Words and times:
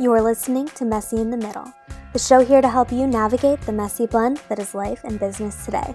You're 0.00 0.22
listening 0.22 0.68
to 0.68 0.86
Messy 0.86 1.20
in 1.20 1.28
the 1.28 1.36
Middle, 1.36 1.70
the 2.14 2.18
show 2.18 2.42
here 2.42 2.62
to 2.62 2.68
help 2.68 2.90
you 2.90 3.06
navigate 3.06 3.60
the 3.60 3.72
messy 3.72 4.06
blend 4.06 4.40
that 4.48 4.58
is 4.58 4.74
life 4.74 5.04
and 5.04 5.20
business 5.20 5.66
today. 5.66 5.94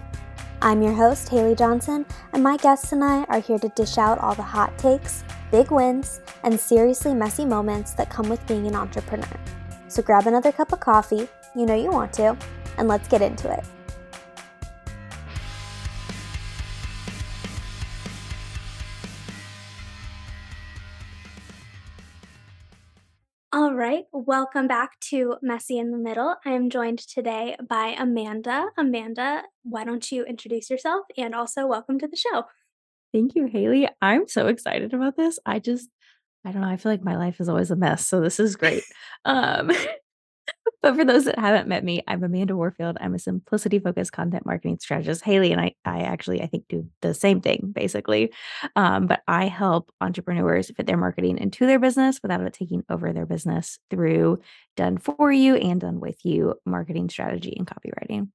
I'm 0.62 0.82
your 0.82 0.92
host, 0.92 1.28
Haley 1.28 1.56
Johnson, 1.56 2.06
and 2.32 2.40
my 2.40 2.56
guests 2.58 2.92
and 2.92 3.02
I 3.02 3.24
are 3.24 3.40
here 3.40 3.58
to 3.58 3.68
dish 3.70 3.98
out 3.98 4.18
all 4.18 4.36
the 4.36 4.42
hot 4.42 4.78
takes, 4.78 5.24
big 5.50 5.72
wins, 5.72 6.20
and 6.44 6.58
seriously 6.58 7.12
messy 7.12 7.44
moments 7.44 7.92
that 7.94 8.08
come 8.08 8.28
with 8.28 8.46
being 8.46 8.68
an 8.68 8.76
entrepreneur. 8.76 9.26
So 9.88 10.00
grab 10.00 10.28
another 10.28 10.52
cup 10.52 10.72
of 10.72 10.78
coffee, 10.78 11.28
you 11.56 11.66
know 11.66 11.74
you 11.74 11.90
want 11.90 12.12
to, 12.14 12.36
and 12.78 12.86
let's 12.86 13.08
get 13.08 13.20
into 13.20 13.52
it. 13.52 13.64
Right, 23.78 24.06
welcome 24.10 24.66
back 24.66 24.98
to 24.98 25.36
Messy 25.40 25.78
in 25.78 25.92
the 25.92 25.98
Middle. 25.98 26.34
I 26.44 26.50
am 26.50 26.68
joined 26.68 26.98
today 26.98 27.54
by 27.68 27.94
Amanda. 27.96 28.66
Amanda, 28.76 29.44
why 29.62 29.84
don't 29.84 30.10
you 30.10 30.24
introduce 30.24 30.68
yourself 30.68 31.06
and 31.16 31.32
also 31.32 31.64
welcome 31.64 31.96
to 32.00 32.08
the 32.08 32.16
show? 32.16 32.42
Thank 33.12 33.36
you, 33.36 33.46
Haley. 33.46 33.88
I'm 34.02 34.26
so 34.26 34.48
excited 34.48 34.94
about 34.94 35.16
this. 35.16 35.38
I 35.46 35.60
just, 35.60 35.88
I 36.44 36.50
don't 36.50 36.62
know. 36.62 36.68
I 36.68 36.76
feel 36.76 36.90
like 36.90 37.04
my 37.04 37.16
life 37.16 37.40
is 37.40 37.48
always 37.48 37.70
a 37.70 37.76
mess. 37.76 38.04
So 38.04 38.20
this 38.20 38.40
is 38.40 38.56
great. 38.56 38.82
Um, 39.24 39.70
but 40.82 40.96
for 40.96 41.04
those 41.04 41.24
that 41.24 41.38
haven't 41.38 41.68
met 41.68 41.84
me, 41.84 42.02
I'm 42.06 42.22
Amanda 42.22 42.56
Warfield. 42.56 42.98
I'm 43.00 43.14
a 43.14 43.18
simplicity 43.18 43.78
focused 43.78 44.12
content 44.12 44.46
marketing 44.46 44.78
strategist. 44.80 45.24
Haley 45.24 45.52
and 45.52 45.60
I, 45.60 45.74
I 45.84 46.00
actually, 46.00 46.42
I 46.42 46.46
think, 46.46 46.64
do 46.68 46.88
the 47.02 47.14
same 47.14 47.40
thing 47.40 47.72
basically. 47.74 48.32
Um, 48.76 49.06
but 49.06 49.22
I 49.26 49.46
help 49.46 49.90
entrepreneurs 50.00 50.70
fit 50.70 50.86
their 50.86 50.96
marketing 50.96 51.38
into 51.38 51.66
their 51.66 51.78
business 51.78 52.20
without 52.22 52.40
it 52.40 52.52
taking 52.52 52.84
over 52.88 53.12
their 53.12 53.26
business 53.26 53.78
through 53.90 54.40
done 54.76 54.98
for 54.98 55.32
you 55.32 55.56
and 55.56 55.80
done 55.80 56.00
with 56.00 56.24
you 56.24 56.54
marketing 56.64 57.08
strategy 57.08 57.54
and 57.56 57.66
copywriting. 57.66 58.28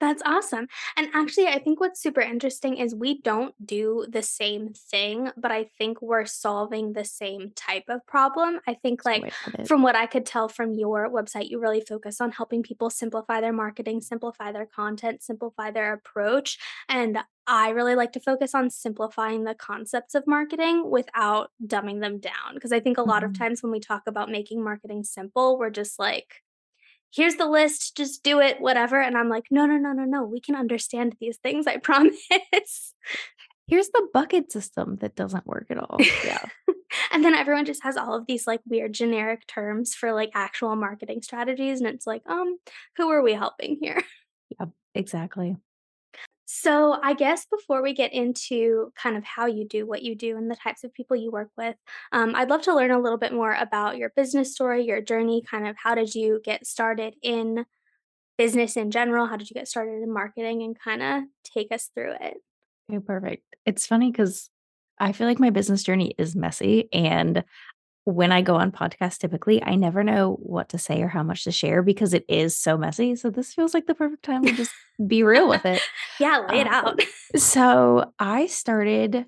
That's 0.00 0.22
awesome. 0.26 0.66
And 0.96 1.08
actually, 1.14 1.46
I 1.46 1.58
think 1.58 1.80
what's 1.80 2.00
super 2.02 2.20
interesting 2.20 2.76
is 2.76 2.94
we 2.94 3.22
don't 3.22 3.54
do 3.64 4.04
the 4.08 4.22
same 4.22 4.72
thing, 4.74 5.30
but 5.36 5.50
I 5.52 5.64
think 5.78 6.02
we're 6.02 6.26
solving 6.26 6.92
the 6.92 7.04
same 7.04 7.52
type 7.54 7.84
of 7.88 8.04
problem. 8.06 8.60
I 8.66 8.74
think, 8.74 9.04
like, 9.04 9.30
from 9.62 9.82
what 9.82 9.94
I 9.96 10.06
could 10.06 10.26
tell 10.26 10.48
from 10.48 10.72
your 10.74 11.08
website, 11.08 11.48
you 11.48 11.60
really 11.60 11.80
focus 11.80 12.20
on 12.20 12.32
helping 12.32 12.62
people 12.62 12.90
simplify 12.90 13.40
their 13.40 13.52
marketing, 13.52 14.00
simplify 14.02 14.52
their 14.52 14.66
content, 14.66 15.22
simplify 15.22 15.70
their 15.70 15.92
approach. 15.94 16.58
And 16.88 17.18
I 17.46 17.70
really 17.70 17.94
like 17.94 18.12
to 18.12 18.20
focus 18.20 18.54
on 18.54 18.70
simplifying 18.70 19.44
the 19.44 19.54
concepts 19.54 20.14
of 20.14 20.26
marketing 20.26 20.90
without 20.90 21.50
dumbing 21.64 22.00
them 22.00 22.18
down. 22.18 22.54
Because 22.54 22.72
I 22.72 22.80
think 22.80 22.98
a 22.98 23.02
lot 23.02 23.22
of 23.24 23.32
Mhm. 23.32 23.38
times 23.38 23.62
when 23.62 23.72
we 23.72 23.80
talk 23.80 24.02
about 24.06 24.28
making 24.30 24.62
marketing 24.62 25.04
simple, 25.04 25.56
we're 25.58 25.70
just 25.70 25.98
like, 25.98 26.42
here's 27.14 27.36
the 27.36 27.46
list, 27.46 27.96
just 27.96 28.22
do 28.22 28.40
it, 28.40 28.60
whatever. 28.60 29.00
And 29.00 29.16
I'm 29.16 29.28
like, 29.28 29.44
no, 29.50 29.66
no, 29.66 29.76
no, 29.76 29.92
no, 29.92 30.04
no. 30.04 30.24
We 30.24 30.40
can 30.40 30.56
understand 30.56 31.16
these 31.20 31.38
things, 31.38 31.66
I 31.66 31.76
promise. 31.82 32.94
Here's 33.66 33.88
the 33.88 34.08
bucket 34.12 34.52
system 34.52 34.96
that 35.00 35.16
doesn't 35.16 35.46
work 35.46 35.66
at 35.70 35.78
all. 35.78 35.96
Yeah. 36.24 36.44
and 37.12 37.24
then 37.24 37.34
everyone 37.34 37.64
just 37.64 37.82
has 37.82 37.96
all 37.96 38.14
of 38.14 38.26
these 38.26 38.46
like 38.46 38.60
weird 38.66 38.92
generic 38.92 39.46
terms 39.46 39.94
for 39.94 40.12
like 40.12 40.30
actual 40.34 40.76
marketing 40.76 41.22
strategies. 41.22 41.80
And 41.80 41.88
it's 41.88 42.06
like, 42.06 42.22
um, 42.26 42.58
who 42.96 43.10
are 43.10 43.22
we 43.22 43.32
helping 43.32 43.78
here? 43.80 44.02
Yep. 44.60 44.70
Exactly. 44.94 45.56
So, 46.46 46.98
I 47.02 47.14
guess 47.14 47.46
before 47.46 47.82
we 47.82 47.94
get 47.94 48.12
into 48.12 48.92
kind 48.96 49.16
of 49.16 49.24
how 49.24 49.46
you 49.46 49.66
do 49.66 49.86
what 49.86 50.02
you 50.02 50.14
do 50.14 50.36
and 50.36 50.50
the 50.50 50.56
types 50.56 50.84
of 50.84 50.92
people 50.92 51.16
you 51.16 51.30
work 51.30 51.50
with, 51.56 51.76
um, 52.12 52.34
I'd 52.34 52.50
love 52.50 52.62
to 52.62 52.74
learn 52.74 52.90
a 52.90 52.98
little 52.98 53.18
bit 53.18 53.32
more 53.32 53.54
about 53.54 53.96
your 53.96 54.12
business 54.14 54.52
story, 54.52 54.84
your 54.84 55.00
journey, 55.00 55.42
kind 55.42 55.66
of 55.66 55.76
how 55.82 55.94
did 55.94 56.14
you 56.14 56.40
get 56.44 56.66
started 56.66 57.14
in 57.22 57.64
business 58.36 58.76
in 58.76 58.90
general? 58.90 59.26
How 59.26 59.36
did 59.36 59.48
you 59.50 59.54
get 59.54 59.68
started 59.68 60.02
in 60.02 60.12
marketing 60.12 60.62
and 60.62 60.78
kind 60.78 61.02
of 61.02 61.22
take 61.44 61.72
us 61.72 61.90
through 61.94 62.14
it? 62.20 62.36
Okay, 62.90 63.00
perfect. 63.00 63.44
It's 63.64 63.86
funny 63.86 64.10
because 64.10 64.50
I 64.98 65.12
feel 65.12 65.26
like 65.26 65.40
my 65.40 65.50
business 65.50 65.82
journey 65.82 66.14
is 66.18 66.36
messy. 66.36 66.88
And 66.92 67.44
when 68.04 68.32
I 68.32 68.42
go 68.42 68.56
on 68.56 68.70
podcasts, 68.70 69.18
typically, 69.18 69.62
I 69.62 69.76
never 69.76 70.04
know 70.04 70.36
what 70.42 70.68
to 70.70 70.78
say 70.78 71.02
or 71.02 71.08
how 71.08 71.22
much 71.22 71.44
to 71.44 71.52
share 71.52 71.82
because 71.82 72.12
it 72.12 72.24
is 72.28 72.56
so 72.56 72.76
messy. 72.76 73.16
So 73.16 73.30
this 73.30 73.54
feels 73.54 73.72
like 73.72 73.86
the 73.86 73.94
perfect 73.94 74.24
time 74.24 74.44
to 74.44 74.52
just 74.52 74.72
be 75.06 75.22
real 75.22 75.48
with 75.48 75.64
it. 75.64 75.80
yeah, 76.20 76.44
lay 76.48 76.60
it 76.60 76.66
Um, 76.66 76.72
out. 76.74 77.00
so 77.36 78.12
I 78.18 78.46
started, 78.46 79.24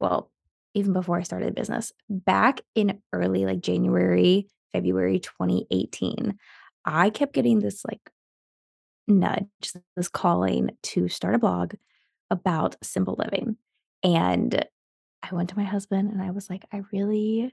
well, 0.00 0.30
even 0.74 0.92
before 0.92 1.18
I 1.18 1.22
started 1.22 1.48
the 1.48 1.52
business, 1.60 1.92
back 2.08 2.60
in 2.74 3.00
early 3.12 3.44
like 3.44 3.60
January, 3.60 4.48
February 4.72 5.18
2018, 5.18 6.38
I 6.84 7.10
kept 7.10 7.32
getting 7.32 7.58
this 7.58 7.84
like 7.84 8.10
nudge, 9.08 9.72
this 9.96 10.08
calling 10.08 10.70
to 10.82 11.08
start 11.08 11.34
a 11.34 11.38
blog 11.38 11.74
about 12.30 12.76
simple 12.82 13.16
living. 13.18 13.56
And 14.02 14.64
I 15.22 15.34
went 15.34 15.50
to 15.50 15.56
my 15.56 15.64
husband 15.64 16.12
and 16.12 16.22
I 16.22 16.30
was 16.30 16.50
like, 16.50 16.64
I 16.72 16.82
really, 16.92 17.52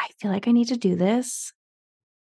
I 0.00 0.08
feel 0.20 0.32
like 0.32 0.48
I 0.48 0.52
need 0.52 0.68
to 0.68 0.78
do 0.78 0.96
this. 0.96 1.52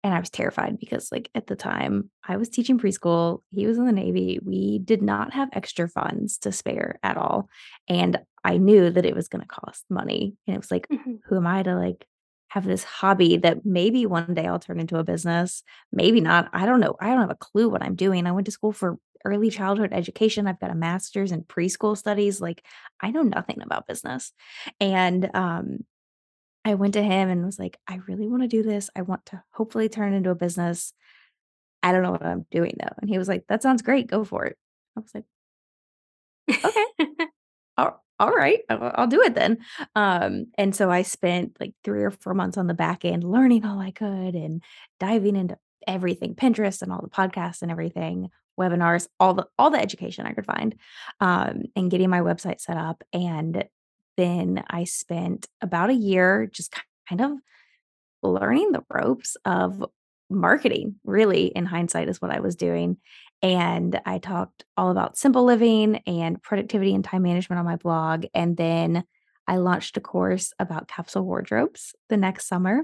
And 0.04 0.12
I 0.14 0.20
was 0.20 0.30
terrified 0.30 0.78
because, 0.80 1.12
like, 1.12 1.30
at 1.34 1.46
the 1.46 1.56
time 1.56 2.10
I 2.26 2.36
was 2.36 2.48
teaching 2.48 2.78
preschool, 2.78 3.42
he 3.54 3.66
was 3.68 3.78
in 3.78 3.86
the 3.86 3.92
Navy. 3.92 4.40
We 4.44 4.80
did 4.80 5.02
not 5.02 5.32
have 5.32 5.50
extra 5.52 5.88
funds 5.88 6.38
to 6.38 6.52
spare 6.52 6.98
at 7.04 7.16
all. 7.16 7.48
And 7.88 8.18
I 8.44 8.58
knew 8.58 8.90
that 8.90 9.06
it 9.06 9.14
was 9.14 9.28
going 9.28 9.42
to 9.42 9.48
cost 9.48 9.84
money. 9.90 10.36
And 10.46 10.54
it 10.56 10.58
was 10.58 10.72
like, 10.72 10.88
Mhm. 10.90 11.20
who 11.26 11.36
am 11.36 11.46
I 11.46 11.62
to 11.62 11.76
like 11.76 12.06
have 12.48 12.64
this 12.66 12.84
hobby 12.84 13.36
that 13.38 13.64
maybe 13.64 14.06
one 14.06 14.34
day 14.34 14.46
I'll 14.46 14.58
turn 14.58 14.80
into 14.80 14.98
a 14.98 15.04
business? 15.04 15.62
Maybe 15.92 16.20
not. 16.20 16.50
I 16.52 16.66
don't 16.66 16.80
know. 16.80 16.96
I 17.00 17.08
don't 17.10 17.20
have 17.20 17.30
a 17.30 17.36
clue 17.36 17.68
what 17.68 17.82
I'm 17.82 17.94
doing. 17.94 18.26
I 18.26 18.32
went 18.32 18.46
to 18.46 18.52
school 18.52 18.72
for 18.72 18.98
early 19.24 19.50
childhood 19.50 19.90
education. 19.92 20.48
I've 20.48 20.60
got 20.60 20.72
a 20.72 20.74
master's 20.74 21.32
in 21.32 21.44
preschool 21.44 21.96
studies. 21.96 22.40
Like, 22.40 22.64
I 23.00 23.12
know 23.12 23.22
nothing 23.22 23.62
about 23.62 23.86
business. 23.86 24.32
And 24.80 25.30
um, 25.34 25.84
I 26.64 26.74
went 26.74 26.94
to 26.94 27.02
him 27.02 27.28
and 27.28 27.44
was 27.44 27.58
like, 27.58 27.78
"I 27.88 27.96
really 28.08 28.28
wanna 28.28 28.48
do 28.48 28.62
this. 28.62 28.90
I 28.96 29.02
want 29.02 29.26
to 29.26 29.42
hopefully 29.52 29.88
turn 29.88 30.12
it 30.14 30.16
into 30.18 30.30
a 30.30 30.34
business. 30.34 30.92
I 31.82 31.92
don't 31.92 32.02
know 32.04 32.12
what 32.12 32.24
I'm 32.26 32.46
doing 32.50 32.76
though." 32.80 32.94
And 33.00 33.10
he 33.10 33.18
was 33.18 33.28
like, 33.28 33.46
"That 33.48 33.62
sounds 33.62 33.82
great. 33.82 34.08
Go 34.08 34.24
for 34.24 34.44
it." 34.46 34.58
I 34.96 35.00
was 35.00 35.14
like, 35.14 35.24
"Okay. 36.48 36.86
Al 37.78 38.02
alright. 38.20 38.60
I'll 38.68 38.92
I'll 38.96 39.06
do 39.06 39.22
it 39.22 39.34
then." 39.34 39.58
Um, 39.94 40.46
and 40.58 40.74
so 40.74 40.90
I 40.90 41.02
spent 41.02 41.56
like 41.60 41.74
3 41.84 42.02
or 42.04 42.10
4 42.10 42.34
months 42.34 42.58
on 42.58 42.66
the 42.66 42.74
back 42.74 43.04
end 43.04 43.24
learning 43.24 43.64
all 43.64 43.80
I 43.80 43.90
could 43.90 44.34
and 44.34 44.62
diving 45.00 45.36
into 45.36 45.58
everything, 45.86 46.34
Pinterest 46.34 46.82
and 46.82 46.92
all 46.92 47.02
the 47.02 47.08
podcasts 47.08 47.62
and 47.62 47.70
everything, 47.70 48.30
webinars, 48.60 49.08
all 49.20 49.34
the 49.34 49.46
all 49.58 49.70
the 49.70 49.80
education 49.80 50.26
I 50.26 50.32
could 50.34 50.46
find, 50.46 50.74
um, 51.20 51.62
and 51.76 51.90
getting 51.90 52.10
my 52.10 52.20
website 52.20 52.60
set 52.60 52.76
up. 52.76 53.02
And 53.12 53.64
then 54.16 54.62
I 54.68 54.84
spent 54.84 55.46
about 55.60 55.90
a 55.90 55.94
year 55.94 56.48
just 56.52 56.74
kind 57.08 57.20
of 57.20 57.32
learning 58.22 58.72
the 58.72 58.84
ropes 58.90 59.36
of 59.44 59.84
marketing, 60.30 60.96
really, 61.04 61.46
in 61.46 61.66
hindsight, 61.66 62.08
is 62.08 62.20
what 62.20 62.30
I 62.30 62.40
was 62.40 62.56
doing. 62.56 62.98
And 63.42 64.00
I 64.06 64.18
talked 64.18 64.64
all 64.76 64.90
about 64.90 65.18
simple 65.18 65.44
living 65.44 65.96
and 66.06 66.40
productivity 66.42 66.94
and 66.94 67.04
time 67.04 67.22
management 67.22 67.58
on 67.58 67.64
my 67.64 67.76
blog. 67.76 68.26
And 68.34 68.56
then 68.56 69.04
I 69.48 69.56
launched 69.56 69.96
a 69.96 70.00
course 70.00 70.52
about 70.58 70.88
capsule 70.88 71.24
wardrobes 71.24 71.94
the 72.08 72.16
next 72.16 72.46
summer. 72.46 72.82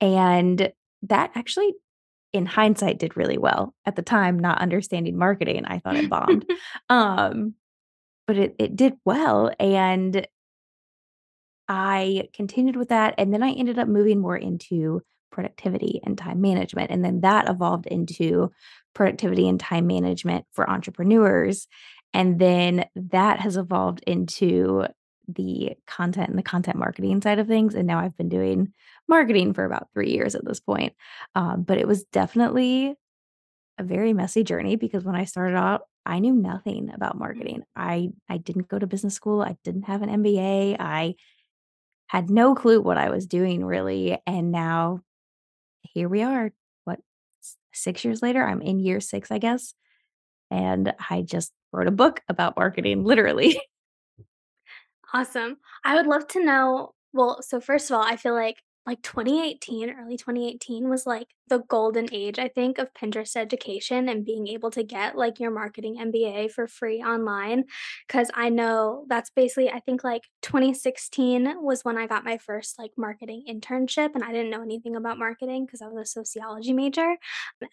And 0.00 0.72
that 1.02 1.30
actually, 1.34 1.72
in 2.32 2.44
hindsight, 2.44 2.98
did 2.98 3.16
really 3.16 3.38
well. 3.38 3.74
At 3.86 3.96
the 3.96 4.02
time, 4.02 4.38
not 4.38 4.60
understanding 4.60 5.16
marketing, 5.16 5.64
I 5.64 5.78
thought 5.78 5.96
it 5.96 6.10
bombed. 6.10 6.44
Um, 6.90 7.54
but 8.26 8.36
it, 8.36 8.56
it 8.58 8.76
did 8.76 8.92
well. 9.06 9.50
And 9.58 10.26
I 11.68 12.28
continued 12.32 12.76
with 12.76 12.88
that, 12.88 13.14
and 13.18 13.32
then 13.32 13.42
I 13.42 13.52
ended 13.52 13.78
up 13.78 13.88
moving 13.88 14.20
more 14.20 14.36
into 14.36 15.02
productivity 15.30 16.00
and 16.04 16.16
time 16.16 16.40
management, 16.40 16.90
and 16.90 17.04
then 17.04 17.20
that 17.20 17.48
evolved 17.48 17.86
into 17.86 18.50
productivity 18.94 19.48
and 19.48 19.60
time 19.60 19.86
management 19.86 20.46
for 20.52 20.68
entrepreneurs, 20.68 21.68
and 22.14 22.38
then 22.38 22.86
that 22.96 23.40
has 23.40 23.56
evolved 23.56 24.02
into 24.06 24.86
the 25.28 25.72
content 25.86 26.30
and 26.30 26.38
the 26.38 26.42
content 26.42 26.78
marketing 26.78 27.20
side 27.20 27.38
of 27.38 27.46
things, 27.46 27.74
and 27.74 27.86
now 27.86 27.98
I've 27.98 28.16
been 28.16 28.30
doing 28.30 28.72
marketing 29.08 29.52
for 29.52 29.64
about 29.64 29.88
3 29.92 30.10
years 30.10 30.34
at 30.34 30.44
this 30.46 30.60
point, 30.60 30.94
um, 31.34 31.62
but 31.64 31.76
it 31.78 31.86
was 31.86 32.04
definitely 32.04 32.94
a 33.78 33.84
very 33.84 34.12
messy 34.12 34.42
journey 34.44 34.76
because 34.76 35.04
when 35.04 35.14
I 35.14 35.24
started 35.24 35.56
out, 35.56 35.82
I 36.04 36.18
knew 36.18 36.34
nothing 36.34 36.90
about 36.92 37.18
marketing. 37.18 37.62
I 37.76 38.10
I 38.28 38.38
didn't 38.38 38.68
go 38.68 38.78
to 38.78 38.86
business 38.86 39.14
school, 39.14 39.42
I 39.42 39.56
didn't 39.64 39.82
have 39.84 40.02
an 40.02 40.08
MBA, 40.10 40.76
I 40.78 41.14
had 42.08 42.28
no 42.28 42.54
clue 42.54 42.80
what 42.80 42.98
I 42.98 43.10
was 43.10 43.26
doing 43.26 43.64
really, 43.64 44.18
and 44.26 44.50
now 44.50 45.00
here 45.82 46.08
we 46.08 46.22
are, 46.22 46.52
what, 46.84 46.98
6 47.72 48.04
years 48.04 48.20
later? 48.22 48.44
I'm 48.44 48.60
in 48.60 48.80
year 48.80 49.00
6, 49.00 49.30
I 49.30 49.38
guess, 49.38 49.74
and 50.50 50.92
I 51.10 51.22
just 51.22 51.52
wrote 51.72 51.86
a 51.86 51.92
book 51.92 52.20
about 52.28 52.56
marketing, 52.56 53.04
literally. 53.04 53.60
Awesome. 55.14 55.56
I 55.84 55.94
would 55.94 56.06
love 56.06 56.26
to 56.28 56.44
know 56.44 56.92
well, 57.12 57.40
so 57.42 57.60
first 57.60 57.90
of 57.90 57.96
all, 57.96 58.02
I 58.02 58.16
feel 58.16 58.34
like 58.34 58.56
like 58.88 59.02
2018, 59.02 59.90
early 59.90 60.16
2018 60.16 60.88
was 60.88 61.04
like 61.04 61.26
the 61.48 61.58
golden 61.58 62.08
age, 62.10 62.38
I 62.38 62.48
think, 62.48 62.78
of 62.78 62.94
Pinterest 62.94 63.36
education 63.36 64.08
and 64.08 64.24
being 64.24 64.48
able 64.48 64.70
to 64.70 64.82
get 64.82 65.14
like 65.14 65.38
your 65.38 65.50
marketing 65.50 65.98
MBA 66.00 66.52
for 66.52 66.66
free 66.66 67.02
online. 67.02 67.64
Cause 68.08 68.30
I 68.32 68.48
know 68.48 69.04
that's 69.06 69.28
basically, 69.28 69.68
I 69.68 69.80
think 69.80 70.04
like 70.04 70.22
2016 70.40 71.62
was 71.62 71.84
when 71.84 71.98
I 71.98 72.06
got 72.06 72.24
my 72.24 72.38
first 72.38 72.78
like 72.78 72.92
marketing 72.96 73.44
internship 73.46 74.14
and 74.14 74.24
I 74.24 74.32
didn't 74.32 74.50
know 74.50 74.62
anything 74.62 74.96
about 74.96 75.18
marketing 75.18 75.66
because 75.66 75.82
I 75.82 75.88
was 75.88 76.08
a 76.08 76.10
sociology 76.10 76.72
major. 76.72 77.16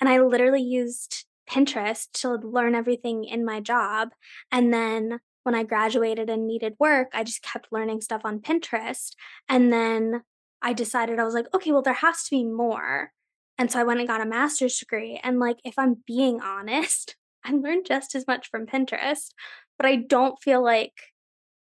And 0.02 0.10
I 0.10 0.20
literally 0.20 0.64
used 0.64 1.24
Pinterest 1.50 2.08
to 2.16 2.34
learn 2.34 2.76
everything 2.76 3.24
in 3.24 3.46
my 3.46 3.62
job. 3.62 4.10
And 4.52 4.74
then 4.74 5.22
when 5.44 5.56
I 5.56 5.64
graduated 5.64 6.30
and 6.30 6.46
needed 6.46 6.76
work, 6.78 7.12
I 7.14 7.24
just 7.24 7.42
kept 7.42 7.72
learning 7.72 8.02
stuff 8.02 8.24
on 8.26 8.40
Pinterest. 8.40 9.12
And 9.48 9.72
then 9.72 10.24
I 10.66 10.74
decided 10.74 11.20
I 11.20 11.24
was 11.24 11.36
like, 11.36 11.54
"Okay, 11.54 11.72
well, 11.72 11.82
there 11.84 11.94
has 11.94 12.24
to 12.26 12.32
be 12.32 12.44
more." 12.44 13.14
And 13.58 13.72
so 13.72 13.80
I 13.80 13.84
went 13.84 14.00
and 14.00 14.08
got 14.10 14.22
a 14.22 14.26
master's 14.26 14.78
degree, 14.78 15.20
and, 15.24 15.40
like, 15.40 15.58
if 15.64 15.76
I'm 15.80 16.04
being 16.06 16.42
honest, 16.44 17.16
I 17.46 17.52
learned 17.52 17.86
just 17.86 18.16
as 18.16 18.28
much 18.28 18.50
from 18.50 18.66
Pinterest, 18.66 19.30
but 19.78 19.86
I 19.86 19.96
don't 19.98 20.42
feel 20.42 20.64
like 20.64 20.94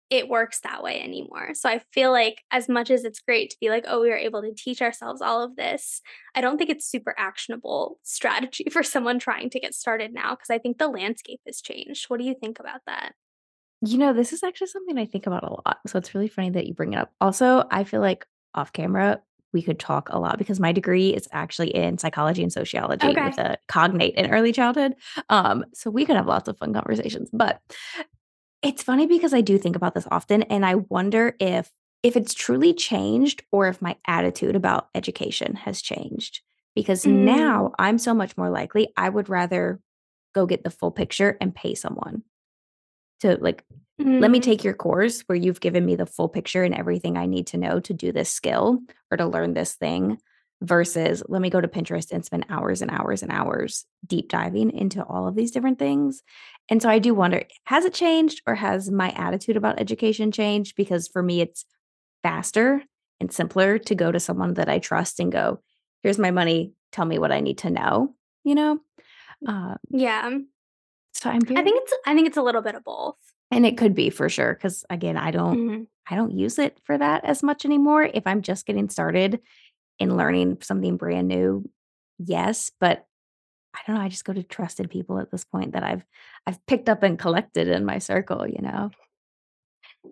it 0.10 0.30
works 0.30 0.62
that 0.62 0.82
way 0.84 1.02
anymore. 1.02 1.54
So 1.54 1.68
I 1.70 1.82
feel 1.94 2.12
like 2.12 2.42
as 2.50 2.70
much 2.70 2.90
as 2.90 3.04
it's 3.04 3.20
great 3.20 3.50
to 3.52 3.58
be 3.60 3.70
like, 3.70 3.86
"Oh, 3.88 4.02
we 4.02 4.10
were 4.10 4.16
able 4.16 4.42
to 4.42 4.54
teach 4.54 4.82
ourselves 4.82 5.22
all 5.22 5.44
of 5.44 5.56
this," 5.58 6.02
I 6.36 6.42
don't 6.42 6.58
think 6.58 6.70
it's 6.70 6.90
super 6.90 7.14
actionable 7.18 8.00
strategy 8.04 8.68
for 8.72 8.84
someone 8.84 9.20
trying 9.20 9.50
to 9.52 9.60
get 9.60 9.74
started 9.74 10.14
now 10.14 10.32
because 10.32 10.50
I 10.50 10.60
think 10.60 10.78
the 10.78 10.88
landscape 10.88 11.42
has 11.46 11.62
changed. 11.62 12.06
What 12.10 12.20
do 12.20 12.26
you 12.26 12.36
think 12.36 12.60
about 12.60 12.82
that? 12.88 13.14
You 13.82 13.98
know, 13.98 14.14
this 14.14 14.34
is 14.34 14.44
actually 14.44 14.68
something 14.68 14.98
I 14.98 15.06
think 15.06 15.28
about 15.28 15.44
a 15.44 15.52
lot, 15.52 15.80
so 15.86 16.00
it's 16.00 16.16
really 16.16 16.30
funny 16.30 16.52
that 16.52 16.68
you 16.68 16.74
bring 16.74 16.94
it 16.94 17.00
up. 17.00 17.12
Also, 17.22 17.66
I 17.70 17.84
feel 17.84 18.02
like 18.02 18.26
off 18.54 18.74
camera, 18.74 19.22
we 19.54 19.62
could 19.62 19.80
talk 19.80 20.10
a 20.10 20.20
lot 20.20 20.38
because 20.38 20.60
my 20.60 20.72
degree 20.72 21.10
is 21.10 21.28
actually 21.32 21.74
in 21.74 21.98
psychology 21.98 22.44
and 22.44 22.52
sociology 22.52 23.08
with 23.08 23.38
a 23.38 23.58
cognate 23.68 24.16
in 24.16 24.30
early 24.32 24.52
childhood. 24.52 24.96
Um, 25.30 25.66
so 25.74 25.90
we 25.90 26.06
could 26.06 26.16
have 26.16 26.28
lots 26.28 26.48
of 26.48 26.58
fun 26.58 26.74
conversations. 26.74 27.30
But 27.32 27.62
it's 28.62 28.84
funny 28.84 29.08
because 29.08 29.34
I 29.34 29.42
do 29.42 29.58
think 29.58 29.76
about 29.76 29.94
this 29.94 30.08
often 30.12 30.44
and 30.44 30.66
I 30.66 30.76
wonder 30.76 31.36
if 31.40 31.72
if 32.04 32.16
it's 32.16 32.34
truly 32.34 32.74
changed 32.74 33.44
or 33.52 33.68
if 33.68 33.82
my 33.82 33.98
attitude 34.06 34.56
about 34.56 34.90
education 34.94 35.56
has 35.56 35.82
changed. 35.82 36.42
Because 36.76 37.06
Mm, 37.06 37.24
now 37.24 37.72
I'm 37.80 37.98
so 37.98 38.14
much 38.14 38.38
more 38.38 38.50
likely 38.50 38.90
I 38.96 39.10
would 39.10 39.30
rather 39.30 39.80
go 40.36 40.46
get 40.46 40.64
the 40.64 40.70
full 40.70 40.92
picture 40.92 41.38
and 41.42 41.56
pay 41.56 41.74
someone 41.74 42.24
to 43.22 43.38
like 43.42 43.64
let 44.00 44.30
me 44.30 44.40
mm, 44.40 44.44
take 44.44 44.64
your 44.64 44.76
course 44.76 45.22
where 45.22 45.36
you've 45.36 45.60
given 45.60 45.84
me 45.84 45.96
the 45.96 46.06
full 46.06 46.30
picture 46.30 46.64
and 46.64 46.76
everything 46.76 47.18
I 47.18 47.26
need 47.26 47.48
to 47.48 47.58
know 47.58 47.80
to 47.80 47.94
do 47.94 48.12
this 48.12 48.32
skill 48.32 48.80
or 49.10 49.18
to 49.18 49.26
learn 49.26 49.54
this 49.54 49.74
thing 49.74 50.20
versus 50.62 51.24
let 51.28 51.42
me 51.42 51.50
go 51.50 51.60
to 51.62 51.68
Pinterest 51.68 52.12
and 52.12 52.24
spend 52.24 52.46
hours 52.50 52.82
and 52.82 52.92
hours 52.92 53.24
and 53.24 53.32
hours 53.32 53.86
deep 54.06 54.30
diving 54.30 54.72
into 54.72 55.04
all 55.04 55.28
of 55.28 55.36
these 55.36 55.52
different 55.52 55.80
things. 55.80 56.22
And 56.70 56.82
so 56.82 56.90
I 56.90 57.00
do 57.00 57.14
wonder, 57.14 57.44
has 57.66 57.86
it 57.86 57.94
changed 57.94 58.42
or 58.46 58.56
has 58.56 58.92
my 58.92 59.10
attitude 59.12 59.58
about 59.58 59.80
education 59.80 60.32
changed? 60.32 60.76
Because 60.76 61.08
for 61.08 61.24
me, 61.24 61.42
it's 61.42 61.66
faster 62.24 62.84
and 63.20 63.32
simpler 63.32 63.80
to 63.80 63.96
go 63.96 64.12
to 64.12 64.20
someone 64.20 64.56
that 64.56 64.70
I 64.70 64.80
trust 64.80 65.20
and 65.20 65.32
go, 65.32 65.62
here's 66.04 66.20
my 66.20 66.32
money. 66.32 66.74
Tell 66.92 67.06
me 67.06 67.20
what 67.20 67.32
I 67.32 67.40
need 67.40 67.60
to 67.60 67.70
know, 67.70 68.16
you 68.44 68.56
know? 68.56 68.80
Uh, 69.48 69.76
yeah. 69.90 70.38
So 71.18 71.30
I'm 71.30 71.42
I 71.56 71.64
think 71.64 71.82
it's 71.84 71.94
I 72.06 72.14
think 72.14 72.28
it's 72.28 72.38
a 72.38 72.42
little 72.44 72.62
bit 72.62 72.76
of 72.76 72.84
both. 72.84 73.16
And 73.52 73.66
it 73.66 73.78
could 73.78 73.96
be 73.96 74.10
for 74.10 74.30
sure, 74.30 74.54
because 74.54 74.86
again, 74.90 75.18
I 75.18 75.32
don't 75.32 75.58
Mhm. 75.58 75.88
I 76.10 76.16
don't 76.16 76.32
use 76.38 76.58
it 76.60 76.80
for 76.86 76.98
that 76.98 77.26
as 77.26 77.44
much 77.44 77.66
anymore. 77.66 78.04
If 78.04 78.26
I'm 78.26 78.42
just 78.42 78.66
getting 78.66 78.90
started 78.90 79.42
in 80.00 80.18
learning 80.18 80.60
something 80.62 80.98
brand 80.98 81.28
new, 81.30 81.70
yes, 82.20 82.72
but 82.80 83.06
I 83.76 83.82
don't 83.88 83.98
know, 83.98 84.04
I 84.04 84.10
just 84.10 84.26
go 84.26 84.34
to 84.34 84.44
trusted 84.44 84.90
people 84.90 85.20
at 85.20 85.32
this 85.32 85.46
point 85.46 85.74
that 85.74 85.84
I've 85.84 86.06
I've 86.48 86.66
picked 86.68 86.90
up 86.90 87.04
and 87.04 87.20
collected 87.20 87.68
in 87.70 87.86
my 87.86 88.00
circle, 88.00 88.48
you 88.48 88.62
know? 88.62 88.92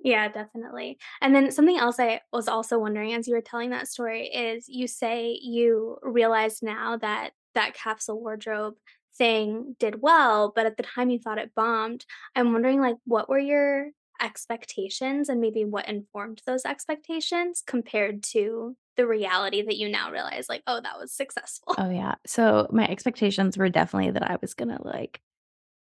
Yeah, 0.03 0.27
definitely. 0.27 0.97
And 1.21 1.33
then 1.33 1.51
something 1.51 1.77
else 1.77 1.99
I 1.99 2.21
was 2.33 2.47
also 2.47 2.77
wondering 2.79 3.13
as 3.13 3.27
you 3.27 3.33
were 3.35 3.41
telling 3.41 3.69
that 3.71 3.87
story 3.87 4.27
is 4.27 4.67
you 4.67 4.87
say 4.87 5.39
you 5.41 5.97
realize 6.01 6.61
now 6.61 6.97
that 6.97 7.31
that 7.53 7.73
capsule 7.73 8.19
wardrobe 8.19 8.75
thing 9.17 9.75
did 9.79 10.01
well, 10.01 10.51
but 10.55 10.65
at 10.65 10.77
the 10.77 10.83
time 10.83 11.09
you 11.09 11.19
thought 11.19 11.37
it 11.37 11.55
bombed. 11.55 12.05
I'm 12.35 12.53
wondering 12.53 12.81
like 12.81 12.97
what 13.05 13.29
were 13.29 13.39
your 13.39 13.89
expectations 14.21 15.29
and 15.29 15.41
maybe 15.41 15.65
what 15.65 15.87
informed 15.89 16.41
those 16.45 16.65
expectations 16.65 17.61
compared 17.65 18.23
to 18.23 18.75
the 18.97 19.05
reality 19.05 19.61
that 19.61 19.77
you 19.77 19.89
now 19.89 20.09
realize 20.11 20.47
like, 20.47 20.63
oh, 20.67 20.79
that 20.81 20.97
was 20.97 21.11
successful. 21.11 21.75
Oh, 21.77 21.89
yeah. 21.89 22.15
So, 22.25 22.67
my 22.71 22.87
expectations 22.87 23.57
were 23.57 23.69
definitely 23.69 24.11
that 24.11 24.29
I 24.29 24.37
was 24.41 24.53
gonna, 24.53 24.79
like, 24.81 25.19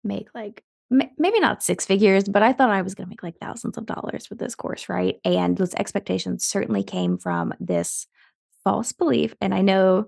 make, 0.03 0.29
like, 0.33 0.63
maybe 0.89 1.39
not 1.39 1.63
6 1.63 1.85
figures, 1.85 2.23
but 2.23 2.43
I 2.43 2.53
thought 2.53 2.69
I 2.69 2.81
was 2.81 2.95
gonna 2.95 3.09
make, 3.09 3.23
like, 3.23 3.37
thousands 3.39 3.77
of 3.77 3.85
dollars 3.85 4.29
with 4.29 4.39
this 4.39 4.55
course, 4.55 4.87
right? 4.87 5.17
And 5.25 5.57
those 5.57 5.73
expectations 5.75 6.45
certainly 6.45 6.83
came 6.83 7.17
from 7.17 7.53
this 7.59 8.07
false 8.63 8.93
belief, 8.93 9.35
and 9.41 9.53
I 9.53 9.61
know 9.61 10.05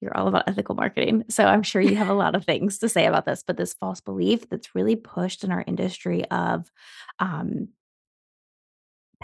You're 0.00 0.16
all 0.16 0.28
about 0.28 0.48
ethical 0.48 0.74
marketing. 0.74 1.24
So 1.28 1.44
I'm 1.44 1.62
sure 1.62 1.80
you 1.80 1.96
have 1.96 2.08
a 2.08 2.14
lot 2.14 2.34
of 2.34 2.44
things 2.44 2.78
to 2.78 2.88
say 2.88 3.06
about 3.06 3.24
this, 3.24 3.42
but 3.46 3.56
this 3.56 3.74
false 3.74 4.00
belief 4.00 4.48
that's 4.48 4.74
really 4.74 4.96
pushed 4.96 5.42
in 5.42 5.50
our 5.50 5.64
industry 5.66 6.24
of 6.30 6.70
um, 7.18 7.68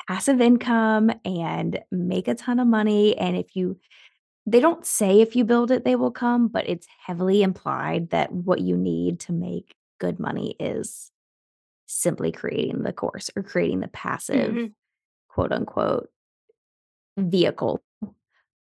passive 0.08 0.40
income 0.40 1.12
and 1.24 1.80
make 1.90 2.28
a 2.28 2.34
ton 2.34 2.58
of 2.58 2.66
money. 2.66 3.16
And 3.18 3.36
if 3.36 3.54
you, 3.54 3.78
they 4.46 4.60
don't 4.60 4.84
say 4.86 5.20
if 5.20 5.36
you 5.36 5.44
build 5.44 5.70
it, 5.70 5.84
they 5.84 5.94
will 5.94 6.10
come, 6.10 6.48
but 6.48 6.68
it's 6.68 6.86
heavily 7.06 7.42
implied 7.42 8.10
that 8.10 8.32
what 8.32 8.60
you 8.60 8.76
need 8.76 9.20
to 9.20 9.32
make 9.32 9.74
good 10.00 10.18
money 10.18 10.56
is 10.58 11.10
simply 11.86 12.32
creating 12.32 12.82
the 12.82 12.92
course 12.92 13.30
or 13.36 13.42
creating 13.42 13.80
the 13.80 13.88
passive 13.88 14.54
Mhm. 14.54 14.72
quote 15.28 15.52
unquote 15.52 16.08
vehicle 17.18 17.82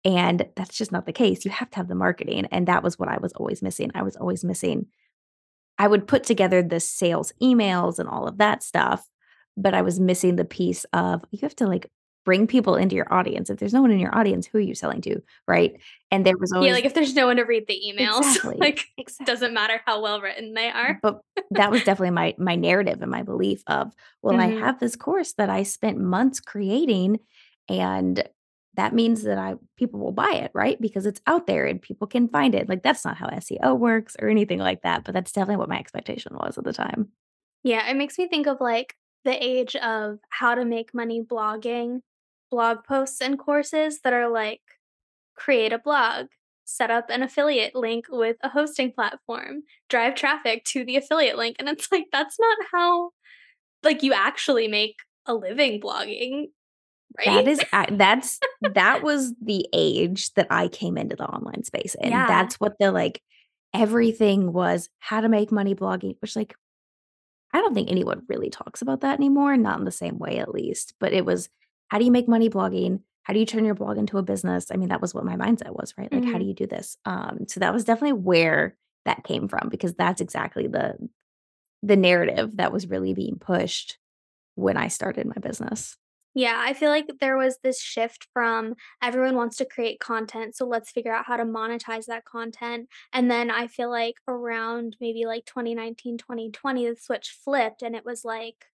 And 0.05 0.47
that's 0.55 0.77
just 0.77 0.91
not 0.91 1.05
the 1.05 1.13
case. 1.13 1.43
You 1.45 1.51
have 1.51 1.69
to 1.71 1.77
have 1.77 1.87
the 1.89 1.95
marketing, 1.95 2.45
and 2.51 2.67
that 2.67 2.83
was 2.83 2.97
what 2.97 3.09
I 3.09 3.17
was 3.17 3.33
always 3.33 3.61
missing. 3.61 3.91
I 3.95 4.03
was 4.03 4.15
always 4.15 4.43
missing 4.43 4.87
I 5.77 5.87
would 5.87 6.07
put 6.07 6.23
together 6.23 6.61
the 6.61 6.79
sales 6.79 7.31
emails 7.41 7.99
and 7.99 8.09
all 8.09 8.27
of 8.27 8.37
that 8.37 8.63
stuff, 8.63 9.07
but 9.57 9.73
I 9.73 9.81
was 9.81 9.99
missing 9.99 10.35
the 10.35 10.45
piece 10.45 10.85
of 10.93 11.23
you 11.31 11.39
have 11.43 11.55
to, 11.57 11.67
like, 11.67 11.89
bring 12.25 12.47
people 12.47 12.75
into 12.75 12.95
your 12.95 13.11
audience. 13.13 13.49
If 13.49 13.59
there's 13.59 13.73
no 13.73 13.81
one 13.81 13.91
in 13.91 13.99
your 13.99 14.15
audience, 14.15 14.45
who 14.45 14.57
are 14.57 14.61
you 14.61 14.75
selling 14.75 15.01
to, 15.01 15.21
right? 15.47 15.79
And 16.11 16.25
there 16.25 16.37
was 16.37 16.53
Yeah, 16.59 16.73
like 16.73 16.85
if 16.85 16.93
there's 16.93 17.15
no 17.15 17.27
one 17.27 17.37
to 17.37 17.43
read 17.43 17.65
the 17.67 17.81
emails, 17.81 18.19
Exactly, 18.25 18.57
like 18.59 18.85
exactly. 18.97 19.25
doesn't 19.25 19.53
matter 19.53 19.81
how 19.85 20.01
well 20.01 20.21
written 20.21 20.53
they 20.53 20.69
are. 20.69 20.99
But 21.01 21.21
that 21.51 21.71
was 21.71 21.81
definitely 21.81 22.11
my 22.11 22.35
my 22.37 22.55
narrative 22.55 23.01
and 23.01 23.09
my 23.09 23.23
belief 23.23 23.63
of, 23.67 23.93
well, 24.21 24.39
I 24.39 24.47
Mhm. 24.47 24.59
have 24.59 24.79
this 24.79 24.95
course 24.95 25.33
that 25.33 25.49
I 25.49 25.63
spent 25.63 25.97
months 25.97 26.39
creating, 26.39 27.19
and 27.69 28.23
that 28.75 28.93
means 28.93 29.23
that 29.23 29.37
I 29.37 29.55
people 29.77 29.99
will 29.99 30.11
buy 30.11 30.31
it, 30.33 30.51
right? 30.53 30.79
Because 30.79 31.05
it's 31.05 31.21
out 31.27 31.47
there 31.47 31.65
and 31.65 31.81
people 31.81 32.07
can 32.07 32.27
find 32.27 32.55
it. 32.55 32.69
Like, 32.69 32.83
that's 32.83 33.03
not 33.03 33.17
how 33.17 33.27
SEO 33.27 33.77
works 33.77 34.15
or 34.21 34.29
anything 34.29 34.59
like 34.59 34.83
that, 34.83 35.03
but 35.03 35.13
that's 35.13 35.31
definitely 35.31 35.57
what 35.57 35.69
my 35.69 35.79
expectation 35.79 36.35
was 36.35 36.57
at 36.57 36.63
the 36.63 36.73
time. 36.73 37.09
Yeah, 37.63 37.89
it 37.89 37.97
makes 37.97 38.17
me 38.17 38.27
think 38.27 38.47
of, 38.47 38.61
like, 38.61 38.95
the 39.25 39.43
age 39.43 39.75
of 39.75 40.19
how 40.29 40.55
to 40.55 40.63
make 40.63 40.93
money 40.93 41.21
blogging, 41.21 42.01
blog 42.49 42.83
posts 42.87 43.21
and 43.21 43.37
courses 43.37 43.99
that 44.03 44.13
are 44.13 44.29
like, 44.29 44.61
create 45.35 45.73
a 45.73 45.79
blog, 45.79 46.27
set 46.63 46.91
up 46.91 47.09
an 47.09 47.23
affiliate 47.23 47.75
link 47.75 48.05
with 48.09 48.37
a 48.43 48.49
hosting 48.49 48.91
platform, 48.91 49.63
drive 49.89 50.15
traffic 50.15 50.63
to 50.65 50.85
the 50.85 50.95
affiliate 50.95 51.37
link, 51.37 51.55
and 51.59 51.67
it's 51.67 51.91
like, 51.91 52.05
that's 52.11 52.37
not 52.39 52.57
how, 52.71 53.09
like, 53.83 54.03
you 54.03 54.13
actually 54.13 54.67
make 54.67 54.95
a 55.25 55.33
living 55.33 55.81
blogging, 55.81 56.45
right? 57.25 57.45
That 57.45 57.47
is 57.47 57.61
that's 57.97 58.39
that 58.61 59.03
was 59.03 59.33
the 59.41 59.67
age 59.73 60.33
that 60.35 60.47
I 60.49 60.67
came 60.67 60.97
into 60.97 61.15
the 61.15 61.27
online 61.27 61.63
space 61.63 61.95
and 62.01 62.11
Yeah. 62.11 62.27
That's 62.27 62.55
what 62.59 62.75
the, 62.79 62.91
like 62.91 63.21
everything 63.73 64.51
was 64.53 64.89
how 64.99 65.21
to 65.21 65.29
make 65.29 65.51
money 65.51 65.75
blogging, 65.75 66.15
which, 66.21 66.35
like, 66.35 66.55
I 67.53 67.59
don't 67.61 67.73
think 67.73 67.89
anyone 67.89 68.23
really 68.29 68.49
talks 68.49 68.81
about 68.81 69.01
that 69.01 69.17
anymore, 69.19 69.57
not 69.57 69.79
in 69.79 69.85
the 69.85 69.91
same 69.91 70.17
way 70.19 70.37
at 70.39 70.53
least, 70.53 70.93
but 70.99 71.13
it 71.13 71.25
was, 71.25 71.49
how 71.89 71.97
do 71.99 72.05
you 72.05 72.11
make 72.11 72.27
money 72.27 72.49
blogging? 72.49 73.01
How 73.23 73.33
do 73.33 73.39
you 73.39 73.45
turn 73.45 73.65
your 73.65 73.75
blog 73.75 73.97
into 73.97 74.17
a 74.17 74.23
business? 74.23 74.71
I 74.71 74.75
mean, 74.77 74.89
that 74.89 75.01
was 75.01 75.13
what 75.13 75.25
my 75.25 75.35
mindset 75.35 75.71
was, 75.71 75.93
right? 75.97 76.11
Like, 76.11 76.25
how 76.25 76.37
do 76.37 76.45
Mhm. 76.45 76.47
you 76.49 76.53
do 76.53 76.67
this? 76.67 76.97
Um, 77.05 77.45
so 77.47 77.59
that 77.59 77.73
was 77.73 77.83
definitely 77.85 78.21
where 78.21 78.75
that 79.05 79.23
came 79.23 79.47
from 79.47 79.69
because 79.69 79.93
that's 79.95 80.21
exactly 80.21 80.67
the 80.67 80.95
the 81.83 81.95
narrative 81.95 82.57
that 82.57 82.73
was 82.73 82.87
really 82.87 83.13
being 83.13 83.37
pushed 83.39 83.97
when 84.55 84.77
I 84.77 84.89
started 84.89 85.27
my 85.27 85.39
business. 85.41 85.97
Yeah, 86.35 86.55
I 86.63 86.73
feel 86.73 86.89
like 86.89 87.07
there 87.19 87.37
was 87.37 87.57
this 87.63 87.81
shift 87.81 88.27
from 88.33 88.75
everyone 89.01 89.35
wants 89.35 89.57
to 89.57 89.65
create 89.65 89.99
content, 89.99 90.55
so 90.55 90.65
let's 90.67 90.91
figure 90.91 91.13
out 91.13 91.25
how 91.25 91.37
to 91.37 91.43
monetize 91.43 92.05
that 92.05 92.25
content. 92.25 92.87
And 93.11 93.29
then 93.31 93.49
I 93.49 93.67
feel 93.67 93.89
like 93.89 94.15
around 94.27 94.95
maybe 95.01 95.25
like 95.25 95.45
2019, 95.45 96.17
2020, 96.17 96.87
the 96.87 96.95
switch 96.95 97.35
flipped 97.43 97.81
and 97.81 97.95
it 97.95 98.05
was 98.05 98.23
like 98.23 98.65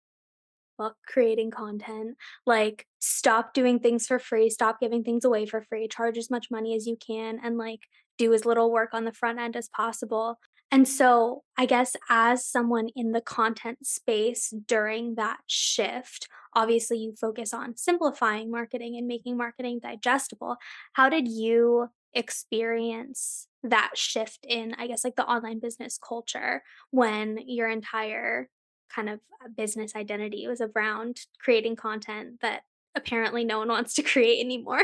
book 0.78 0.96
creating 1.06 1.50
content. 1.50 2.16
Like, 2.46 2.86
stop 3.00 3.54
doing 3.54 3.80
things 3.80 4.06
for 4.06 4.18
free, 4.18 4.50
stop 4.50 4.80
giving 4.80 5.04
things 5.04 5.24
away 5.24 5.46
for 5.46 5.62
free, 5.62 5.88
charge 5.88 6.18
as 6.18 6.30
much 6.30 6.50
money 6.50 6.74
as 6.76 6.86
you 6.86 6.96
can, 6.96 7.38
and, 7.42 7.58
like, 7.58 7.80
do 8.18 8.32
as 8.34 8.44
little 8.46 8.70
work 8.72 8.90
on 8.94 9.04
the 9.04 9.12
front 9.12 9.38
end 9.40 9.56
as 9.56 9.68
possible. 9.68 10.38
And 10.70 10.88
so, 10.88 11.44
I 11.56 11.66
guess 11.66 11.94
as 12.10 12.44
someone 12.44 12.88
in 12.96 13.12
the 13.12 13.20
content 13.20 13.86
space 13.86 14.52
during 14.66 15.14
that 15.14 15.38
shift, 15.46 16.28
obviously 16.54 16.98
you 16.98 17.14
focus 17.20 17.54
on 17.54 17.76
simplifying 17.76 18.50
marketing 18.50 18.96
and 18.96 19.06
making 19.06 19.36
marketing 19.36 19.80
digestible. 19.80 20.56
How 20.94 21.08
did 21.08 21.28
you 21.28 21.88
experience 22.12 23.48
that 23.62 23.92
shift 23.94 24.40
in, 24.48 24.74
I 24.78 24.86
guess, 24.86 25.04
like 25.04 25.16
the 25.16 25.26
online 25.26 25.60
business 25.60 25.98
culture 25.98 26.62
when 26.90 27.38
your 27.46 27.68
entire 27.68 28.48
kind 28.94 29.08
of 29.08 29.20
uh, 29.44 29.48
business 29.56 29.96
identity 29.96 30.46
was 30.46 30.60
around 30.60 31.20
creating 31.40 31.76
content 31.76 32.40
that 32.40 32.62
apparently 32.94 33.44
no 33.44 33.58
one 33.58 33.68
wants 33.68 33.94
to 33.94 34.02
create 34.12 34.40
anymore? 34.44 34.82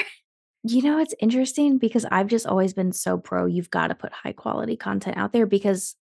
You 0.63 0.83
know, 0.83 0.99
it's 0.99 1.15
interesting 1.21 1.79
because 1.79 2.05
I've 2.11 2.27
just 2.27 2.47
always 2.47 2.75
been 2.75 2.93
so 2.93 3.17
pro 3.17 3.47
you've 3.47 3.71
gotta 3.71 3.95
put 3.95 4.13
high 4.13 4.33
quality 4.33 4.77
content 4.77 5.17
out 5.17 5.33
there 5.33 5.47
because 5.47 5.97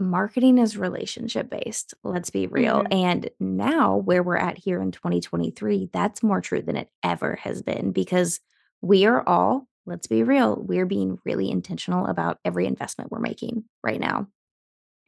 marketing 0.00 0.58
is 0.58 0.76
relationship 0.76 1.48
based, 1.50 1.94
let's 2.02 2.30
be 2.30 2.46
real. 2.46 2.82
Mhm. 2.82 2.88
And 2.92 3.30
now 3.38 3.96
where 3.96 4.22
we're 4.22 4.36
at 4.36 4.58
here 4.58 4.80
in 4.82 4.90
2023, 4.90 5.88
that's 5.92 6.22
more 6.22 6.40
true 6.40 6.62
than 6.62 6.76
it 6.76 6.90
ever 7.02 7.36
has 7.36 7.62
been 7.62 7.92
because 7.92 8.40
we 8.80 9.06
are 9.06 9.26
all, 9.26 9.68
let's 9.86 10.06
be 10.06 10.22
real, 10.22 10.56
we're 10.66 10.86
being 10.86 11.18
really 11.24 11.48
intentional 11.50 12.06
about 12.06 12.38
every 12.44 12.66
investment 12.66 13.12
we're 13.12 13.20
making 13.20 13.64
right 13.84 14.00
now. 14.00 14.26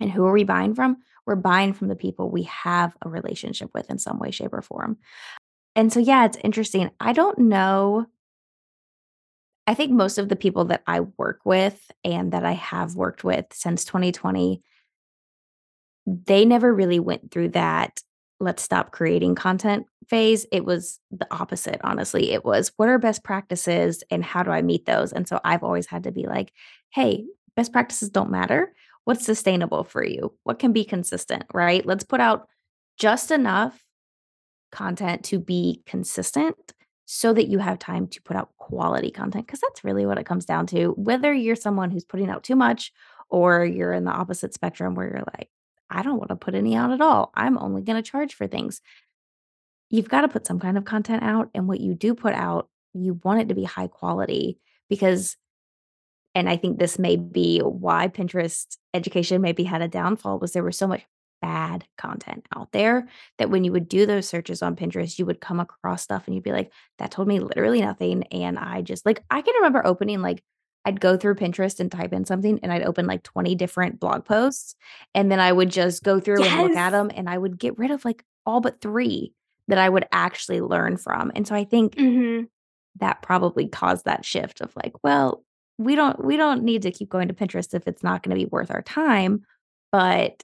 And 0.00 0.10
who 0.10 0.26
are 0.26 0.32
we 0.32 0.44
buying 0.44 0.74
from? 0.74 0.98
We're 1.26 1.36
buying 1.36 1.72
from 1.72 1.88
the 1.88 1.96
people 1.96 2.30
we 2.30 2.44
have 2.44 2.96
a 3.02 3.08
relationship 3.08 3.70
with 3.74 3.90
in 3.90 3.98
some 3.98 4.18
way, 4.18 4.30
shape, 4.30 4.52
or 4.52 4.62
form. 4.62 4.98
And 5.76 5.92
so, 5.92 6.00
yeah, 6.00 6.24
it's 6.26 6.38
interesting. 6.44 6.90
I 7.00 7.12
don't 7.12 7.38
know 7.38 8.06
I 9.66 9.74
think 9.74 9.90
most 9.92 10.18
of 10.18 10.28
the 10.28 10.36
people 10.36 10.64
that 10.66 10.82
I 10.86 11.00
work 11.00 11.40
with 11.44 11.90
and 12.04 12.32
that 12.32 12.44
I 12.44 12.52
have 12.52 12.94
worked 12.94 13.24
with 13.24 13.46
since 13.52 13.84
2020 13.84 14.62
they 16.06 16.44
never 16.44 16.72
really 16.72 17.00
went 17.00 17.30
through 17.30 17.48
that, 17.50 18.00
"Let's 18.38 18.62
stop 18.62 18.92
creating 18.92 19.34
content" 19.34 19.86
phase. 20.08 20.46
It 20.52 20.64
was 20.64 21.00
the 21.10 21.26
opposite, 21.32 21.80
honestly. 21.82 22.30
It 22.32 22.44
was, 22.44 22.70
"What 22.76 22.88
are 22.88 22.98
best 22.98 23.24
practices 23.24 24.04
and 24.10 24.24
how 24.24 24.42
do 24.44 24.50
I 24.50 24.62
meet 24.62 24.86
those?" 24.86 25.12
And 25.12 25.26
so 25.26 25.40
I've 25.44 25.64
always 25.64 25.86
had 25.86 26.04
to 26.04 26.12
be 26.12 26.26
like, 26.26 26.52
"Hey, 26.90 27.26
best 27.56 27.72
practices 27.72 28.08
don't 28.10 28.30
matter. 28.30 28.72
What's 29.04 29.24
sustainable 29.24 29.82
for 29.84 30.04
you? 30.04 30.32
What 30.44 30.58
can 30.60 30.72
be 30.72 30.84
consistent, 30.84 31.44
right? 31.52 31.84
Let's 31.84 32.04
put 32.04 32.20
out 32.20 32.48
just 32.98 33.30
enough 33.30 33.84
content 34.72 35.24
to 35.26 35.38
be 35.40 35.82
consistent 35.86 36.74
so 37.06 37.32
that 37.32 37.48
you 37.48 37.58
have 37.58 37.78
time 37.78 38.06
to 38.08 38.20
put 38.22 38.36
out 38.36 38.50
quality 38.58 39.10
content. 39.10 39.46
Because 39.46 39.60
that's 39.60 39.84
really 39.84 40.04
what 40.04 40.18
it 40.18 40.26
comes 40.26 40.44
down 40.44 40.66
to. 40.68 40.88
Whether 40.96 41.32
you're 41.32 41.56
someone 41.56 41.90
who's 41.90 42.04
putting 42.04 42.28
out 42.28 42.44
too 42.44 42.56
much 42.56 42.92
or 43.30 43.64
you're 43.64 43.92
in 43.92 44.04
the 44.04 44.12
opposite 44.12 44.52
spectrum 44.54 44.94
where 44.94 45.06
you're 45.06 45.24
like, 45.38 45.48
"I 45.88 46.02
don't 46.02 46.18
wanna 46.18 46.36
put 46.36 46.54
any 46.54 46.76
out 46.76 46.90
at 46.92 47.00
all. 47.00 47.32
I'm 47.34 47.58
only 47.58 47.82
gonna 47.82 48.02
charge 48.02 48.34
for 48.34 48.46
things." 48.46 48.80
You've 49.88 50.08
gotta 50.08 50.28
put 50.28 50.46
some 50.46 50.58
kind 50.60 50.76
of 50.76 50.84
content 50.84 51.22
out, 51.22 51.48
and 51.54 51.68
what 51.68 51.80
you 51.80 51.94
do 51.94 52.14
put 52.14 52.34
out, 52.34 52.68
you 52.92 53.20
want 53.24 53.40
it 53.40 53.48
to 53.48 53.54
be 53.54 53.64
high 53.64 53.88
quality 53.88 54.58
because 54.88 55.36
and 56.34 56.50
I 56.50 56.56
think 56.58 56.78
this 56.78 56.98
may 56.98 57.16
be 57.16 57.60
why 57.60 58.08
Pinterest 58.08 58.76
education 58.92 59.40
maybe 59.40 59.64
had 59.64 59.80
a 59.80 59.88
downfall 59.88 60.38
was 60.38 60.52
there 60.52 60.62
was 60.62 60.76
so 60.76 60.86
much 60.86 61.02
bad 61.42 61.86
content 61.98 62.46
out 62.56 62.72
there 62.72 63.08
that 63.38 63.50
when 63.50 63.64
you 63.64 63.72
would 63.72 63.88
do 63.88 64.06
those 64.06 64.28
searches 64.28 64.62
on 64.62 64.76
Pinterest, 64.76 65.18
you 65.18 65.26
would 65.26 65.40
come 65.40 65.60
across 65.60 66.02
stuff 66.02 66.26
and 66.26 66.34
you'd 66.34 66.44
be 66.44 66.52
like, 66.52 66.72
"That 66.98 67.10
told 67.10 67.28
me 67.28 67.40
literally 67.40 67.80
nothing," 67.82 68.24
and 68.24 68.58
I 68.58 68.82
just 68.82 69.06
like, 69.06 69.22
I 69.30 69.42
can 69.42 69.54
remember 69.56 69.86
opening, 69.86 70.22
like 70.22 70.42
I'd 70.84 71.00
go 71.00 71.16
through 71.16 71.34
Pinterest 71.36 71.80
and 71.80 71.90
type 71.90 72.12
in 72.12 72.24
something, 72.24 72.60
and 72.62 72.72
I'd 72.72 72.82
open, 72.84 73.06
like, 73.06 73.22
20 73.24 73.54
different 73.56 73.98
blog 74.00 74.24
posts, 74.24 74.74
and 75.14 75.30
then 75.32 75.40
I 75.40 75.52
would 75.52 75.70
just 75.70 76.02
go 76.04 76.20
through 76.20 76.44
and 76.44 76.56
look 76.56 76.76
at 76.76 76.90
them 76.90 77.10
and 77.14 77.28
I 77.28 77.38
would 77.38 77.58
get 77.58 77.76
rid 77.78 77.90
of, 77.90 78.04
like, 78.04 78.24
all 78.46 78.60
but 78.60 78.80
3 78.80 79.32
that 79.68 79.78
I 79.78 79.88
would 79.88 80.06
actually 80.12 80.60
learn 80.60 80.96
from, 80.96 81.32
and 81.34 81.46
so 81.46 81.54
I 81.56 81.64
think 81.64 81.96
Mhm. 81.96 82.48
that 82.96 83.22
probably 83.22 83.68
caused 83.68 84.04
that 84.06 84.24
shift 84.24 84.60
of 84.60 84.74
like, 84.76 84.92
"Well, 85.04 85.44
we 85.78 85.94
don't 85.96 86.24
we 86.24 86.36
don't 86.36 86.62
need 86.64 86.82
to 86.82 86.90
keep 86.92 87.10
going 87.10 87.28
to 87.28 87.34
Pinterest 87.34 87.74
if 87.74 87.86
it's 87.86 88.02
not 88.02 88.22
gonna 88.22 88.36
be 88.36 88.46
worth 88.46 88.70
our 88.70 88.82
time," 88.82 89.44
but 89.92 90.42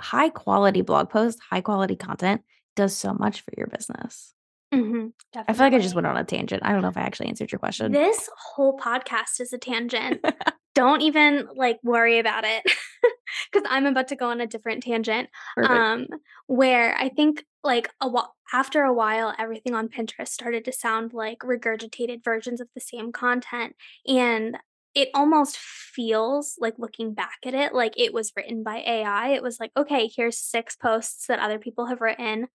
high 0.00 0.28
quality 0.28 0.82
blog 0.82 1.10
posts, 1.10 1.40
high 1.50 1.60
quality 1.60 1.96
content 1.96 2.42
does 2.74 2.96
so 2.96 3.14
much 3.14 3.40
for 3.42 3.52
your 3.56 3.66
business. 3.66 4.34
Mhm, 4.74 5.12
I 5.34 5.52
feel 5.52 5.66
like 5.66 5.74
I 5.74 5.78
just 5.78 5.94
went 5.94 6.06
on 6.06 6.16
a 6.16 6.24
tangent. 6.24 6.62
I 6.64 6.72
don't 6.72 6.82
know 6.82 6.88
if 6.88 6.96
I 6.96 7.02
actually 7.02 7.28
answered 7.28 7.52
your 7.52 7.58
question. 7.60 7.92
This 7.92 8.28
whole 8.36 8.78
podcast 8.78 9.40
is 9.40 9.52
a 9.52 9.58
tangent. 9.58 10.24
Don't 10.74 11.00
even, 11.00 11.48
like, 11.54 11.78
worry 11.82 12.18
about 12.18 12.44
it 12.44 12.62
because 13.52 13.66
I'm 13.70 13.86
about 13.86 14.08
to 14.08 14.16
go 14.16 14.28
on 14.28 14.42
a 14.42 14.46
different 14.46 14.82
tangent, 14.82 15.30
Perfect. 15.54 15.72
um, 15.72 16.06
where 16.48 16.94
I 16.98 17.08
think, 17.08 17.44
like, 17.64 17.88
a 18.02 18.08
whi 18.10 18.26
after 18.52 18.82
a 18.82 18.92
while, 18.92 19.34
everything 19.38 19.74
on 19.74 19.88
Pinterest 19.88 20.28
started 20.28 20.64
to 20.66 20.72
sound 20.72 21.14
like 21.14 21.38
regurgitated 21.38 22.22
versions 22.22 22.60
of 22.60 22.68
the 22.74 22.80
same 22.80 23.10
content, 23.10 23.74
and 24.06 24.58
it 24.96 25.10
almost 25.14 25.58
feels 25.58 26.56
like 26.60 26.74
looking 26.78 27.14
back 27.14 27.38
at 27.46 27.54
it, 27.54 27.74
like 27.74 27.94
it 27.98 28.14
was 28.14 28.32
written 28.36 28.64
by 28.64 28.78
AI. 28.86 29.30
It 29.30 29.44
was 29.44 29.60
like, 29.60 29.72
"Okay, 29.78 30.10
here's 30.16 30.38
6 30.38 30.76
posts 30.76 31.28
that 31.28 31.40
other 31.40 31.60
people 31.60 31.86
have 31.86 32.02
written, 32.02 32.48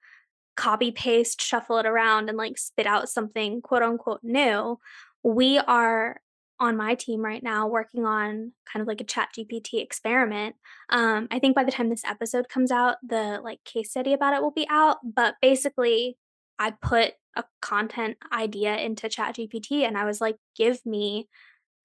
copy, 0.57 0.91
paste, 0.91 1.41
shuffle 1.41 1.77
it 1.79 1.85
around, 1.85 2.29
and, 2.29 2.37
like, 2.37 2.57
spit 2.57 2.87
out 2.87 3.09
something 3.09 3.61
quote, 3.61 3.83
unquote, 3.83 4.21
new." 4.23 4.79
We 5.23 5.59
are 5.59 6.21
on 6.59 6.77
my 6.77 6.95
team 6.95 7.21
right 7.21 7.43
now 7.43 7.67
working 7.67 8.05
on 8.05 8.53
kind 8.71 8.81
of 8.81 8.87
like 8.87 9.01
a 9.01 9.05
ChatGPT 9.05 9.81
experiment. 9.81 10.55
Um, 10.89 11.27
I 11.31 11.39
think 11.39 11.55
by 11.55 11.63
the 11.63 11.71
time 11.71 11.89
this 11.89 12.05
episode 12.05 12.49
comes 12.49 12.71
out, 12.71 12.97
the, 13.03 13.39
like, 13.43 13.63
case 13.65 13.91
study 13.91 14.13
about 14.13 14.33
it 14.35 14.41
will 14.43 14.51
be 14.51 14.67
out, 14.69 14.97
but 15.03 15.35
basically, 15.41 16.17
I 16.59 16.71
put 16.71 17.13
a 17.35 17.43
content 17.61 18.17
idea 18.33 18.77
into 18.77 19.07
ChatGPT 19.09 19.83
and 19.87 19.97
I 19.97 20.05
was 20.05 20.21
like, 20.21 20.37
"Give 20.55 20.79
me" 20.85 21.27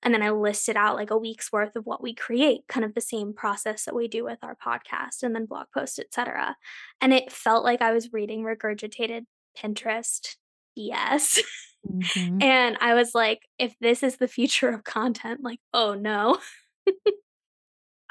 and 0.02 0.14
then 0.14 0.22
I 0.22 0.30
listed 0.30 0.76
out, 0.76 0.96
like, 0.96 1.10
a 1.10 1.16
week's 1.18 1.52
worth 1.52 1.76
of 1.76 1.86
what 1.86 2.02
we 2.02 2.14
create, 2.14 2.62
kind 2.68 2.84
of 2.84 2.94
the 2.94 3.00
same 3.00 3.32
process 3.34 3.84
that 3.84 3.94
we 3.94 4.08
do 4.08 4.24
with 4.24 4.38
our 4.42 4.56
podcast 4.56 5.22
and 5.22 5.34
then 5.34 5.46
blog 5.46 5.66
posts, 5.74 5.98
etcetera, 5.98 6.56
and 7.00 7.12
it 7.12 7.32
felt 7.32 7.64
like 7.64 7.82
I 7.82 7.92
was 7.92 8.12
reading 8.12 8.42
regurgitated 8.44 9.24
Pinterest 9.58 10.36
BS, 10.78 11.40
Mhm. 11.88 12.42
and 12.42 12.76
I 12.80 12.94
was 12.94 13.14
like, 13.14 13.40
"If 13.58 13.74
this 13.80 14.02
is 14.02 14.16
the 14.16 14.28
future 14.28 14.68
of 14.70 14.84
content, 14.84 15.40
like, 15.42 15.60
oh 15.72 15.94
no." 15.94 16.38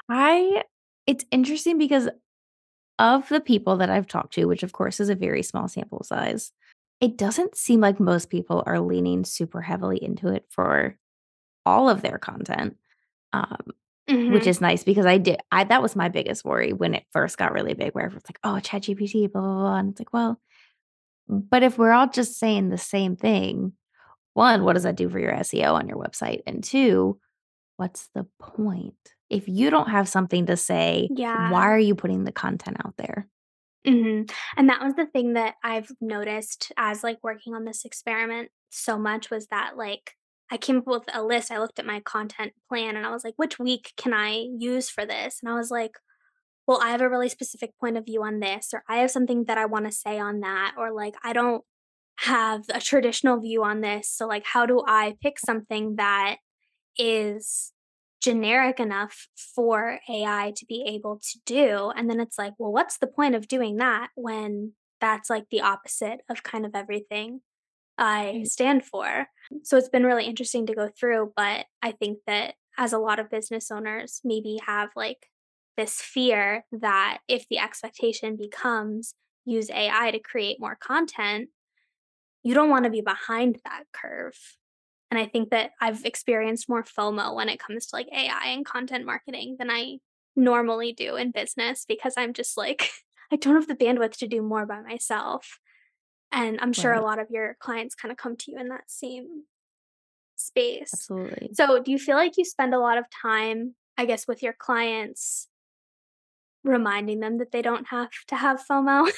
I 0.08 0.62
it's 1.06 1.24
interesting 1.30 1.78
because 1.78 2.08
of 2.98 3.28
the 3.28 3.40
people 3.40 3.76
that 3.78 3.90
I've 3.90 4.06
talked 4.06 4.34
to, 4.34 4.46
which 4.46 4.62
of 4.62 4.72
course 4.72 5.00
is 5.00 5.08
a 5.10 5.14
very 5.14 5.42
small 5.42 5.68
sample 5.68 6.02
size, 6.04 6.52
it 7.00 7.16
doesn't 7.18 7.56
seem 7.56 7.80
like 7.80 8.00
most 8.00 8.30
people 8.30 8.62
are 8.66 8.80
leaning 8.80 9.24
super 9.24 9.62
heavily 9.62 10.02
into 10.02 10.28
it 10.28 10.46
for 10.50 10.96
all 11.66 11.90
of 11.90 12.02
their 12.02 12.18
content, 12.18 12.78
um, 13.34 13.58
which 14.26 14.46
Mhm. 14.46 14.48
is 14.48 14.60
nice 14.60 14.84
because 14.84 15.06
I 15.06 15.18
did 15.18 15.40
I 15.52 15.64
that 15.64 15.82
was 15.82 15.96
my 15.96 16.08
biggest 16.10 16.44
worry 16.44 16.72
when 16.74 16.94
it 16.94 17.06
first 17.12 17.38
got 17.38 17.52
really 17.54 17.74
big 17.74 17.94
where 17.94 18.06
everyone's 18.06 18.26
like, 18.30 18.40
"Oh, 18.44 18.60
ChatGPT, 18.62 19.30
blah, 19.32 19.42
blah, 19.42 19.54
blah," 19.62 19.76
and 19.78 19.90
it's 19.90 20.00
like, 20.00 20.12
well 20.14 20.40
but 21.28 21.62
if 21.62 21.78
we're 21.78 21.92
all 21.92 22.08
just 22.08 22.38
saying 22.38 22.68
the 22.68 22.78
same 22.78 23.16
thing, 23.16 23.72
1, 24.34 24.64
what 24.64 24.74
does 24.74 24.84
that 24.84 24.96
do 24.96 25.08
for 25.08 25.18
your 25.18 25.32
SEO 25.32 25.74
on 25.74 25.88
your 25.88 25.98
website? 25.98 26.42
And 26.46 26.62
2, 26.62 27.18
what's 27.78 28.08
the 28.14 28.26
point? 28.38 28.94
If 29.30 29.48
you 29.48 29.70
don't 29.70 29.90
have 29.90 30.08
something 30.08 30.46
to 30.46 30.56
say, 30.56 31.10
Yeah, 31.10 31.32
why 31.32 31.64
are 31.68 31.78
you 31.78 31.94
putting 31.94 32.24
the 32.24 32.32
content 32.32 32.76
out 32.84 32.96
there? 32.96 33.28
Mhm, 33.86 34.30
and 34.56 34.68
that 34.68 34.82
was 34.82 34.94
the 34.94 35.06
thing 35.06 35.34
that 35.34 35.54
I've 35.62 35.90
noticed 36.00 36.72
as, 36.76 37.04
like, 37.04 37.18
working 37.22 37.54
on 37.54 37.64
this 37.64 37.84
experiment 37.84 38.50
so 38.70 38.98
much 38.98 39.30
was 39.30 39.46
that, 39.48 39.76
like, 39.76 40.16
I 40.50 40.56
came 40.56 40.78
up 40.78 40.86
with 40.86 41.04
a 41.12 41.22
list, 41.22 41.50
I 41.50 41.58
looked 41.58 41.78
at 41.78 41.86
my 41.86 42.00
content 42.00 42.52
plan, 42.68 42.96
and 42.96 43.04
I 43.06 43.10
was 43.10 43.24
like, 43.24 43.34
"Which 43.36 43.58
week 43.58 43.92
can 43.96 44.14
I 44.14 44.46
use 44.58 44.88
for 44.88 45.04
this?" 45.06 45.40
And 45.42 45.50
I 45.50 45.54
was 45.54 45.70
like, 45.70 45.98
"Well, 46.66 46.80
I 46.82 46.90
have 46.90 47.00
a 47.02 47.08
really 47.10 47.28
specific 47.30 47.72
point 47.80 47.96
of 47.98 48.06
view 48.06 48.22
on 48.24 48.40
this," 48.40 48.74
or 48.74 48.84
"I 48.88 48.98
have 48.98 49.10
something 49.12 49.44
that 49.46 49.58
I 49.58 49.66
wanna 49.66 49.92
say 49.92 50.18
on 50.20 50.40
that," 50.40 50.74
or, 50.78 50.92
like, 50.92 51.16
"I 51.24 51.32
don't 51.34 51.64
have 52.20 52.64
a 52.74 52.80
traditional 52.80 53.40
view 53.40 53.64
on 53.64 53.80
this, 53.82 54.08
so, 54.10 54.26
like, 54.26 54.44
how 54.46 54.66
do 54.66 54.82
I 54.86 55.16
pick 55.22 55.38
something 55.40 55.96
that 55.96 56.38
is 56.98 57.72
generic 58.20 58.80
enough 58.80 59.28
for 59.36 60.00
AI 60.10 60.52
to 60.56 60.66
be 60.66 60.84
able 60.86 61.18
to 61.20 61.40
do?" 61.46 61.90
And 61.96 62.10
then 62.10 62.20
it's 62.20 62.38
like, 62.38 62.54
"Well, 62.58 62.72
what's 62.72 62.98
the 62.98 63.06
point 63.08 63.34
of 63.36 63.48
doing 63.48 63.76
that 63.78 64.10
when 64.16 64.74
that's, 65.00 65.30
like, 65.30 65.48
the 65.50 65.62
opposite 65.62 66.22
of 66.30 66.42
kind 66.44 66.66
of 66.66 66.74
everything 66.74 67.42
I 67.98 68.44
stand 68.44 68.84
for?" 68.84 69.28
So 69.64 69.76
it's 69.76 69.88
been 69.88 70.04
really 70.06 70.24
interesting 70.26 70.66
to 70.66 70.74
go 70.74 70.88
through, 70.88 71.32
but 71.36 71.66
I 71.82 71.92
think 71.92 72.18
that 72.26 72.54
as 72.78 72.92
a 72.92 72.98
lot 72.98 73.18
of 73.18 73.30
business 73.30 73.70
owners 73.70 74.20
maybe 74.24 74.60
have, 74.66 74.90
like, 74.96 75.28
this 75.76 76.00
fear 76.00 76.64
that 76.72 77.18
if 77.28 77.48
the 77.48 77.58
expectation 77.58 78.36
becomes 78.36 79.14
use 79.44 79.70
AI 79.70 80.10
to 80.10 80.18
create 80.18 80.58
more 80.60 80.76
content, 80.76 81.50
you 82.42 82.54
don't 82.54 82.70
wanna 82.70 82.90
be 82.90 83.00
behind 83.00 83.60
that 83.64 83.84
curve. 83.92 84.36
And 85.10 85.18
I 85.20 85.26
think 85.26 85.50
that 85.50 85.72
I've 85.80 86.04
experienced 86.04 86.68
more 86.68 86.84
FOMO 86.84 87.34
when 87.34 87.48
it 87.48 87.60
comes 87.60 87.86
to, 87.88 87.96
like, 87.96 88.08
AI 88.12 88.48
and 88.48 88.66
content 88.66 89.06
marketing 89.06 89.56
than 89.58 89.70
I 89.70 89.98
normally 90.36 90.92
do 90.92 91.16
in 91.16 91.30
business 91.32 91.84
because 91.86 92.14
I'm 92.16 92.32
just 92.34 92.56
like, 92.56 92.90
I 93.32 93.36
don't 93.36 93.56
have 93.56 93.68
the 93.68 93.76
bandwidth 93.76 94.18
to 94.18 94.28
do 94.28 94.42
more 94.42 94.66
by 94.66 94.80
myself. 94.82 95.60
And 96.32 96.58
I'm 96.60 96.72
sure 96.72 96.92
a 96.92 97.02
lot 97.02 97.18
of 97.18 97.30
your 97.30 97.56
clients 97.60 97.94
kinda 97.94 98.16
come 98.16 98.36
to 98.36 98.50
you 98.52 98.58
in 98.58 98.68
that 98.68 98.90
same 98.90 99.44
space. 100.36 101.10
Absolutely. 101.10 101.54
So, 101.54 101.82
do 101.82 101.90
you 101.92 101.98
feel 101.98 102.16
like 102.16 102.36
you 102.36 102.44
spend 102.44 102.74
a 102.74 102.80
lot 102.80 102.98
of 102.98 103.06
time, 103.22 103.76
I 103.98 104.06
guess, 104.06 104.28
with 104.28 104.42
your 104.42 104.54
clients 104.54 105.48
reminding 106.64 107.20
them 107.20 107.38
that 107.38 107.52
they 107.52 107.62
don't 107.62 107.86
have 107.88 108.10
to 108.28 108.36
have 108.36 108.62
FOMO? 108.68 109.10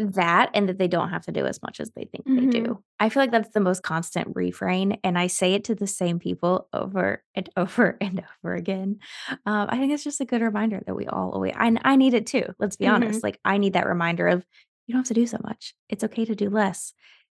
That, 0.00 0.50
and 0.54 0.68
that 0.68 0.78
they 0.78 0.86
don't 0.86 1.08
have 1.08 1.24
to 1.24 1.32
do 1.32 1.44
as 1.44 1.60
much 1.60 1.80
as 1.80 1.90
they 1.90 2.04
think 2.04 2.26
they 2.36 2.46
Mhm. 2.46 2.46
do. 2.46 2.84
I 3.00 3.08
feel 3.08 3.20
like 3.20 3.32
that's 3.32 3.48
the 3.50 3.58
most 3.58 3.82
constant 3.82 4.28
refrain, 4.36 4.96
and 5.02 5.18
I 5.18 5.26
say 5.26 5.54
it 5.54 5.64
to 5.64 5.74
the 5.74 5.88
same 5.88 6.20
people 6.20 6.68
over 6.72 7.24
and 7.34 7.48
over 7.56 7.96
and 8.00 8.24
over 8.44 8.54
again. 8.54 9.00
Um, 9.44 9.66
I 9.68 9.76
think 9.76 9.92
it's 9.92 10.04
just 10.04 10.20
a 10.20 10.24
good 10.24 10.40
reminder 10.40 10.80
that 10.86 10.94
we 10.94 11.08
all 11.08 11.32
alway 11.32 11.52
I 11.52 11.76
I 11.82 11.96
need 11.96 12.14
it 12.14 12.28
too, 12.28 12.44
let's 12.60 12.76
be 12.76 12.86
Mhm. 12.86 12.86
honest, 12.86 13.24
like, 13.24 13.40
I 13.44 13.58
need 13.58 13.72
that 13.72 13.88
reminder 13.88 14.28
of, 14.28 14.46
"You 14.88 14.94
don't 14.94 15.02
have 15.02 15.08
to 15.08 15.14
do 15.14 15.26
so 15.28 15.38
much. 15.44 15.74
It's 15.88 16.02
okay 16.02 16.24
to 16.24 16.34
do 16.34 16.50
less." 16.50 16.92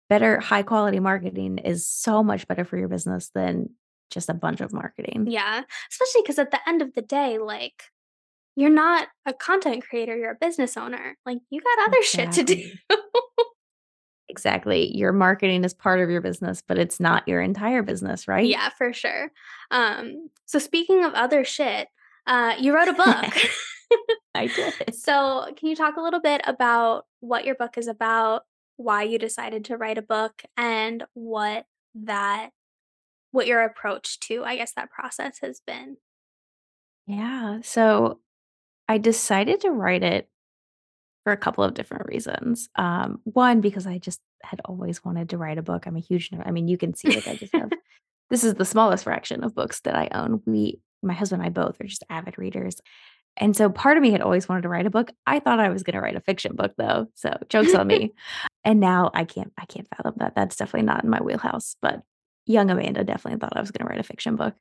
Better 0.09 0.41
high 0.41 0.63
quality 0.63 0.99
marketing 0.99 1.59
is 1.59 1.87
so 1.87 2.21
much 2.21 2.45
better 2.47 2.65
for 2.65 2.77
your 2.77 2.89
business 2.89 3.31
than 3.33 3.69
just 4.11 4.29
a 4.29 4.33
bunch 4.33 4.59
of 4.59 4.73
marketing. 4.73 5.27
Yeah, 5.27 5.61
Especially 5.89 6.21
because 6.21 6.37
at 6.37 6.51
the 6.51 6.59
end 6.67 6.81
of 6.81 6.93
the 6.93 7.01
day, 7.01 7.37
like, 7.37 7.83
you're 8.55 8.69
not 8.69 9.07
a 9.25 9.33
content 9.33 9.87
creator, 9.87 10.15
you're 10.15 10.31
a 10.31 10.37
business 10.39 10.75
owner. 10.77 11.17
Like, 11.25 11.39
you 11.49 11.61
got 11.61 11.87
other 11.87 12.03
shit 12.03 12.31
to 12.33 12.43
do. 12.43 12.53
Exactly. 12.53 12.79
Exactly. 14.29 14.97
Your 14.97 15.11
marketing 15.11 15.63
is 15.63 15.73
part 15.73 15.99
of 15.99 16.09
your 16.09 16.21
business, 16.21 16.63
but 16.67 16.77
it's 16.77 16.99
not 16.99 17.27
your 17.27 17.41
entire 17.41 17.83
business, 17.83 18.27
right? 18.27 18.45
Yeah, 18.45 18.69
for 18.69 18.91
sure. 18.91 19.31
Um, 19.69 20.29
so 20.45 20.59
speaking 20.59 21.03
of 21.05 21.13
other 21.13 21.43
shit, 21.43 21.87
uh, 22.25 22.55
you 22.59 22.73
wrote 22.75 22.87
a 22.87 22.93
book. 22.93 23.33
I 24.35 24.47
did. 24.47 24.73
So, 24.95 25.47
can 25.55 25.69
you 25.69 25.75
talk 25.75 25.97
a 25.97 26.01
little 26.01 26.21
bit 26.21 26.41
about 26.45 27.05
what 27.23 27.45
your 27.45 27.55
book 27.55 27.77
is 27.77 27.87
about, 27.87 28.43
why 28.75 29.03
you 29.03 29.17
decided 29.17 29.65
to 29.65 29.77
write 29.77 29.97
a 29.97 30.01
book, 30.01 30.43
and 30.57 31.05
what 31.13 31.65
that 31.95 32.49
what 33.31 33.47
your 33.47 33.63
approach 33.63 34.19
to, 34.19 34.43
I 34.43 34.57
guess, 34.57 34.73
that 34.73 34.91
process 34.91 35.39
has 35.41 35.59
been? 35.65 35.97
Yeah, 37.07 37.59
so 37.63 38.19
I 38.87 38.99
decided 38.99 39.61
to 39.61 39.71
write 39.71 40.03
it 40.03 40.29
for 41.23 41.33
a 41.33 41.37
couple 41.37 41.63
of 41.63 41.73
different 41.73 42.05
reasons. 42.05 42.69
Um, 42.75 43.21
1, 43.23 43.61
because 43.61 43.87
I 43.87 43.97
just 43.97 44.19
had 44.43 44.61
always 44.65 45.03
wanted 45.03 45.29
to 45.29 45.37
write 45.37 45.57
a 45.57 45.63
book. 45.63 45.87
I'm 45.87 45.95
a 45.95 46.01
huge 46.01 46.29
nerd 46.29 46.43
I 46.45 46.51
mean, 46.51 46.67
you 46.67 46.77
can 46.77 46.93
see, 46.93 47.09
like, 47.09 47.27
I 47.27 47.35
just 47.35 47.53
have 47.55 47.71
this 48.29 48.43
is 48.43 48.55
the 48.55 48.65
smallest 48.65 49.05
fraction 49.05 49.43
of 49.43 49.55
books 49.55 49.79
that 49.81 49.95
I 49.95 50.09
own. 50.13 50.41
We 50.45 50.79
my 51.01 51.13
husband 51.13 51.41
and 51.41 51.47
I 51.47 51.49
both 51.49 51.79
are 51.81 51.87
just 51.87 52.03
avid 52.09 52.37
readers. 52.37 52.81
And 53.37 53.55
so 53.55 53.69
part 53.69 53.97
of 53.97 54.03
me 54.03 54.11
had 54.11 54.21
always 54.21 54.47
wanted 54.47 54.61
to 54.61 54.69
write 54.69 54.85
a 54.85 54.91
book. 54.91 55.11
I 55.25 55.39
thought 55.39 55.59
I 55.59 55.69
was 55.69 55.83
gonna 55.83 56.01
write 56.01 56.15
a 56.15 56.21
fiction 56.21 56.55
book, 56.55 56.73
though, 56.77 57.07
so 57.15 57.35
joke's 57.49 57.73
on 57.73 57.87
me. 57.87 58.13
And 58.63 58.79
now 58.79 59.11
I 59.13 59.25
can't 59.25 59.51
I 59.57 59.65
can't 59.65 59.87
fathom 59.95 60.13
that. 60.17 60.35
That's 60.35 60.55
definitely 60.55 60.85
not 60.85 61.03
in 61.03 61.09
my 61.09 61.21
wheelhouse, 61.21 61.75
but 61.81 62.01
young 62.45 62.69
Amanda 62.69 63.03
definitely 63.03 63.39
thought 63.39 63.57
I 63.57 63.61
was 63.61 63.71
gonna 63.71 63.89
write 63.89 63.99
a 63.99 64.03
fiction 64.03 64.35
book. 64.35 64.53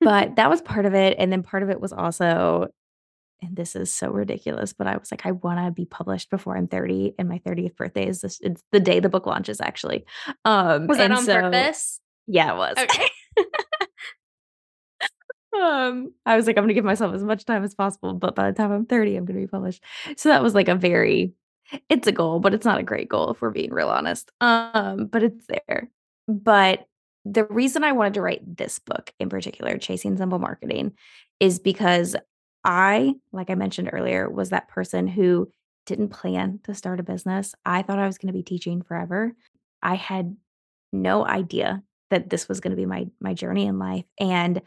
But 0.00 0.36
that 0.36 0.50
was 0.50 0.60
part 0.60 0.84
of 0.84 0.94
it, 0.94 1.16
and 1.18 1.32
then 1.32 1.42
part 1.42 1.62
of 1.62 1.70
it 1.70 1.80
was 1.80 1.92
also 1.92 2.68
and 3.42 3.54
this 3.54 3.76
is 3.76 3.92
so 3.92 4.08
ridiculous, 4.08 4.72
but 4.72 4.86
I 4.86 4.96
was 4.96 5.10
like, 5.10 5.26
"I 5.26 5.32
wanna 5.32 5.70
be 5.70 5.84
published 5.84 6.30
before 6.30 6.56
I'm 6.56 6.68
30," 6.68 7.14
and 7.18 7.28
my 7.28 7.38
30th 7.38 7.76
birthday 7.76 8.06
is 8.06 8.20
this 8.22 8.38
it's 8.40 8.62
the 8.72 8.80
day 8.80 8.98
the 9.00 9.10
book 9.10 9.26
launches, 9.26 9.60
actually. 9.60 10.06
Um, 10.44 10.86
Was 10.86 10.98
that 10.98 11.10
on 11.10 11.22
so 11.24 11.40
purpose? 11.40 12.00
Yeah, 12.26 12.54
it 12.54 12.56
was. 12.56 12.76
Okay. 12.78 13.08
Um, 15.54 16.12
I 16.26 16.36
was 16.36 16.46
like, 16.46 16.56
"I'm 16.56 16.64
gonna 16.64 16.74
give 16.74 16.84
myself 16.84 17.14
as 17.14 17.24
much 17.24 17.44
time 17.44 17.64
as 17.64 17.74
possible, 17.74 18.14
but 18.14 18.34
by 18.34 18.50
the 18.50 18.56
time 18.56 18.72
I'm 18.72 18.86
30, 18.86 19.16
I'm 19.16 19.24
gonna 19.24 19.40
be 19.40 19.46
published." 19.46 19.82
So 20.16 20.28
that 20.28 20.42
was, 20.42 20.54
like, 20.54 20.68
a 20.68 20.74
very 20.74 21.32
it's 21.88 22.06
a 22.06 22.12
goal, 22.12 22.38
but 22.40 22.54
it's 22.54 22.64
not 22.64 22.78
a 22.78 22.82
great 22.84 23.08
goal 23.08 23.30
if 23.32 23.40
we're 23.40 23.50
being 23.50 23.72
real 23.72 23.88
honest. 23.88 24.30
Um, 24.40 25.06
but 25.06 25.22
it's 25.24 25.46
there. 25.48 25.90
But 26.28 26.86
the 27.24 27.44
reason 27.44 27.82
I 27.84 27.90
wanted 27.92 28.14
to 28.14 28.22
write 28.22 28.56
this 28.56 28.78
book 28.78 29.12
in 29.18 29.28
particular, 29.28 29.76
Chasing 29.78 30.16
Simple 30.16 30.38
Marketing, 30.38 30.92
is 31.40 31.58
because 31.58 32.14
I, 32.64 33.14
like 33.32 33.50
I 33.50 33.56
mentioned 33.56 33.90
earlier, 33.92 34.30
was 34.30 34.50
that 34.50 34.68
person 34.68 35.08
who 35.08 35.50
didn't 35.86 36.10
plan 36.10 36.60
to 36.64 36.74
start 36.74 37.00
a 37.00 37.04
business. 37.04 37.54
I 37.64 37.82
thought 37.82 37.98
I 37.98 38.06
was 38.06 38.18
gonna 38.18 38.32
be 38.32 38.42
teaching 38.44 38.82
forever. 38.82 39.34
I 39.82 39.96
had 39.96 40.36
no 40.92 41.26
idea 41.26 41.82
that 42.10 42.30
this 42.30 42.48
was 42.48 42.60
gonna 42.60 42.76
be 42.76 42.86
my 42.86 43.08
my 43.20 43.34
journey 43.34 43.66
in 43.66 43.78
life, 43.78 44.04
and 44.20 44.62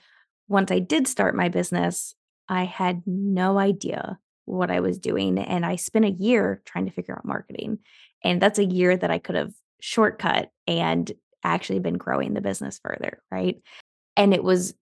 once 0.49 0.71
I 0.71 0.79
did 0.79 1.07
start 1.07 1.35
my 1.35 1.47
business, 1.47 2.15
I 2.49 2.65
had 2.65 3.03
no 3.05 3.57
idea 3.57 4.19
what 4.45 4.71
I 4.71 4.79
was 4.79 4.97
doing, 4.97 5.37
and 5.37 5.65
I 5.65 5.75
spent 5.75 6.05
a 6.05 6.09
year 6.09 6.61
trying 6.65 6.87
to 6.87 6.91
figure 6.91 7.15
out 7.15 7.23
marketing. 7.23 7.79
And 8.23 8.41
that's 8.41 8.59
a 8.59 8.65
year 8.65 8.97
that 8.97 9.11
I 9.11 9.19
could 9.19 9.35
have 9.35 9.53
shortcut 9.79 10.49
and 10.67 11.09
actually 11.43 11.79
been 11.79 11.97
growing 11.97 12.33
the 12.33 12.41
business 12.41 12.79
further, 12.83 13.21
right? 13.31 13.61
And 14.17 14.33
it 14.33 14.43
was 14.43 14.73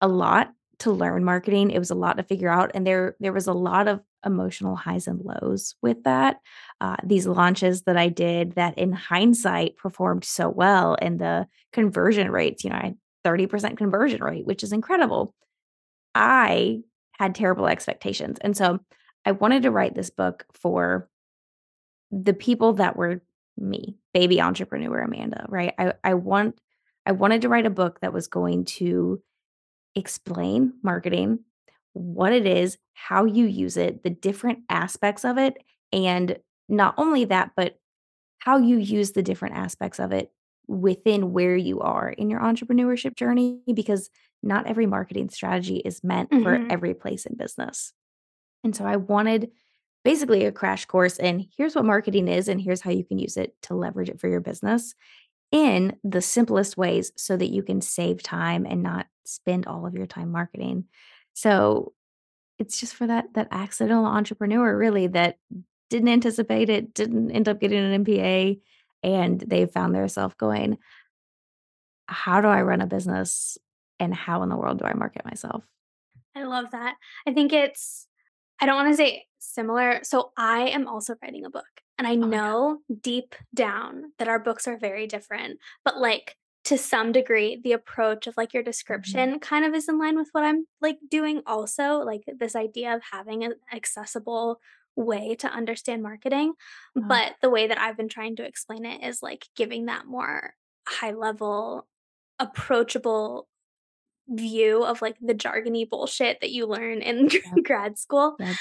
a 0.00 0.08
lot 0.08 0.52
to 0.80 0.90
learn 0.90 1.24
marketing, 1.24 1.70
it 1.70 1.78
was 1.78 1.90
a 1.90 1.94
lot 1.94 2.16
to 2.16 2.24
figure 2.24 2.48
out, 2.48 2.72
and 2.74 2.84
there 2.84 3.14
there 3.20 3.32
was 3.32 3.46
a 3.46 3.52
lot 3.52 3.86
of 3.86 4.00
emotional 4.26 4.74
highs 4.74 5.06
and 5.06 5.20
lows 5.20 5.76
with 5.80 6.02
that. 6.04 6.38
Uh, 6.80 6.96
these 7.04 7.26
launches 7.26 7.82
that 7.82 7.96
I 7.96 8.08
did 8.08 8.52
that 8.52 8.76
in 8.76 8.92
hindsight 8.92 9.76
performed 9.76 10.24
so 10.24 10.48
well, 10.48 10.96
and 11.00 11.20
the 11.20 11.46
conversion 11.72 12.30
rates, 12.32 12.64
you 12.64 12.70
know, 12.70 12.76
I 12.76 12.94
30% 13.24 13.76
conversion 13.76 14.22
rate, 14.22 14.46
which 14.46 14.62
is 14.62 14.72
incredible. 14.72 15.34
I 16.14 16.80
had 17.18 17.34
terrible 17.34 17.66
expectations, 17.66 18.38
and 18.40 18.56
so 18.56 18.80
I 19.24 19.32
wanted 19.32 19.62
to 19.62 19.70
write 19.70 19.94
this 19.94 20.10
book 20.10 20.44
for 20.52 21.08
the 22.10 22.34
people 22.34 22.74
that 22.74 22.96
were 22.96 23.22
me, 23.56 23.96
baby 24.12 24.40
entrepreneur 24.40 25.00
Amanda, 25.00 25.46
right? 25.48 25.74
I 25.78 25.94
I 26.04 26.14
want 26.14 26.58
I 27.06 27.12
wanted 27.12 27.42
to 27.42 27.48
write 27.48 27.66
a 27.66 27.70
book 27.70 28.00
that 28.00 28.12
was 28.12 28.28
going 28.28 28.64
to 28.64 29.22
explain 29.94 30.74
marketing, 30.82 31.40
what 31.92 32.32
it 32.32 32.46
is, 32.46 32.78
how 32.94 33.24
you 33.24 33.46
use 33.46 33.76
it, 33.76 34.02
the 34.02 34.10
different 34.10 34.60
aspects 34.68 35.24
of 35.24 35.38
it, 35.38 35.58
and 35.92 36.38
not 36.68 36.94
only 36.96 37.24
that, 37.26 37.52
but 37.56 37.78
how 38.38 38.58
you 38.58 38.78
use 38.78 39.12
the 39.12 39.22
different 39.22 39.56
aspects 39.56 40.00
of 40.00 40.12
it 40.12 40.32
within 40.68 41.32
where 41.32 41.56
you 41.56 41.80
are 41.80 42.10
in 42.10 42.30
your 42.30 42.40
entrepreneurship 42.40 43.16
journey, 43.16 43.60
because 43.74 44.10
not 44.42 44.66
every 44.66 44.86
marketing 44.86 45.30
strategy 45.30 45.78
is 45.78 46.04
meant 46.04 46.30
for 46.40 46.64
Mhm. 46.64 46.70
every 46.70 46.94
place 46.94 47.26
in 47.26 47.36
business. 47.36 47.92
And 48.64 48.74
so 48.76 48.84
I 48.84 48.96
wanted 48.96 49.52
basically 50.04 50.44
a 50.44 50.52
crash 50.52 50.86
course 50.86 51.18
in 51.18 51.46
here's 51.56 51.74
what 51.76 51.84
marketing 51.84 52.28
is, 52.28 52.48
and 52.48 52.60
here's 52.60 52.80
how 52.82 52.90
you 52.92 53.04
can 53.04 53.18
use 53.18 53.36
it 53.36 53.54
to 53.62 53.74
leverage 53.74 54.10
it 54.10 54.20
for 54.20 54.28
your 54.28 54.40
business 54.40 54.94
in 55.52 55.96
the 56.04 56.22
simplest 56.22 56.76
ways 56.76 57.12
so 57.16 57.36
that 57.36 57.50
you 57.52 57.62
can 57.62 57.80
save 57.80 58.22
time 58.22 58.66
and 58.66 58.82
not 58.82 59.06
spend 59.24 59.66
all 59.66 59.86
of 59.86 59.94
your 59.94 60.06
time 60.06 60.30
marketing. 60.32 60.86
So, 61.34 61.94
it's 62.58 62.78
just 62.80 62.94
for 62.94 63.06
that 63.08 63.34
that 63.34 63.48
accidental 63.50 64.06
entrepreneur 64.06 64.76
really 64.78 65.08
that 65.08 65.38
didn't 65.90 66.08
anticipate 66.08 66.70
it, 66.70 66.94
didn't 66.94 67.30
end 67.32 67.48
up 67.48 67.60
getting 67.60 67.78
an 67.80 67.92
MBA, 68.04 68.60
and 69.02 69.40
they 69.40 69.66
found 69.66 69.94
themselves 69.94 70.34
going 70.36 70.78
"How 72.08 72.40
do 72.40 72.48
I 72.48 72.62
run 72.62 72.80
a 72.80 72.86
business, 72.86 73.58
and 74.00 74.14
how 74.14 74.42
in 74.42 74.48
the 74.48 74.56
world 74.56 74.78
do 74.78 74.84
I 74.84 74.94
market 74.94 75.24
myself?" 75.24 75.64
I 76.34 76.44
love 76.44 76.70
that. 76.72 76.96
I 77.26 77.32
think 77.32 77.52
it's 77.52 78.08
I 78.60 78.66
don't 78.66 78.76
wanna 78.76 78.94
say 78.96 79.26
similar 79.38 80.00
so 80.04 80.32
I 80.36 80.68
am 80.68 80.86
also 80.88 81.16
writing 81.22 81.44
a 81.44 81.50
book, 81.50 81.82
and 81.98 82.06
I 82.06 82.14
Oh 82.20 82.32
know 82.32 82.80
deep 83.00 83.34
down 83.54 84.12
that 84.18 84.28
our 84.28 84.38
books 84.38 84.68
are 84.68 84.78
very 84.78 85.06
different, 85.06 85.58
but, 85.84 85.98
like, 85.98 86.36
to 86.64 86.78
some 86.78 87.10
degree, 87.12 87.60
the 87.62 87.72
approach 87.72 88.26
of, 88.28 88.36
like, 88.36 88.54
your 88.54 88.62
Mhm. 88.96 89.22
description 89.22 89.40
kind 89.40 89.64
of 89.64 89.74
is 89.74 89.88
in 89.88 89.98
line 89.98 90.16
with 90.16 90.28
what 90.32 90.44
I'm, 90.44 90.66
like, 90.80 90.98
doing 91.10 91.42
also, 91.46 91.98
like, 92.00 92.22
this 92.26 92.54
idea 92.56 92.94
of 92.94 93.02
having 93.12 93.42
an 93.44 93.54
accessible 93.72 94.60
way 94.96 95.34
to 95.36 95.48
understand 95.48 96.02
marketing, 96.02 96.54
Oh. 96.96 97.02
but 97.08 97.34
the 97.42 97.50
way 97.50 97.66
that 97.68 97.80
I've 97.80 97.96
been 97.96 98.08
trying 98.08 98.36
to 98.36 98.44
explain 98.46 98.84
it 98.86 99.02
is, 99.04 99.22
like, 99.22 99.46
giving 99.56 99.86
that 99.86 100.06
more 100.06 100.54
high 100.88 101.12
level, 101.12 101.88
approachable 102.38 103.48
view 104.28 104.84
of, 104.84 105.02
like, 105.02 105.16
the 105.20 105.34
jargony 105.34 105.88
bullshit 105.88 106.40
that 106.40 106.50
you 106.52 106.66
learn 106.66 107.02
in 107.02 107.28
Yep. 107.44 107.62
grad 107.64 107.98
school. 107.98 108.36
Yep. 108.38 108.56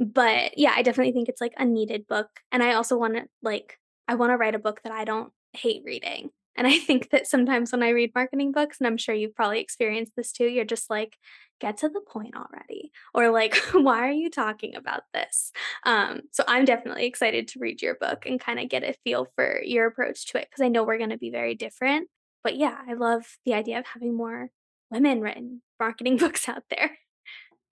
But, 0.00 0.58
yeah, 0.58 0.72
I 0.76 0.82
definitely 0.82 1.12
think 1.12 1.28
it's, 1.28 1.40
like, 1.40 1.54
a 1.58 1.64
needed 1.64 2.06
book, 2.08 2.28
and 2.52 2.62
I 2.62 2.74
also 2.74 2.96
wanna, 2.98 3.26
like 3.42 3.78
I 4.08 4.14
wanna 4.16 4.36
write 4.38 4.54
a 4.56 4.58
book 4.60 4.82
that 4.84 4.92
I 4.92 5.04
don't 5.04 5.32
hate 5.54 5.82
reading, 5.84 6.30
and 6.56 6.66
I 6.66 6.78
think 6.78 7.10
that 7.10 7.26
sometimes 7.28 7.72
when 7.72 7.82
I 7.82 7.90
read 7.90 8.12
marketing 8.14 8.52
books, 8.52 8.78
and 8.80 8.86
I'm 8.88 8.96
sure 8.98 9.14
you've 9.14 9.34
probably 9.36 9.60
experienced 9.60 10.12
this 10.16 10.32
too, 10.32 10.46
you're 10.46 10.64
just 10.64 10.90
like, 10.90 11.16
get 11.62 11.78
to 11.78 11.88
the 11.88 12.00
point 12.00 12.34
already 12.36 12.92
or 13.14 13.30
like 13.30 13.54
why 13.72 14.00
are 14.06 14.12
you 14.12 14.28
talking 14.28 14.74
about 14.74 15.04
this? 15.14 15.52
Um 15.84 16.22
so 16.32 16.44
i'm 16.46 16.64
definitely 16.64 17.06
excited 17.06 17.48
to 17.48 17.60
read 17.60 17.80
your 17.80 17.94
book 17.94 18.26
and 18.26 18.38
kind 18.38 18.60
of 18.60 18.68
get 18.68 18.82
a 18.82 18.94
feel 19.04 19.28
for 19.34 19.62
your 19.62 19.86
approach 19.86 20.26
to 20.26 20.38
it 20.38 20.48
because 20.50 20.62
i 20.62 20.68
know 20.68 20.84
we're 20.84 20.98
going 20.98 21.10
to 21.10 21.18
be 21.18 21.30
very 21.30 21.54
different. 21.54 22.08
But 22.44 22.56
yeah 22.56 22.76
i 22.88 22.94
love 22.94 23.24
the 23.46 23.54
idea 23.54 23.78
of 23.78 23.86
having 23.86 24.14
more 24.14 24.50
women 24.90 25.20
written 25.22 25.62
marketing 25.80 26.16
books 26.24 26.48
out 26.48 26.64
there. 26.70 26.98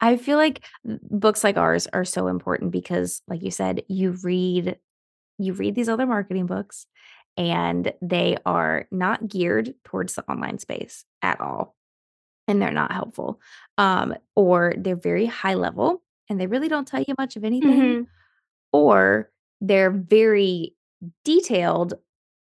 I 0.00 0.16
feel 0.16 0.38
like 0.38 0.64
books 0.84 1.44
like 1.44 1.58
ours 1.58 1.86
are 1.92 2.06
so 2.06 2.26
important 2.26 2.72
because 2.72 3.20
like 3.28 3.42
you 3.42 3.50
said, 3.50 3.82
you 3.88 4.16
read 4.22 4.78
you 5.38 5.52
read 5.52 5.74
these 5.74 5.88
other 5.88 6.06
marketing 6.06 6.46
books 6.46 6.86
and 7.36 7.92
they 8.02 8.36
are 8.44 8.86
not 8.90 9.28
geared 9.28 9.74
towards 9.84 10.14
the 10.14 10.30
online 10.30 10.58
space 10.58 11.04
at 11.22 11.40
all 11.40 11.76
and 12.50 12.60
they're 12.60 12.70
not 12.72 12.92
helpful. 12.92 13.40
Um, 13.78 14.14
or 14.36 14.74
they're 14.76 14.96
very 14.96 15.26
high 15.26 15.54
level 15.54 16.02
and 16.28 16.40
they 16.40 16.46
really 16.46 16.68
don't 16.68 16.86
tell 16.86 17.02
you 17.02 17.14
much 17.18 17.36
of 17.36 17.44
anything, 17.44 17.70
Mhm. 17.70 18.06
or 18.72 19.30
they're 19.60 19.90
very 19.90 20.74
detailed, 21.24 21.94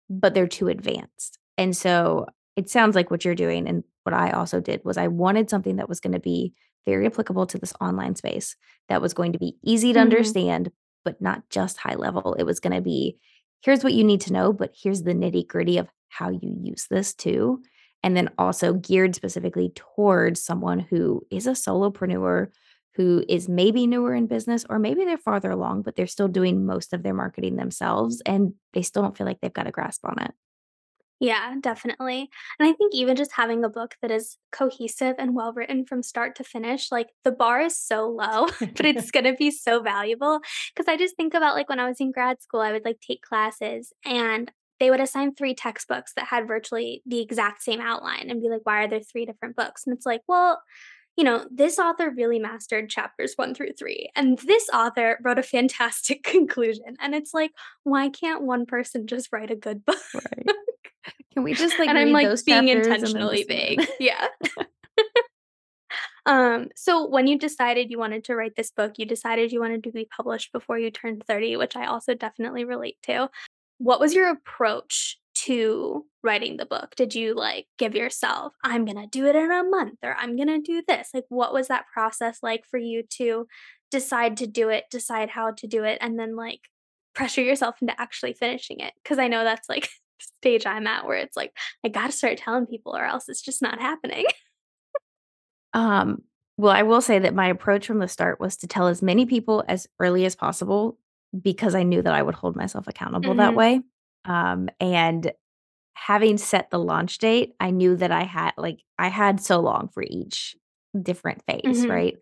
but 0.08 0.34
they're 0.34 0.48
too 0.48 0.68
advanced. 0.68 1.38
And 1.56 1.76
so 1.76 2.26
it 2.56 2.68
sounds 2.68 2.94
like 2.94 3.10
what 3.10 3.24
you're 3.24 3.34
doing 3.34 3.68
and 3.68 3.84
what 4.04 4.14
I 4.14 4.30
also 4.30 4.60
did 4.60 4.82
was 4.84 4.96
I 4.96 5.08
wanted 5.08 5.50
something 5.50 5.76
that 5.76 5.88
was 5.88 6.00
going 6.00 6.14
to 6.14 6.20
be 6.20 6.54
very 6.86 7.06
applicable 7.06 7.46
to 7.46 7.58
this 7.58 7.74
online 7.80 8.16
space, 8.16 8.56
that 8.88 9.02
was 9.02 9.14
going 9.14 9.32
to 9.32 9.38
be 9.38 9.56
easy 9.62 9.92
to 9.92 9.98
Mhm. 9.98 10.02
understand, 10.02 10.72
but 11.04 11.20
not 11.20 11.48
just 11.50 11.76
high 11.78 11.94
level. 11.94 12.34
It 12.34 12.44
was 12.44 12.60
going 12.60 12.74
to 12.74 12.80
be 12.80 13.18
here's 13.62 13.84
what 13.84 13.92
you 13.92 14.02
need 14.04 14.22
to 14.22 14.32
know, 14.32 14.54
but 14.54 14.72
here's 14.74 15.02
the 15.02 15.12
nitty 15.12 15.46
gritty 15.46 15.76
of 15.76 15.86
how 16.08 16.30
you 16.30 16.56
use 16.62 16.86
this 16.90 17.12
too. 17.14 17.62
And 18.02 18.16
then 18.16 18.30
also 18.38 18.74
geared 18.74 19.14
specifically 19.14 19.72
towards 19.74 20.42
someone 20.42 20.80
who 20.80 21.22
is 21.30 21.46
a 21.46 21.50
solopreneur, 21.50 22.48
who 22.94 23.24
is 23.28 23.48
maybe 23.48 23.86
newer 23.86 24.14
in 24.14 24.26
business, 24.26 24.64
or 24.68 24.78
maybe 24.78 25.04
they're 25.04 25.18
farther 25.18 25.50
along, 25.50 25.82
but 25.82 25.96
they're 25.96 26.06
still 26.06 26.28
doing 26.28 26.64
most 26.64 26.92
of 26.92 27.02
their 27.02 27.14
marketing 27.14 27.56
themselves 27.56 28.22
and 28.26 28.54
they 28.72 28.82
still 28.82 29.02
don't 29.02 29.16
feel 29.16 29.26
like 29.26 29.40
they've 29.40 29.52
got 29.52 29.66
a 29.66 29.70
grasp 29.70 30.04
on 30.04 30.18
it. 30.22 30.32
Yeah, 31.20 31.54
definitely. 31.60 32.30
And 32.58 32.66
I 32.66 32.72
think 32.72 32.94
even 32.94 33.14
just 33.14 33.32
having 33.32 33.62
a 33.62 33.68
book 33.68 33.94
that 34.00 34.10
is 34.10 34.38
cohesive 34.52 35.16
and 35.18 35.34
well 35.34 35.52
written 35.52 35.84
from 35.84 36.02
start 36.02 36.34
to 36.36 36.44
finish, 36.44 36.90
like 36.90 37.08
the 37.24 37.30
bar 37.30 37.60
is 37.60 37.78
so 37.78 38.08
low, 38.08 38.46
but 38.58 38.86
it's 38.86 39.10
going 39.12 39.24
to 39.24 39.34
be 39.34 39.50
so 39.50 39.82
valuable. 39.82 40.40
Cause 40.74 40.86
I 40.88 40.96
just 40.96 41.16
think 41.16 41.34
about 41.34 41.54
like 41.54 41.68
when 41.68 41.78
I 41.78 41.86
was 41.86 42.00
in 42.00 42.10
grad 42.10 42.40
school, 42.40 42.60
I 42.60 42.72
would 42.72 42.86
like 42.86 43.00
take 43.06 43.20
classes 43.20 43.92
and 44.02 44.50
they 44.80 44.90
would 44.90 45.00
assign 45.00 45.34
three 45.34 45.54
textbooks 45.54 46.12
that 46.14 46.26
had 46.26 46.48
virtually 46.48 47.02
the 47.06 47.20
exact 47.20 47.62
same 47.62 47.80
outline 47.80 48.30
and 48.30 48.42
be 48.42 48.48
like, 48.48 48.62
why 48.64 48.82
are 48.82 48.88
there 48.88 49.00
three 49.00 49.26
different 49.26 49.54
books? 49.54 49.86
And 49.86 49.94
it's 49.94 50.06
like, 50.06 50.22
well, 50.26 50.60
you 51.16 51.24
know, 51.24 51.44
this 51.50 51.78
author 51.78 52.10
really 52.10 52.38
mastered 52.38 52.88
chapters 52.88 53.34
one 53.36 53.54
through 53.54 53.72
three, 53.78 54.10
and 54.16 54.38
this 54.38 54.68
author 54.72 55.18
wrote 55.22 55.38
a 55.38 55.42
fantastic 55.42 56.22
conclusion. 56.24 56.96
And 56.98 57.14
it's 57.14 57.34
like, 57.34 57.50
why 57.84 58.08
can't 58.08 58.42
one 58.42 58.64
person 58.64 59.06
just 59.06 59.28
write 59.30 59.50
a 59.50 59.56
good 59.56 59.84
book? 59.84 59.98
Right. 60.14 60.46
Can 61.34 61.44
we 61.44 61.54
just, 61.54 61.78
like, 61.78 61.88
And 61.88 61.98
I'm, 61.98 62.10
like, 62.10 62.26
being 62.44 62.66
chapters 62.66 62.68
and 62.68 62.68
then 62.68 62.76
intentionally 62.78 63.36
just 63.38 63.48
move 63.50 63.58
on? 63.58 63.86
vague. 63.86 63.88
Yeah. 64.00 64.26
Um, 66.26 66.68
so 66.76 67.08
when 67.08 67.26
you 67.26 67.38
decided 67.38 67.90
you 67.90 67.98
wanted 67.98 68.24
to 68.24 68.36
write 68.36 68.54
this 68.54 68.70
book, 68.70 68.98
you 68.98 69.06
decided 69.06 69.52
you 69.52 69.60
wanted 69.60 69.84
to 69.84 69.90
be 69.90 70.04
published 70.04 70.52
before 70.52 70.78
you 70.78 70.90
turned 70.90 71.24
30, 71.26 71.56
which 71.56 71.76
I 71.76 71.86
also 71.86 72.14
definitely 72.14 72.64
relate 72.64 72.98
to. 73.04 73.30
What 73.80 74.00
was 74.00 74.14
your 74.14 74.28
approach 74.28 75.18
to 75.46 76.04
writing 76.22 76.58
the 76.58 76.66
book? 76.66 76.94
Did 76.96 77.14
you, 77.14 77.34
like, 77.34 77.66
give 77.78 77.94
yourself, 77.94 78.54
"I'm 78.62 78.84
gonna 78.84 79.06
do 79.06 79.26
it 79.26 79.34
in 79.36 79.50
a 79.50 79.64
month," 79.64 79.98
or 80.02 80.14
"I'm 80.16 80.36
gonna 80.36 80.60
do 80.60 80.82
this"? 80.86 81.10
Like, 81.14 81.24
what 81.30 81.52
was 81.54 81.68
that 81.68 81.86
process 81.92 82.40
like 82.42 82.66
for 82.66 82.78
you 82.78 83.02
to 83.18 83.46
decide 83.90 84.36
to 84.38 84.46
do 84.46 84.68
it, 84.68 84.84
decide 84.90 85.30
how 85.30 85.52
to 85.52 85.66
do 85.66 85.84
it, 85.84 85.98
and 86.02 86.18
then, 86.18 86.36
like, 86.36 86.60
pressure 87.14 87.42
yourself 87.42 87.80
into 87.80 87.98
actually 88.00 88.34
finishing 88.34 88.80
it? 88.80 88.92
Because 89.02 89.18
I 89.18 89.28
know 89.28 89.44
that's, 89.44 89.68
like, 89.68 89.88
stage 90.20 90.66
I'm 90.66 90.86
at 90.86 91.06
where 91.06 91.16
it's 91.18 91.36
like, 91.36 91.56
I 91.84 91.88
gotta 91.88 92.12
start 92.12 92.38
telling 92.38 92.66
people 92.66 92.94
or 92.96 93.04
else 93.04 93.28
it's 93.28 93.42
just 93.42 93.62
not 93.62 93.80
happening. 93.80 94.26
Um, 95.72 96.22
well, 96.56 96.72
I 96.72 96.82
will 96.82 97.00
say 97.00 97.18
that 97.18 97.34
my 97.34 97.48
approach 97.48 97.86
from 97.86 97.98
the 97.98 98.08
start 98.08 98.40
was 98.40 98.56
to 98.58 98.66
tell 98.66 98.86
as 98.88 99.02
many 99.02 99.26
people 99.26 99.64
as 99.68 99.88
early 99.98 100.24
as 100.24 100.36
possible 100.36 100.98
because 101.42 101.74
I 101.74 101.82
knew 101.82 102.02
that 102.02 102.14
I 102.14 102.22
would 102.22 102.34
hold 102.34 102.56
myself 102.56 102.88
accountable 102.88 103.36
that 103.36 103.54
Mhm, 103.54 103.56
way. 103.56 103.80
Um, 104.24 104.68
and 104.80 105.32
having 105.94 106.38
set 106.38 106.70
the 106.70 106.78
launch 106.78 107.18
date, 107.18 107.54
I 107.60 107.70
knew 107.70 107.96
that 107.96 108.12
I 108.12 108.24
had 108.24 108.52
like 108.56 108.80
I 108.98 109.08
had 109.08 109.40
so 109.40 109.60
long 109.60 109.88
for 109.88 110.02
each 110.04 110.56
different 111.02 111.42
phase, 111.46 111.86
mhm. 111.86 111.88
right? 111.88 112.16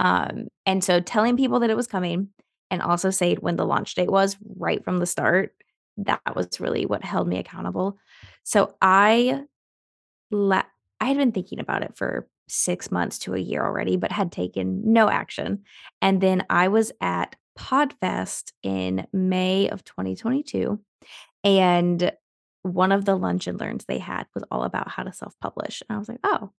Um, 0.00 0.48
and 0.66 0.82
so 0.82 1.00
telling 1.00 1.36
people 1.36 1.60
that 1.60 1.70
it 1.70 1.76
was 1.76 1.86
coming 1.86 2.28
and 2.70 2.82
also 2.82 3.10
saying 3.10 3.38
when 3.40 3.56
the 3.56 3.66
launch 3.66 3.94
date 3.94 4.10
was 4.10 4.36
right 4.56 4.84
from 4.84 4.98
the 4.98 5.06
start, 5.06 5.54
that 5.98 6.20
was 6.34 6.60
really 6.60 6.86
what 6.86 7.04
held 7.04 7.28
me 7.28 7.38
accountable. 7.38 7.98
So 8.44 8.74
I 8.82 9.44
La 10.30 10.62
I 11.00 11.06
had 11.06 11.16
been 11.16 11.32
thinking 11.32 11.58
about 11.58 11.82
it 11.82 11.96
for 11.96 12.28
6 12.48 12.90
months 12.90 13.18
to 13.20 13.34
a 13.34 13.38
year 13.38 13.64
already, 13.64 13.96
but 13.96 14.12
had 14.12 14.30
taken 14.32 14.80
no 14.92 15.08
action, 15.08 15.62
and 16.00 16.20
then 16.20 16.44
I 16.50 16.68
was 16.68 16.92
at 17.00 17.36
Podfest 17.58 18.52
in 18.62 19.06
May 19.12 19.68
of 19.68 19.84
2022, 19.84 20.80
and 21.44 22.12
one 22.62 22.92
of 22.92 23.04
the 23.04 23.16
lunch 23.16 23.46
and 23.46 23.60
learns 23.60 23.84
they 23.84 23.98
had 23.98 24.26
was 24.34 24.44
all 24.50 24.64
about 24.64 24.88
how 24.90 25.02
to 25.02 25.12
self-publish, 25.12 25.82
and 25.88 25.96
I 25.96 25.98
was 25.98 26.08
like, 26.08 26.20
"Oh, 26.24 26.50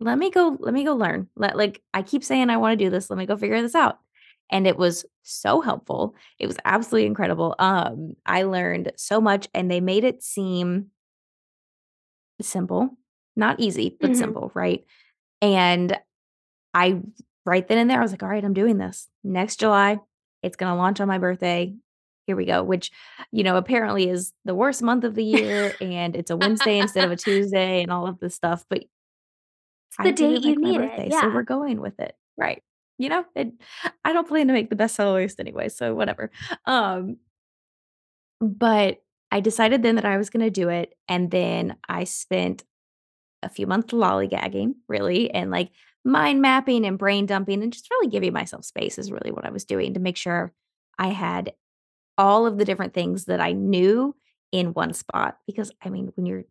let 0.00 0.18
me 0.18 0.30
go 0.30 0.56
let 0.60 0.74
me 0.74 0.84
go 0.84 0.94
learn. 0.96 1.28
Let 1.36 1.56
like, 1.56 1.82
I 1.94 2.02
keep 2.02 2.24
saying 2.24 2.50
I 2.50 2.58
wanna 2.58 2.76
do 2.76 2.90
this, 2.90 3.10
let 3.10 3.18
me 3.18 3.26
go 3.26 3.36
figure 3.36 3.62
this 3.62 3.74
out." 3.76 4.00
And 4.50 4.66
it 4.66 4.78
was 4.78 5.06
so 5.24 5.60
helpful. 5.62 6.14
It 6.38 6.46
was 6.48 6.58
absolutely 6.66 7.06
incredible. 7.06 7.54
Um, 7.58 8.14
I 8.26 8.44
learned 8.44 8.92
so 8.96 9.20
much, 9.20 9.48
and 9.54 9.70
they 9.70 9.80
made 9.80 10.04
it 10.04 10.22
seem 10.22 10.90
Simple, 12.40 12.90
not 13.36 13.60
easy, 13.60 13.96
but 14.00 14.10
Mhm. 14.10 14.16
simple, 14.16 14.50
right? 14.54 14.84
And 15.42 15.98
I 16.74 17.00
right 17.46 17.66
then 17.66 17.78
and 17.78 17.90
there, 17.90 17.98
I 17.98 18.02
was 18.02 18.12
like, 18.12 18.22
"All 18.22 18.28
right, 18.28 18.44
I'm 18.44 18.54
doing 18.54 18.78
this. 18.78 19.08
Next 19.24 19.60
July, 19.60 19.98
it's 20.42 20.56
gonna 20.56 20.76
launch 20.76 21.00
on 21.00 21.08
my 21.08 21.18
birthday. 21.18 21.74
Here 22.26 22.36
we 22.36 22.44
go," 22.46 22.62
which, 22.62 22.90
you 23.32 23.42
know, 23.44 23.56
apparently 23.56 24.08
is 24.08 24.32
the 24.44 24.54
worst 24.54 24.82
month 24.82 25.04
of 25.04 25.14
the 25.14 25.24
year, 25.24 25.74
and 25.80 26.16
it's 26.16 26.30
a 26.30 26.36
Wednesday 26.36 26.78
instead 26.78 27.04
of 27.04 27.10
a 27.12 27.16
Tuesday 27.16 27.82
and 27.82 27.92
all 27.92 28.06
of 28.06 28.18
this 28.20 28.34
stuff, 28.34 28.64
but 28.70 28.84
It's 29.88 29.96
I 29.98 30.04
the 30.04 30.12
date 30.12 30.42
you 30.42 30.54
like 30.54 30.58
my 30.58 30.70
needed, 30.70 30.90
birthday, 30.90 31.10
so 31.10 31.26
yeah. 31.26 31.34
we're 31.34 31.42
going 31.42 31.80
with 31.80 31.98
it. 32.00 32.16
Right. 32.36 32.62
You 32.98 33.08
know, 33.08 33.24
it 33.34 33.52
I 34.04 34.12
don't 34.12 34.28
plan 34.28 34.46
to 34.48 34.52
make 34.52 34.70
the 34.70 34.76
bestseller 34.76 35.14
list 35.22 35.40
anyway, 35.40 35.68
so 35.68 35.94
whatever. 35.94 36.30
Um, 36.66 37.18
but 38.40 38.98
I 39.30 39.40
decided 39.40 39.82
then 39.82 39.96
that 39.96 40.04
I 40.04 40.16
was 40.18 40.30
gonna 40.30 40.50
do 40.50 40.68
it, 40.68 40.94
and 41.08 41.30
then 41.30 41.76
I 41.88 42.04
spent 42.04 42.64
a 43.42 43.48
few 43.48 43.66
months 43.66 43.92
lollygagging, 43.92 44.74
really, 44.88 45.30
and, 45.32 45.50
like, 45.50 45.70
mind 46.04 46.40
mapping 46.42 46.84
and 46.84 46.98
brain 46.98 47.26
dumping 47.26 47.62
and 47.62 47.72
just 47.72 47.90
really 47.90 48.08
giving 48.08 48.32
myself 48.32 48.64
space 48.64 48.98
is 48.98 49.12
really 49.12 49.30
what 49.30 49.44
I 49.44 49.50
was 49.50 49.64
doing 49.64 49.94
to 49.94 50.00
make 50.00 50.16
sure 50.16 50.52
I 50.98 51.08
had 51.08 51.52
all 52.18 52.46
of 52.46 52.58
the 52.58 52.64
different 52.64 52.94
things 52.94 53.26
that 53.26 53.40
I 53.40 53.52
knew 53.52 54.14
in 54.52 54.74
one 54.74 54.92
spot. 54.94 55.38
Because, 55.46 55.72
I 55.84 55.88
mean, 55.90 56.12
when 56.16 56.26
you're 56.26 56.44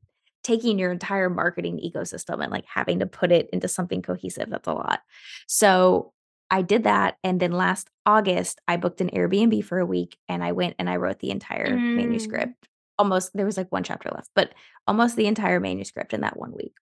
taking 0.43 0.79
your 0.79 0.91
entire 0.91 1.29
marketing 1.29 1.79
ecosystem 1.85 2.41
and, 2.41 2.51
like, 2.51 2.65
having 2.65 2.99
to 2.99 3.05
put 3.05 3.31
it 3.31 3.49
into 3.53 3.67
something 3.67 4.01
cohesive, 4.01 4.49
that's 4.49 4.67
a 4.67 4.73
lot. 4.73 5.01
So, 5.47 6.13
I 6.53 6.63
did 6.63 6.83
that, 6.83 7.17
and 7.23 7.39
then 7.39 7.53
last 7.53 7.89
August, 8.05 8.59
I 8.67 8.75
booked 8.77 8.99
an 8.99 9.11
Airbnb 9.11 9.63
for 9.63 9.79
a 9.79 9.85
week, 9.85 10.17
and 10.27 10.43
I 10.43 10.51
went 10.51 10.75
and 10.79 10.89
I 10.89 10.97
wrote 10.97 11.19
the 11.19 11.31
entire 11.31 11.77
Mm. 11.77 11.95
manuscript. 11.95 12.67
Almost 12.99 13.31
there 13.33 13.45
was, 13.45 13.55
like, 13.57 13.71
1 13.71 13.83
chapter 13.83 14.09
left, 14.13 14.29
but 14.35 14.53
almost 14.87 15.15
the 15.15 15.27
entire 15.27 15.59
manuscript 15.61 16.13
in 16.13 16.21
that 16.21 16.37
1 16.37 16.51
week. 16.53 16.73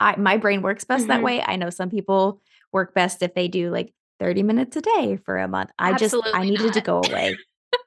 I 0.00 0.16
my 0.16 0.36
brain 0.36 0.62
works 0.62 0.84
best 0.84 1.08
that 1.08 1.22
Mhm. 1.22 1.24
way. 1.24 1.42
I 1.42 1.56
know 1.56 1.70
some 1.70 1.90
people 1.90 2.40
work 2.72 2.94
best 2.94 3.22
if 3.22 3.34
they 3.34 3.48
do, 3.48 3.70
like, 3.70 3.92
30 4.20 4.42
minutes 4.42 4.76
a 4.76 4.80
day 4.82 5.16
for 5.24 5.38
a 5.38 5.48
month. 5.48 5.70
I 5.78 5.94
just 5.94 6.18
I 6.32 6.44
Absolutely 6.44 6.44
needed 6.44 6.74
to 6.74 6.80
go 6.80 6.98
away, 6.98 7.40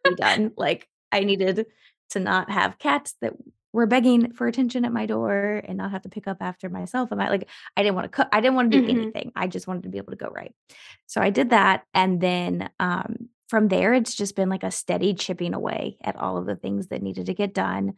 be 0.05 0.15
done. 0.15 0.51
Like, 0.57 0.87
I 1.11 1.21
needed 1.23 1.65
to 2.11 2.19
not 2.19 2.49
have 2.51 2.79
cats 2.79 3.15
that 3.21 3.33
were 3.73 3.85
begging 3.85 4.31
for 4.33 4.47
attention 4.47 4.85
at 4.85 4.93
my 4.93 5.05
door 5.05 5.61
and 5.65 5.77
not 5.77 5.91
have 5.91 6.01
to 6.03 6.09
pick 6.09 6.27
up 6.27 6.37
after 6.41 6.69
myself 6.69 7.11
and 7.11 7.21
I 7.21 7.29
like, 7.29 7.49
I 7.75 7.83
didn't 7.83 7.95
wanna 7.95 8.09
cook 8.09 8.27
I 8.31 8.41
didn't 8.41 8.55
wanna 8.55 8.69
do 8.69 8.81
Mhm. 8.81 8.87
anything. 8.87 9.31
I 9.35 9.47
just 9.47 9.67
wanted 9.67 9.83
to 9.83 9.89
be 9.89 9.97
able 9.99 10.11
to 10.11 10.17
go 10.17 10.29
write. 10.29 10.53
So 11.07 11.21
I 11.21 11.29
did 11.29 11.49
that, 11.51 11.85
and 11.93 12.21
then, 12.21 12.69
um, 12.79 13.29
from 13.49 13.69
there, 13.69 13.93
it's 13.93 14.13
just 14.15 14.35
been, 14.35 14.49
like, 14.49 14.63
a 14.63 14.71
steady 14.71 15.13
chipping 15.13 15.53
away 15.53 15.97
at 16.03 16.17
all 16.17 16.37
of 16.37 16.45
the 16.45 16.55
things 16.57 16.87
that 16.87 17.01
needed 17.01 17.27
to 17.27 17.33
get 17.33 17.53
done. 17.53 17.93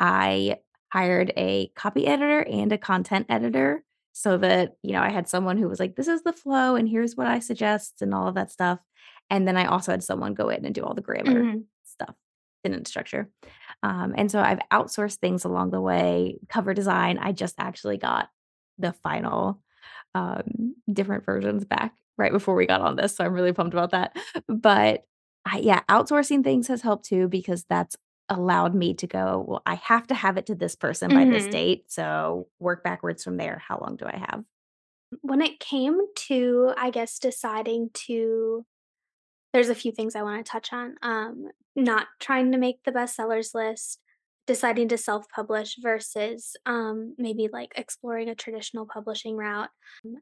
I 0.00 0.58
hired 0.92 1.32
a 1.36 1.68
copy 1.76 2.06
editor 2.06 2.40
and 2.42 2.72
a 2.72 2.78
content 2.78 3.26
editor 3.28 3.84
so 4.12 4.38
that, 4.38 4.76
you 4.82 4.92
know, 4.92 5.02
I 5.02 5.10
had 5.10 5.28
someone 5.28 5.58
who 5.58 5.68
was 5.68 5.78
like, 5.80 5.96
"This 5.96 6.08
is 6.08 6.22
the 6.22 6.32
flow, 6.32 6.76
and 6.76 6.88
here's 6.88 7.16
what 7.16 7.26
I 7.28 7.38
suggest," 7.40 8.02
and 8.02 8.14
all 8.14 8.26
of 8.28 8.34
that 8.36 8.50
stuff. 8.50 8.80
And 9.30 9.46
then 9.46 9.56
I 9.56 9.66
also 9.66 9.92
had 9.92 10.02
someone 10.02 10.34
go 10.34 10.48
in 10.48 10.64
and 10.64 10.74
do 10.74 10.82
all 10.84 10.94
the 10.94 11.02
grammar 11.02 11.48
Mhm. 11.48 11.68
stuff, 11.84 12.14
sentence 12.64 12.88
structure. 12.90 13.30
Um, 13.82 14.14
and 14.16 14.30
so 14.30 14.40
I've 14.40 14.60
outsourced 14.72 15.16
things 15.16 15.44
along 15.44 15.70
the 15.70 15.80
way. 15.80 16.38
Cover 16.48 16.74
design, 16.74 17.18
I 17.18 17.32
just 17.32 17.54
actually 17.58 17.98
got 17.98 18.28
the 18.78 18.92
final, 18.92 19.62
um, 20.14 20.74
different 20.92 21.24
versions 21.24 21.64
back 21.64 21.94
right 22.16 22.32
before 22.32 22.54
we 22.54 22.66
got 22.66 22.80
on 22.80 22.96
this, 22.96 23.14
so 23.16 23.24
I'm 23.24 23.32
really 23.34 23.52
pumped 23.52 23.74
about 23.74 23.90
that. 23.92 24.16
But 24.48 25.04
I 25.44 25.58
yeah, 25.60 25.82
outsourcing 25.88 26.44
things 26.44 26.68
has 26.68 26.82
helped 26.82 27.04
too 27.06 27.28
because 27.28 27.64
that's 27.64 27.96
allowed 28.28 28.74
me 28.74 28.94
to 28.94 29.06
go, 29.06 29.44
"Well, 29.48 29.62
I 29.66 29.76
have 29.76 30.06
to 30.08 30.14
have 30.14 30.36
it 30.38 30.46
to 30.46 30.54
this 30.54 30.74
person 30.76 31.12
by 31.12 31.24
this 31.26 31.46
Mhm. 31.46 31.48
date, 31.48 31.90
so 31.90 32.48
work 32.60 32.84
backwards 32.84 33.24
from 33.24 33.36
there. 33.38 33.58
How 33.58 33.78
long 33.80 33.96
do 33.96 34.06
I 34.06 34.16
have?" 34.18 34.44
When 35.22 35.40
it 35.40 35.60
came 35.60 36.00
to, 36.14 36.72
I 36.76 36.90
guess, 36.90 37.18
deciding 37.18 37.90
to 37.94 38.66
there's 39.52 39.70
a 39.70 39.74
few 39.76 39.92
things 39.92 40.16
I 40.16 40.22
wanna 40.22 40.44
touch 40.44 40.72
on, 40.72 40.96
um, 41.02 41.48
not 41.76 42.08
trying 42.20 42.52
to 42.52 42.58
make 42.58 42.84
the 42.84 42.92
bestsellers 42.92 43.54
list, 43.54 44.02
deciding 44.48 44.88
to 44.88 44.98
self-publish 44.98 45.76
versus, 45.80 46.56
um, 46.66 47.14
maybe, 47.18 47.48
like, 47.52 47.72
exploring 47.76 48.28
a 48.30 48.34
traditional 48.34 48.86
publishing 48.86 49.36
route, 49.36 49.70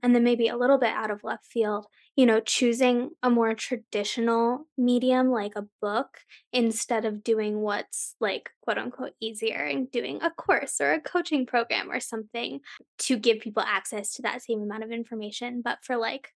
and 0.03 0.15
then 0.15 0.25
maybe 0.25 0.49
a 0.49 0.59
little 0.59 0.79
bit 0.79 0.91
out 0.91 1.11
of 1.11 1.25
left 1.25 1.47
field, 1.47 1.87
you 2.17 2.27
know, 2.27 2.41
choosing 2.41 3.13
a 3.23 3.31
more 3.31 3.55
traditional 3.55 4.67
medium 4.77 5.31
like 5.31 5.55
a 5.57 5.67
book 5.81 6.19
instead 6.53 7.07
of 7.07 7.25
doing 7.25 7.61
what's, 7.61 8.17
like, 8.21 8.51
quote, 8.63 8.79
unquote, 8.79 9.15
"easier" 9.21 9.65
and 9.65 9.91
doing 9.91 10.21
a 10.23 10.31
course 10.33 10.81
or 10.81 10.93
a 10.93 11.01
coaching 11.01 11.47
program 11.47 11.91
or 11.91 12.01
something 12.01 12.61
to 12.99 13.17
give 13.19 13.41
people 13.41 13.63
access 13.67 14.13
to 14.15 14.23
that 14.23 14.43
same 14.43 14.63
amount 14.63 14.85
of 14.85 14.91
information, 14.93 15.63
but 15.63 15.79
for, 15.85 15.97
like, 15.97 16.35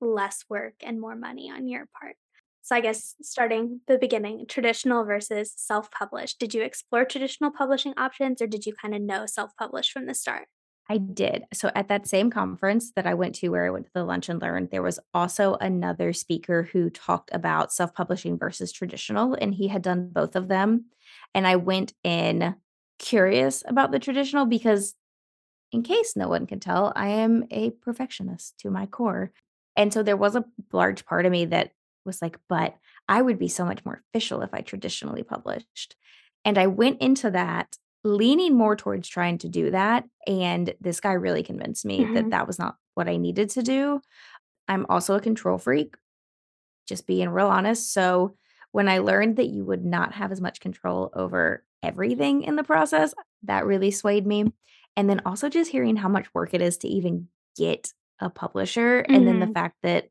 less 0.00 0.44
work 0.50 0.74
and 0.82 1.00
more 1.00 1.16
money 1.16 1.50
on 1.50 1.68
your 1.68 1.88
part. 2.00 2.16
So 2.68 2.76
I 2.76 2.82
guess 2.82 3.14
starting 3.22 3.80
the 3.88 3.96
beginning, 3.96 4.44
traditional 4.46 5.02
versus 5.02 5.54
self-published. 5.56 6.38
Did 6.38 6.52
you 6.52 6.60
explore 6.60 7.06
traditional 7.06 7.50
publishing 7.50 7.94
options, 7.96 8.42
or 8.42 8.46
did 8.46 8.66
you 8.66 8.74
kinda 8.78 8.98
know 8.98 9.24
self-published 9.24 9.90
from 9.90 10.04
the 10.04 10.12
start? 10.12 10.48
I 10.86 10.98
did. 10.98 11.46
So 11.54 11.70
at 11.74 11.88
that 11.88 12.06
same 12.06 12.28
conference 12.28 12.92
that 12.94 13.06
I 13.06 13.14
went 13.14 13.36
to 13.36 13.48
where 13.48 13.64
I 13.64 13.70
went 13.70 13.86
to 13.86 13.92
the 13.94 14.04
lunch 14.04 14.28
and 14.28 14.38
learn, 14.42 14.68
there 14.70 14.82
was 14.82 15.00
also 15.14 15.54
another 15.54 16.12
speaker 16.12 16.64
who 16.64 16.90
talked 16.90 17.30
about 17.32 17.72
self-publishing 17.72 18.36
versus 18.36 18.70
traditional, 18.70 19.32
and 19.32 19.54
he 19.54 19.68
had 19.68 19.80
done 19.80 20.10
both 20.10 20.36
of 20.36 20.48
them. 20.48 20.90
And 21.34 21.46
I 21.46 21.56
went 21.56 21.94
in 22.04 22.54
curious 22.98 23.62
about 23.66 23.92
the 23.92 23.98
traditional 23.98 24.44
because 24.44 24.94
in 25.72 25.82
case 25.82 26.16
no 26.16 26.28
one 26.28 26.46
can 26.46 26.60
tell, 26.60 26.92
I 26.94 27.08
am 27.08 27.46
a 27.50 27.70
perfectionist 27.70 28.58
to 28.58 28.70
my 28.70 28.84
core. 28.84 29.32
And 29.74 29.90
so 29.90 30.02
there 30.02 30.18
was 30.18 30.36
a 30.36 30.44
large 30.70 31.06
part 31.06 31.24
of 31.24 31.32
me 31.32 31.46
that 31.46 31.72
was 32.08 32.22
like, 32.22 32.38
"But 32.50 32.76
I 33.08 33.22
would 33.22 33.38
be 33.38 33.48
so 33.48 33.64
much 33.66 33.84
more 33.86 34.02
official 34.10 34.42
if 34.42 34.54
I 34.54 34.62
traditionally 34.62 35.22
published." 35.24 35.96
And 36.46 36.58
I 36.58 36.68
went 36.68 37.02
into 37.02 37.30
that 37.32 37.78
leaning 38.04 38.56
more 38.56 38.76
towards 38.76 39.08
trying 39.08 39.38
to 39.40 39.48
do 39.50 39.70
that, 39.72 40.06
and 40.26 40.74
this 40.80 41.00
guy 41.00 41.12
really 41.14 41.44
convinced 41.44 41.86
me 41.86 42.10
that 42.14 42.30
Mhm. 42.30 42.32
that 42.32 42.46
was 42.48 42.58
not 42.58 42.76
what 42.96 43.08
I 43.08 43.18
needed 43.18 43.50
to 43.52 43.62
do. 43.62 44.00
I'm 44.68 44.86
also 44.88 45.16
a 45.16 45.20
control 45.20 45.58
freak, 45.58 45.96
just 46.86 47.06
being 47.06 47.28
real 47.30 47.48
honest. 47.48 47.92
So 47.92 48.36
when 48.72 48.88
I 48.88 48.98
learned 48.98 49.36
that 49.36 49.48
you 49.48 49.64
would 49.64 49.84
not 49.84 50.12
have 50.14 50.32
as 50.32 50.40
much 50.40 50.60
control 50.60 51.10
over 51.14 51.64
everything 51.82 52.42
in 52.42 52.56
the 52.56 52.64
process, 52.64 53.14
that 53.44 53.66
really 53.66 53.90
swayed 53.90 54.26
me. 54.26 54.52
And 54.96 55.08
then 55.10 55.20
also 55.26 55.48
just 55.48 55.70
hearing 55.70 55.96
how 55.96 56.08
much 56.08 56.32
work 56.34 56.54
it 56.54 56.62
is 56.62 56.78
to 56.78 56.88
even 56.88 57.28
get 57.56 57.92
a 58.20 58.30
publisher, 58.30 59.06
and 59.12 59.26
then 59.26 59.38
the 59.40 59.46
Mhm. 59.46 59.54
fact 59.54 59.76
that 59.82 60.08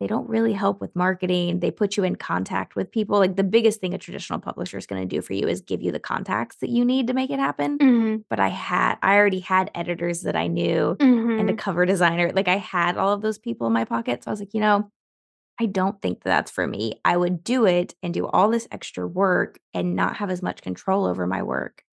they 0.00 0.06
don't 0.06 0.28
really 0.28 0.52
help 0.52 0.80
with 0.80 0.94
marketing, 0.96 1.60
they 1.60 1.70
put 1.70 1.96
you 1.96 2.04
in 2.04 2.16
contact 2.16 2.76
with 2.76 2.90
people, 2.90 3.18
like, 3.18 3.36
the 3.36 3.44
biggest 3.44 3.80
thing 3.80 3.94
a 3.94 3.98
traditional 3.98 4.38
publisher 4.40 4.78
is 4.78 4.86
gonna 4.86 5.06
do 5.06 5.22
for 5.22 5.32
you 5.34 5.48
is 5.48 5.60
give 5.62 5.82
you 5.82 5.92
the 5.92 6.00
contacts 6.00 6.56
that 6.58 6.70
you 6.70 6.84
need 6.84 7.06
to 7.08 7.14
make 7.14 7.30
it 7.30 7.38
happen. 7.40 7.80
Mhm. 7.80 8.24
But 8.30 8.40
I 8.40 8.48
had 8.48 8.96
I 9.02 9.16
already 9.16 9.40
had 9.40 9.70
editors 9.74 10.22
that 10.22 10.36
I 10.36 10.48
knew 10.48 10.98
and 11.38 11.50
a 11.50 11.52
Mhm. 11.52 11.56
cover 11.56 11.86
designer, 11.86 12.32
like, 12.34 12.48
I 12.48 12.56
had 12.58 12.96
all 12.96 13.12
of 13.12 13.22
those 13.22 13.38
people 13.38 13.66
in 13.66 13.72
my 13.74 13.84
pocket, 13.84 14.24
so 14.24 14.30
I 14.30 14.32
was 14.32 14.40
like, 14.40 14.54
"You 14.54 14.60
know, 14.60 14.90
I 15.60 15.66
don't 15.66 16.00
think 16.02 16.22
that 16.24 16.30
that's 16.30 16.50
for 16.52 16.66
me." 16.66 17.00
I 17.04 17.16
would 17.16 17.44
do 17.44 17.66
it 17.66 17.94
and 18.02 18.14
do 18.14 18.26
all 18.28 18.50
this 18.50 18.68
extra 18.72 19.06
work 19.08 19.58
and 19.74 19.96
not 19.96 20.16
have 20.18 20.30
as 20.30 20.42
much 20.42 20.62
control 20.62 21.06
over 21.06 21.26
my 21.26 21.42
work 21.44 21.84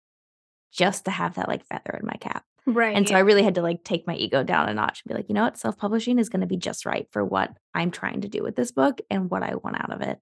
just 0.73 1.05
to 1.05 1.11
have 1.11 1.35
that, 1.35 1.47
like, 1.49 1.65
feather 1.65 1.97
in 2.01 2.05
my 2.07 2.15
cap. 2.21 2.45
And 2.93 3.07
so 3.07 3.15
I 3.15 3.19
really 3.19 3.43
had 3.43 3.55
to, 3.55 3.61
like, 3.61 3.83
take 3.83 4.07
my 4.07 4.15
ego 4.15 4.43
down 4.43 4.69
a 4.69 4.73
notch 4.73 5.01
and 5.03 5.09
be 5.09 5.15
like, 5.15 5.29
"You 5.29 5.35
know 5.35 5.43
what? 5.43 5.57
Self-publishing 5.57 6.19
is 6.19 6.29
gonna 6.29 6.47
be 6.47 6.57
just 6.57 6.85
right 6.85 7.07
for 7.11 7.25
what 7.25 7.57
I'm 7.73 7.91
trying 7.91 8.21
to 8.21 8.29
do 8.29 8.43
with 8.43 8.55
this 8.55 8.71
book 8.71 9.01
and 9.09 9.29
what 9.31 9.43
I 9.43 9.55
want 9.55 9.81
out 9.81 9.91
of 9.91 10.01
it." 10.01 10.19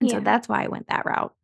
And 0.00 0.10
so 0.10 0.20
that's 0.20 0.48
why 0.48 0.64
I 0.64 0.68
went 0.68 0.88
that 0.88 1.06
route. 1.06 1.34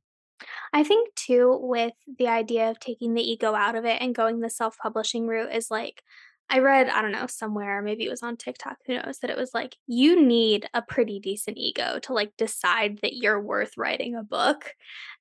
I 0.73 0.83
think 0.85 1.15
too 1.15 1.59
with 1.63 1.95
the 2.19 2.29
idea 2.29 2.71
of 2.71 2.79
taking 2.81 3.15
the 3.15 3.23
ego 3.23 3.55
out 3.55 3.77
of 3.77 3.85
it 3.85 4.01
and 4.01 4.15
going 4.15 4.41
the 4.41 4.51
self-publishing 4.51 5.27
route 5.27 5.53
is 5.55 5.71
like 5.71 6.03
I 6.51 6.59
read, 6.59 6.89
I 6.91 7.01
don't 7.01 7.13
know, 7.13 7.27
somewhere, 7.27 7.81
maybe 7.81 8.05
it 8.05 8.11
was 8.11 8.23
on 8.23 8.37
TikTok, 8.37 8.77
who 8.87 8.95
knows, 9.01 9.19
that 9.21 9.31
it 9.31 9.37
was 9.39 9.55
like, 9.55 9.79
you 9.87 10.21
need 10.23 10.69
a 10.75 10.83
pretty 10.83 11.19
decent 11.19 11.57
ego 11.57 11.99
to, 12.01 12.13
like, 12.13 12.37
decide 12.37 12.99
that 13.01 13.15
you're 13.17 13.41
worth 13.41 13.79
writing 13.79 14.15
a 14.15 14.23
book. 14.23 14.75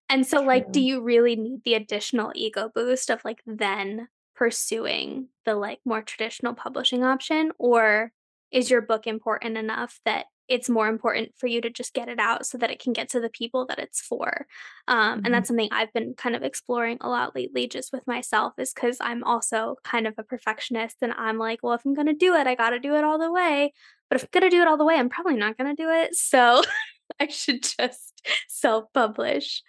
And 0.09 0.27
so, 0.27 0.41
like, 0.41 0.71
do 0.71 0.81
you 0.81 1.01
really 1.01 1.35
need 1.37 1.63
the 1.65 1.75
additional 1.75 2.31
ego 2.35 2.71
boost 2.73 3.09
of, 3.09 3.23
like, 3.25 3.41
then 3.45 4.09
pursuing 4.35 5.29
the, 5.45 5.55
like, 5.55 5.79
more 5.85 6.01
traditional 6.01 6.53
publishing 6.53 7.03
option, 7.03 7.51
or 7.59 8.11
is 8.51 8.69
your 8.69 8.81
book 8.81 9.07
important 9.07 9.57
enough 9.57 9.99
that 10.05 10.27
it's 10.49 10.69
more 10.69 10.87
important 10.89 11.31
for 11.37 11.47
you 11.47 11.61
to 11.61 11.69
just 11.69 11.93
get 11.93 12.09
it 12.09 12.19
out 12.19 12.45
so 12.45 12.57
that 12.57 12.69
it 12.69 12.79
can 12.79 12.93
get 12.93 13.09
to 13.09 13.19
the 13.19 13.29
people 13.29 13.65
that 13.65 13.79
it's 13.79 14.01
for? 14.01 14.45
Um, 14.87 15.21
and 15.23 15.33
Mhm. 15.33 15.33
that's 15.33 15.47
something 15.47 15.69
I've 15.71 15.93
been 15.93 16.13
kind 16.15 16.35
of 16.35 16.43
exploring 16.43 16.97
a 17.01 17.09
lot 17.09 17.35
lately 17.35 17.67
just 17.67 17.93
with 17.93 18.05
myself 18.07 18.53
is 18.57 18.73
because 18.73 18.97
I'm 18.99 19.23
also 19.23 19.77
kind 19.83 20.05
of 20.07 20.15
a 20.17 20.23
perfectionist, 20.23 20.97
and 21.01 21.13
I'm 21.13 21.37
like, 21.37 21.59
"Well, 21.63 21.73
if 21.73 21.85
I'm 21.85 21.93
gonna 21.93 22.13
do 22.13 22.35
it, 22.35 22.47
I 22.47 22.55
gotta 22.55 22.79
do 22.79 22.95
it 22.95 23.03
all 23.03 23.17
the 23.17 23.31
way." 23.31 23.73
But 24.09 24.17
if 24.17 24.23
I'm 24.23 24.29
gonna 24.31 24.49
do 24.51 24.61
it 24.61 24.67
all 24.67 24.77
the 24.77 24.85
way, 24.85 24.95
I'm 24.95 25.09
probably 25.09 25.35
not 25.37 25.57
gonna 25.57 25.75
do 25.75 25.89
it, 25.89 26.15
so 26.15 26.61
I 27.19 27.27
should 27.27 27.63
just 27.63 28.21
self-publish. 28.47 29.63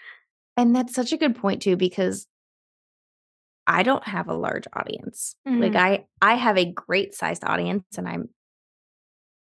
And 0.57 0.75
that's 0.75 0.95
such 0.95 1.13
a 1.13 1.17
good 1.17 1.35
point 1.37 1.63
too 1.63 1.77
because 1.77 2.27
I 3.67 3.83
don't 3.83 4.05
have 4.07 4.29
a 4.29 4.35
large 4.35 4.67
audience. 4.75 5.37
Like, 5.59 5.73
Mhm. 5.73 5.77
I 5.77 6.07
I 6.23 6.35
have 6.35 6.59
a 6.59 6.71
great 6.73 7.15
sized 7.15 7.45
audience, 7.45 7.85
and 7.99 8.09
I'm 8.09 8.29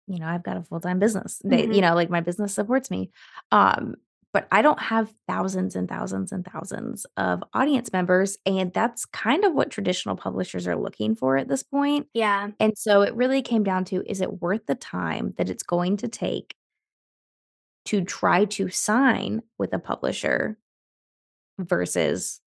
you 0.07 0.19
know, 0.19 0.27
I've 0.27 0.43
got 0.43 0.57
a 0.57 0.63
full-time 0.63 0.99
business. 0.99 1.41
They 1.45 1.63
you 1.63 1.81
Mhm. 1.81 1.81
know, 1.81 1.95
like, 1.95 2.09
my 2.09 2.21
business 2.21 2.53
supports 2.53 2.91
me. 2.91 3.09
Um, 3.51 3.95
but 4.33 4.47
I 4.51 4.61
don't 4.63 4.79
have 4.81 5.13
thousands 5.27 5.75
and 5.75 5.87
thousands 5.87 6.31
and 6.31 6.43
thousands 6.43 7.05
of 7.17 7.43
audience 7.53 7.91
members, 7.93 8.37
and 8.45 8.73
that's 8.73 9.05
kind 9.05 9.45
of 9.45 9.53
what 9.53 9.69
traditional 9.69 10.15
publishers 10.15 10.67
are 10.67 10.75
looking 10.75 11.15
for 11.15 11.37
at 11.37 11.47
this 11.47 11.61
point. 11.63 12.07
Yeah. 12.13 12.49
And 12.59 12.77
so 12.77 13.01
it 13.03 13.15
really 13.15 13.41
came 13.43 13.63
down 13.63 13.85
to, 13.85 14.03
is 14.09 14.21
it 14.21 14.41
worth 14.41 14.65
the 14.65 14.75
time 14.75 15.33
that 15.37 15.49
it's 15.49 15.63
going 15.63 15.97
to 15.97 16.07
take 16.07 16.55
to 17.85 18.03
try 18.03 18.45
to 18.45 18.69
sign 18.69 19.41
with 19.59 19.73
a 19.73 19.79
publisher 19.79 20.57
versus, 21.59 22.41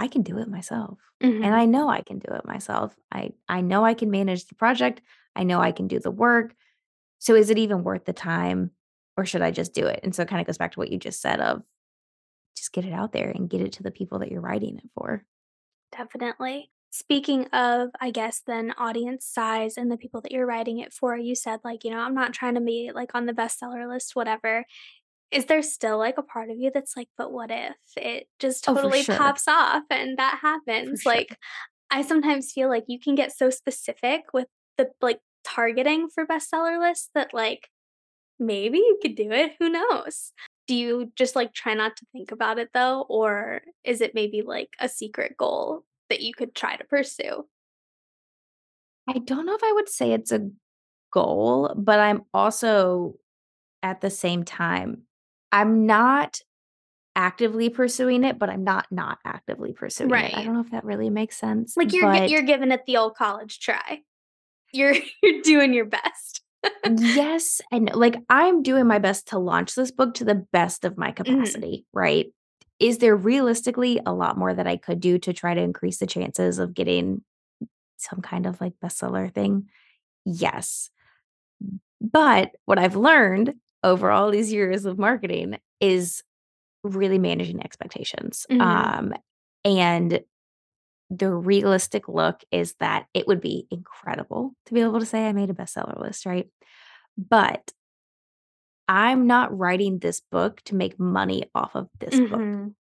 "I 0.00 0.08
can 0.08 0.22
do 0.22 0.38
it 0.38 0.48
myself, 0.48 0.98
and 1.42 1.54
Mhm. 1.54 1.56
I 1.56 1.66
know 1.66 1.88
I 1.90 2.02
can 2.02 2.18
do 2.20 2.32
it 2.34 2.44
myself. 2.46 2.96
I 3.12 3.32
I 3.48 3.60
know 3.62 3.84
I 3.84 3.94
can 3.94 4.10
manage 4.10 4.46
the 4.46 4.56
project. 4.56 5.02
I 5.36 5.44
know 5.44 5.60
I 5.60 5.72
can 5.72 5.88
do 5.88 6.00
the 6.00 6.10
work. 6.12 6.56
So 7.20 7.34
is 7.36 7.50
it 7.50 7.58
even 7.58 7.84
worth 7.84 8.06
the 8.06 8.12
time, 8.14 8.72
or 9.18 9.26
should 9.26 9.42
I 9.42 9.50
just 9.52 9.74
do 9.74 9.86
it?" 9.86 10.00
And 10.04 10.14
so 10.14 10.22
it 10.24 10.28
kinda 10.30 10.44
goes 10.44 10.58
back 10.58 10.72
to 10.74 10.80
what 10.80 10.90
you 10.92 10.98
just 10.98 11.20
said 11.22 11.40
of 11.40 11.64
just 12.56 12.72
get 12.72 12.84
it 12.86 12.92
out 12.94 13.12
there 13.12 13.30
and 13.30 13.50
get 13.50 13.60
it 13.62 13.72
to 13.74 13.82
the 13.84 13.90
people 13.92 14.18
that 14.20 14.30
you're 14.32 14.40
writing 14.42 14.78
it 14.78 14.90
for. 14.94 15.26
Definitely. 15.92 16.70
Speaking 16.92 17.46
of, 17.48 17.90
I 18.00 18.10
guess, 18.10 18.40
then 18.40 18.72
audience 18.72 19.24
size 19.24 19.76
and 19.76 19.90
the 19.90 19.96
people 19.96 20.20
that 20.22 20.32
you're 20.32 20.46
writing 20.46 20.78
it 20.78 20.92
for, 20.92 21.16
you 21.16 21.34
said, 21.36 21.60
like, 21.62 21.84
you 21.84 21.90
know, 21.90 22.00
"I'm 22.00 22.14
not 22.14 22.32
trying 22.32 22.54
to 22.56 22.60
be, 22.60 22.90
like, 22.92 23.14
on 23.14 23.26
the 23.26 23.32
bestseller 23.32 23.88
list, 23.88 24.16
whatever." 24.16 24.64
Is 25.32 25.46
there 25.46 25.62
still, 25.62 25.98
like, 25.98 26.18
a 26.18 26.22
part 26.22 26.50
of 26.50 26.58
you 26.58 26.70
that's 26.74 26.96
like, 26.96 27.08
"But 27.16 27.32
what 27.32 27.50
if 27.52 27.76
it 27.96 28.28
just 28.40 28.64
Oh, 28.66 28.76
totally 28.76 28.90
sure. 28.90 29.18
pops 29.18 29.46
off 29.48 29.84
and 29.90 30.18
that 30.18 30.40
happens?" 30.42 31.02
sure. 31.02 31.22
Like, 31.28 31.36
I 31.90 32.02
sometimes 32.02 32.52
feel 32.52 32.68
like 32.70 32.84
you 32.88 33.00
can 33.00 33.14
get 33.16 33.32
so 33.36 33.50
specific 33.50 34.24
with 34.34 34.48
the, 34.78 34.90
like, 35.02 35.20
targeting 35.44 36.08
for 36.10 36.26
bestseller 36.26 36.80
lists 36.80 37.10
that, 37.14 37.34
like, 37.34 37.70
maybe 38.40 38.78
you 38.78 38.98
could 39.02 39.16
do 39.16 39.30
it, 39.32 39.56
who 39.60 39.70
knows? 39.70 40.32
Do 40.68 40.76
you 40.76 41.12
just, 41.16 41.36
like, 41.36 41.54
try 41.54 41.74
not 41.74 41.96
to 41.98 42.06
think 42.12 42.32
about 42.32 42.58
it, 42.58 42.70
though, 42.74 43.02
or 43.10 43.62
is 43.84 44.00
it 44.02 44.14
maybe, 44.14 44.42
like, 44.42 44.70
a 44.80 44.88
secret 44.90 45.36
goal 45.38 45.84
that 46.10 46.22
you 46.22 46.34
could 46.34 46.54
try 46.56 46.76
to 46.76 46.84
pursue? 46.84 47.48
I 49.08 49.18
don't 49.18 49.46
know 49.46 49.54
if 49.54 49.64
I 49.64 49.72
would 49.72 49.88
say 49.88 50.12
it's 50.12 50.32
a 50.32 50.50
goal, 51.12 51.74
but 51.76 52.00
I'm 52.00 52.24
also, 52.34 53.16
at 53.82 54.00
the 54.02 54.10
same 54.10 54.44
time 54.44 55.04
I'm 55.52 55.86
not 55.86 56.40
actively 57.16 57.68
pursuing 57.70 58.24
it, 58.24 58.38
but 58.38 58.50
I'm 58.50 58.64
not 58.64 58.86
not 58.90 59.18
actively 59.24 59.72
pursuing 59.72 60.12
it. 60.12 60.34
I 60.34 60.44
don't 60.44 60.54
know 60.54 60.60
if 60.60 60.70
that 60.70 60.84
really 60.84 61.10
makes 61.10 61.36
sense, 61.36 61.76
Like, 61.76 61.92
you're 61.92 62.10
but 62.10 62.30
you're 62.30 62.42
giving 62.42 62.70
it 62.70 62.84
the 62.86 62.96
old 62.98 63.16
college 63.16 63.60
try. 63.60 64.00
You're 64.72 64.94
you're 65.22 65.42
doing 65.42 65.72
your 65.74 65.86
best. 65.86 66.42
Yes, 66.88 67.60
and, 67.72 67.90
like, 67.94 68.16
I'm 68.28 68.62
doing 68.62 68.86
my 68.86 68.98
best 68.98 69.28
to 69.28 69.38
launch 69.38 69.74
this 69.74 69.90
book 69.90 70.14
to 70.14 70.24
the 70.24 70.46
best 70.52 70.84
of 70.84 70.96
my 70.96 71.10
Mhm. 71.12 71.16
capacity, 71.16 71.84
right? 71.92 72.26
Is 72.78 72.98
there 72.98 73.16
realistically 73.16 74.00
a 74.06 74.12
lot 74.14 74.38
more 74.38 74.54
that 74.54 74.66
I 74.66 74.76
could 74.76 75.00
do 75.00 75.18
to 75.18 75.32
try 75.32 75.52
to 75.54 75.60
increase 75.60 75.98
the 75.98 76.06
chances 76.06 76.58
of 76.58 76.74
getting 76.74 77.22
some 77.96 78.22
kind 78.22 78.46
of 78.46 78.60
like 78.60 78.74
bestseller 78.82 79.32
thing? 79.32 79.68
Yes. 80.24 80.90
But 82.00 82.52
what 82.64 82.78
I've 82.78 82.96
learned 82.96 83.54
over 83.82 84.10
all 84.10 84.30
these 84.30 84.52
years 84.52 84.84
of 84.84 84.98
marketing 84.98 85.58
is 85.80 86.22
really 86.82 87.18
managing 87.18 87.62
expectations. 87.62 88.46
Mm-hmm. 88.50 88.60
Um, 88.60 89.14
and 89.64 90.20
the 91.10 91.30
realistic 91.30 92.08
look 92.08 92.42
is 92.52 92.74
that 92.80 93.06
it 93.14 93.26
would 93.26 93.40
be 93.40 93.66
incredible 93.70 94.54
to 94.66 94.74
be 94.74 94.80
able 94.80 95.00
to 95.00 95.06
say 95.06 95.26
I 95.26 95.32
made 95.32 95.50
a 95.50 95.54
bestseller 95.54 96.00
list, 96.00 96.24
right? 96.24 96.48
But 97.18 97.72
I'm 98.86 99.26
not 99.26 99.56
writing 99.56 99.98
this 99.98 100.20
book 100.20 100.62
to 100.66 100.74
make 100.74 100.98
money 100.98 101.44
off 101.54 101.74
of 101.74 101.88
this 101.98 102.14
mm-hmm. 102.14 102.64
book. 102.64 102.72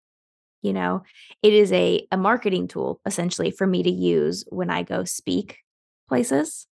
You 0.62 0.74
know, 0.74 1.04
it 1.42 1.54
is 1.54 1.72
a 1.72 2.06
a 2.12 2.18
marketing 2.18 2.68
tool 2.68 3.00
essentially 3.06 3.50
for 3.50 3.66
me 3.66 3.82
to 3.84 3.90
use 3.90 4.44
when 4.50 4.70
I 4.70 4.84
go 4.84 5.06
speak 5.06 5.60
places 6.08 6.68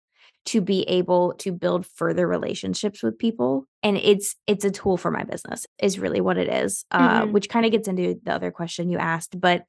to 0.48 0.62
be 0.62 0.84
able 0.84 1.34
to 1.34 1.52
build 1.52 1.86
further 1.86 2.26
relationships 2.26 3.04
with 3.04 3.20
people 3.20 3.66
and 3.84 3.98
it's 3.98 4.36
it's 4.48 4.64
a 4.64 4.72
tool 4.72 4.96
for 4.96 5.12
my 5.12 5.24
business 5.24 5.66
is 5.82 6.00
really 6.00 6.22
what 6.22 6.38
it 6.38 6.48
is 6.48 6.86
uh, 6.92 7.22
mm-hmm. 7.22 7.34
which 7.34 7.50
kind 7.50 7.66
of 7.66 7.72
gets 7.72 7.88
into 7.88 8.20
the 8.24 8.34
other 8.34 8.50
question 8.50 8.90
you 8.90 8.98
asked 8.98 9.40
but 9.40 9.64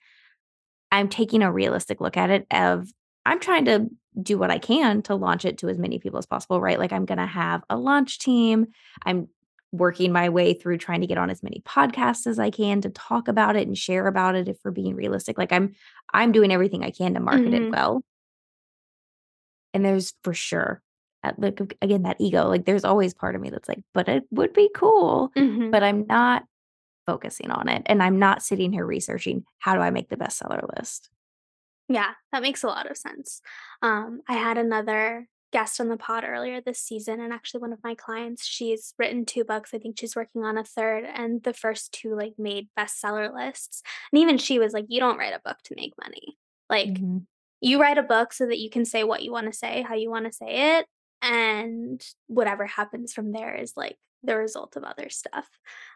i'm 0.93 1.09
taking 1.09 1.43
a 1.43 1.53
realistic 1.53 2.01
look 2.01 2.17
at 2.17 2.31
it 2.31 2.47
of 2.53 2.89
i'm 3.27 3.41
trying 3.41 3.65
to 3.65 3.89
do 4.23 4.39
what 4.39 4.53
i 4.53 4.59
can 4.59 5.03
to 5.03 5.17
launch 5.17 5.45
it 5.45 5.59
to 5.59 5.69
as 5.69 5.79
many 5.79 5.99
people 5.99 6.19
as 6.19 6.27
possible 6.27 6.61
right 6.61 6.79
like 6.79 6.93
i'm 6.93 7.05
going 7.05 7.19
to 7.19 7.27
have 7.27 7.63
a 7.69 7.77
launch 7.77 8.21
team 8.21 8.67
i'm 9.05 9.29
working 9.73 10.13
my 10.13 10.29
way 10.29 10.55
through 10.55 10.79
trying 10.79 11.01
to 11.01 11.07
get 11.07 11.19
on 11.19 11.29
as 11.29 11.43
many 11.43 11.63
podcasts 11.67 12.27
as 12.27 12.39
I 12.39 12.49
can 12.49 12.81
to 12.81 12.89
talk 12.89 13.29
about 13.29 13.55
it 13.55 13.67
and 13.67 13.77
share 13.77 14.07
about 14.07 14.35
it 14.35 14.49
if 14.49 14.57
we're 14.65 14.71
being 14.71 14.95
realistic. 14.95 15.37
Like 15.37 15.53
I'm 15.53 15.75
I'm 16.13 16.33
doing 16.33 16.51
everything 16.51 16.83
I 16.83 16.91
can 16.91 17.13
to 17.13 17.21
market 17.21 17.49
mm-hmm. 17.49 17.67
it 17.67 17.71
well. 17.71 18.03
And 19.75 19.85
there's 19.85 20.15
for 20.23 20.35
sure, 20.35 20.83
like 21.37 21.77
again, 21.83 22.03
that 22.03 22.21
ego, 22.21 22.49
like 22.49 22.65
there's 22.65 22.85
always 22.85 23.15
part 23.15 23.35
of 23.35 23.41
me 23.41 23.51
that's 23.51 23.69
like, 23.69 23.81
but 23.95 24.09
it 24.09 24.25
would 24.31 24.53
be 24.53 24.71
cool. 24.75 25.31
Mm-hmm. 25.37 25.71
But 25.71 25.83
I'm 25.83 26.07
not 26.07 26.45
focusing 27.07 27.51
on 27.51 27.69
it. 27.69 27.83
And 27.87 28.03
I'm 28.03 28.19
not 28.19 28.43
sitting 28.43 28.73
here 28.73 28.85
researching 28.85 29.45
how 29.59 29.75
do 29.75 29.81
I 29.81 29.91
make 29.91 30.11
the 30.11 30.17
bestseller 30.17 30.69
list. 30.77 31.09
Yeah, 31.89 32.11
that 32.33 32.43
makes 32.43 32.63
a 32.63 32.67
lot 32.67 32.91
of 32.91 32.99
sense. 32.99 33.41
Um, 33.81 34.21
I 34.29 34.35
had 34.35 34.59
another 34.59 35.27
guest 35.51 35.81
on 35.81 35.89
the 35.89 35.97
pod 35.97 36.25
earlier 36.27 36.61
this 36.61 36.79
season, 36.79 37.21
and 37.21 37.33
actually 37.33 37.63
one 37.63 37.73
of 37.73 37.83
my 37.83 37.95
clients, 37.95 38.45
she's 38.45 38.93
written 38.99 39.25
two 39.25 39.43
books. 39.43 39.71
I 39.73 39.79
think 39.79 39.99
she's 39.99 40.15
working 40.15 40.45
on 40.45 40.59
a 40.59 40.65
third, 40.65 41.05
and 41.07 41.43
the 41.43 41.55
first 41.55 41.93
two 41.93 42.15
like 42.15 42.35
made 42.37 42.69
bestseller 42.79 43.35
lists. 43.35 43.83
And 44.13 44.21
even 44.21 44.37
she 44.37 44.59
was 44.59 44.75
like, 44.75 44.85
"You 44.89 45.01
don't 45.01 45.17
write 45.17 45.33
a 45.33 45.41
book 45.43 45.57
to 45.65 45.75
make 45.77 45.95
money. 45.99 46.37
Like, 46.69 46.91
mm-hmm 46.91 47.19
you 47.61 47.81
write 47.81 47.99
a 47.99 48.03
book 48.03 48.33
so 48.33 48.47
that 48.47 48.59
you 48.59 48.71
can 48.71 48.85
say 48.85 49.05
what 49.05 49.23
you 49.23 49.33
want 49.33 49.47
to 49.47 49.57
say, 49.57 49.83
how 49.83 49.95
you 49.95 50.11
want 50.11 50.27
to 50.27 50.33
say 50.33 50.79
it, 50.79 50.87
and 51.23 52.05
whatever 52.27 52.67
happens 52.67 53.13
from 53.13 53.33
there 53.33 53.55
is 53.55 53.73
like 53.77 53.97
the 54.23 54.37
result 54.37 54.77
of 54.77 54.85
other 54.85 55.09
stuff. 55.11 55.49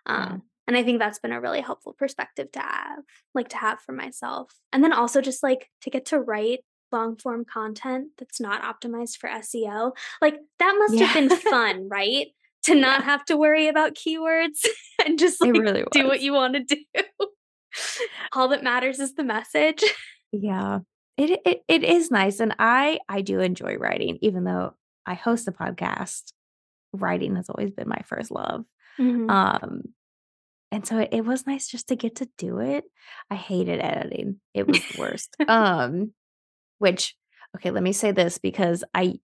Um, 0.07 0.17
yeah. 0.17 0.37
And 0.69 0.77
I 0.77 0.83
think 0.85 0.99
that's 0.99 1.19
been 1.19 1.33
a 1.33 1.41
really 1.41 1.61
helpful 1.61 1.93
perspective 1.93 2.53
to 2.53 2.61
have, 2.61 3.01
like 3.35 3.49
to 3.49 3.57
have 3.57 3.81
for 3.81 3.93
myself. 3.93 4.53
And 4.73 4.83
then 4.83 4.93
also 4.93 5.21
just 5.21 5.43
like 5.43 5.69
to 5.83 5.91
get 5.91 6.07
to 6.07 6.21
write 6.21 6.61
long 6.93 7.17
form 7.17 7.45
content 7.45 8.09
that's 8.19 8.41
not 8.41 8.63
optimized 8.63 9.17
for 9.17 9.29
SEO. 9.29 9.93
Like 10.21 10.39
that 10.59 10.77
must 10.79 10.95
yeah. 10.95 11.07
have 11.07 11.29
been 11.29 11.37
fun, 11.51 11.89
right? 11.89 12.29
To 12.65 12.77
not 12.77 13.01
yeah. 13.01 13.07
have 13.07 13.25
to 13.25 13.37
worry 13.37 13.67
about 13.67 13.97
keywords 13.97 14.65
and 15.05 15.19
just 15.19 15.41
like 15.41 15.53
really 15.53 15.85
do 15.91 16.07
what 16.07 16.21
you 16.21 16.33
want 16.33 16.55
to 16.55 16.77
do. 16.77 17.03
All 18.33 18.49
that 18.49 18.63
matters 18.63 19.01
is 19.01 19.15
the 19.15 19.25
message. 19.25 19.83
Yeah. 20.31 20.81
It, 21.17 21.41
it 21.45 21.63
it 21.69 21.85
is 21.85 22.11
nice 22.11 22.41
and 22.41 22.55
I 22.59 22.99
I 23.09 23.21
do 23.21 23.41
enjoy 23.41 23.77
writing 23.77 24.19
even 24.23 24.45
though 24.45 24.75
I 25.05 25.15
host 25.15 25.49
a 25.49 25.53
podcast. 25.53 26.33
Writing 26.95 27.37
has 27.37 27.49
always 27.49 27.71
been 27.71 27.89
my 27.89 28.03
first 28.07 28.31
love. 28.31 28.65
Mm-hmm. 28.99 29.31
Um 29.31 29.83
and 30.71 30.87
so 30.87 30.99
it, 30.99 31.11
it, 31.13 31.25
was 31.27 31.47
nice 31.47 31.69
just 31.69 31.89
to 31.89 31.97
get 31.97 32.17
to 32.17 32.29
do 32.39 32.61
it. 32.61 32.85
I 33.31 33.35
hated 33.35 33.79
editing. 33.81 34.41
It 34.55 34.67
was 34.67 34.79
the 34.79 35.01
worst. 35.01 35.37
um 35.49 36.13
which 36.79 37.15
okay, 37.57 37.71
let 37.71 37.83
me 37.83 37.93
say 37.93 38.13
this 38.13 38.39
because 38.39 38.83
I 38.95 39.19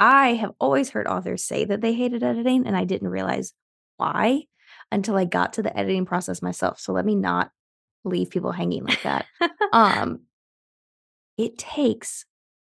I 0.00 0.34
have 0.34 0.52
always 0.58 0.90
heard 0.90 1.06
authors 1.06 1.44
say 1.44 1.64
that 1.66 1.82
they 1.82 1.92
hated 1.92 2.22
editing 2.22 2.66
and 2.66 2.76
I 2.76 2.84
didn't 2.84 3.08
realize 3.08 3.52
why 3.98 4.44
until 4.90 5.16
I 5.16 5.26
got 5.26 5.54
to 5.54 5.62
the 5.62 5.76
editing 5.76 6.06
process 6.06 6.42
myself. 6.42 6.80
So 6.80 6.92
let 6.92 7.04
me 7.04 7.14
not 7.14 7.50
leave 8.04 8.30
people 8.30 8.52
hanging 8.52 8.84
like 8.84 9.02
that. 9.02 9.26
um 9.72 10.22
it 11.42 11.58
takes 11.58 12.24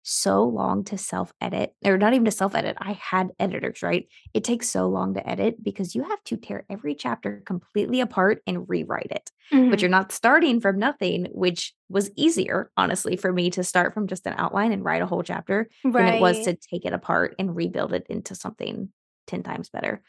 so 0.04 0.44
long 0.44 0.84
to 0.86 0.98
self 0.98 1.32
edit, 1.42 1.74
or 1.86 1.98
not 1.98 2.14
even 2.14 2.26
to 2.26 2.32
self 2.32 2.56
edit. 2.56 2.78
I 2.80 2.94
had 2.94 3.32
editors, 3.40 3.84
right? 3.84 4.08
It 4.34 4.44
takes 4.44 4.70
so 4.70 4.88
long 4.88 5.14
to 5.14 5.30
edit 5.30 5.64
because 5.64 5.94
you 5.94 6.04
have 6.04 6.24
to 6.26 6.38
tear 6.38 6.66
every 6.70 6.96
chapter 6.96 7.44
completely 7.46 8.02
apart 8.02 8.42
and 8.48 8.68
rewrite 8.68 9.12
it. 9.12 9.30
Mm-hmm. 9.54 9.70
But 9.70 9.82
you're 9.82 9.90
not 9.90 10.12
starting 10.12 10.62
from 10.62 10.80
nothing, 10.80 11.28
which 11.32 11.74
was 11.90 12.10
easier, 12.16 12.72
honestly, 12.78 13.18
for 13.18 13.32
me 13.32 13.50
to 13.52 13.64
start 13.64 13.94
from 13.94 14.08
just 14.08 14.26
an 14.26 14.36
outline 14.38 14.72
and 14.72 14.84
write 14.84 15.02
a 15.02 15.08
whole 15.08 15.24
chapter 15.24 15.70
right. 15.84 15.94
than 15.94 16.14
it 16.16 16.22
was 16.22 16.46
to 16.46 16.56
take 16.56 16.86
it 16.86 16.94
apart 16.94 17.36
and 17.38 17.56
rebuild 17.56 17.94
it 17.94 18.08
into 18.10 18.34
something 18.34 18.90
10 19.28 19.44
times 19.44 19.70
better. 19.70 20.02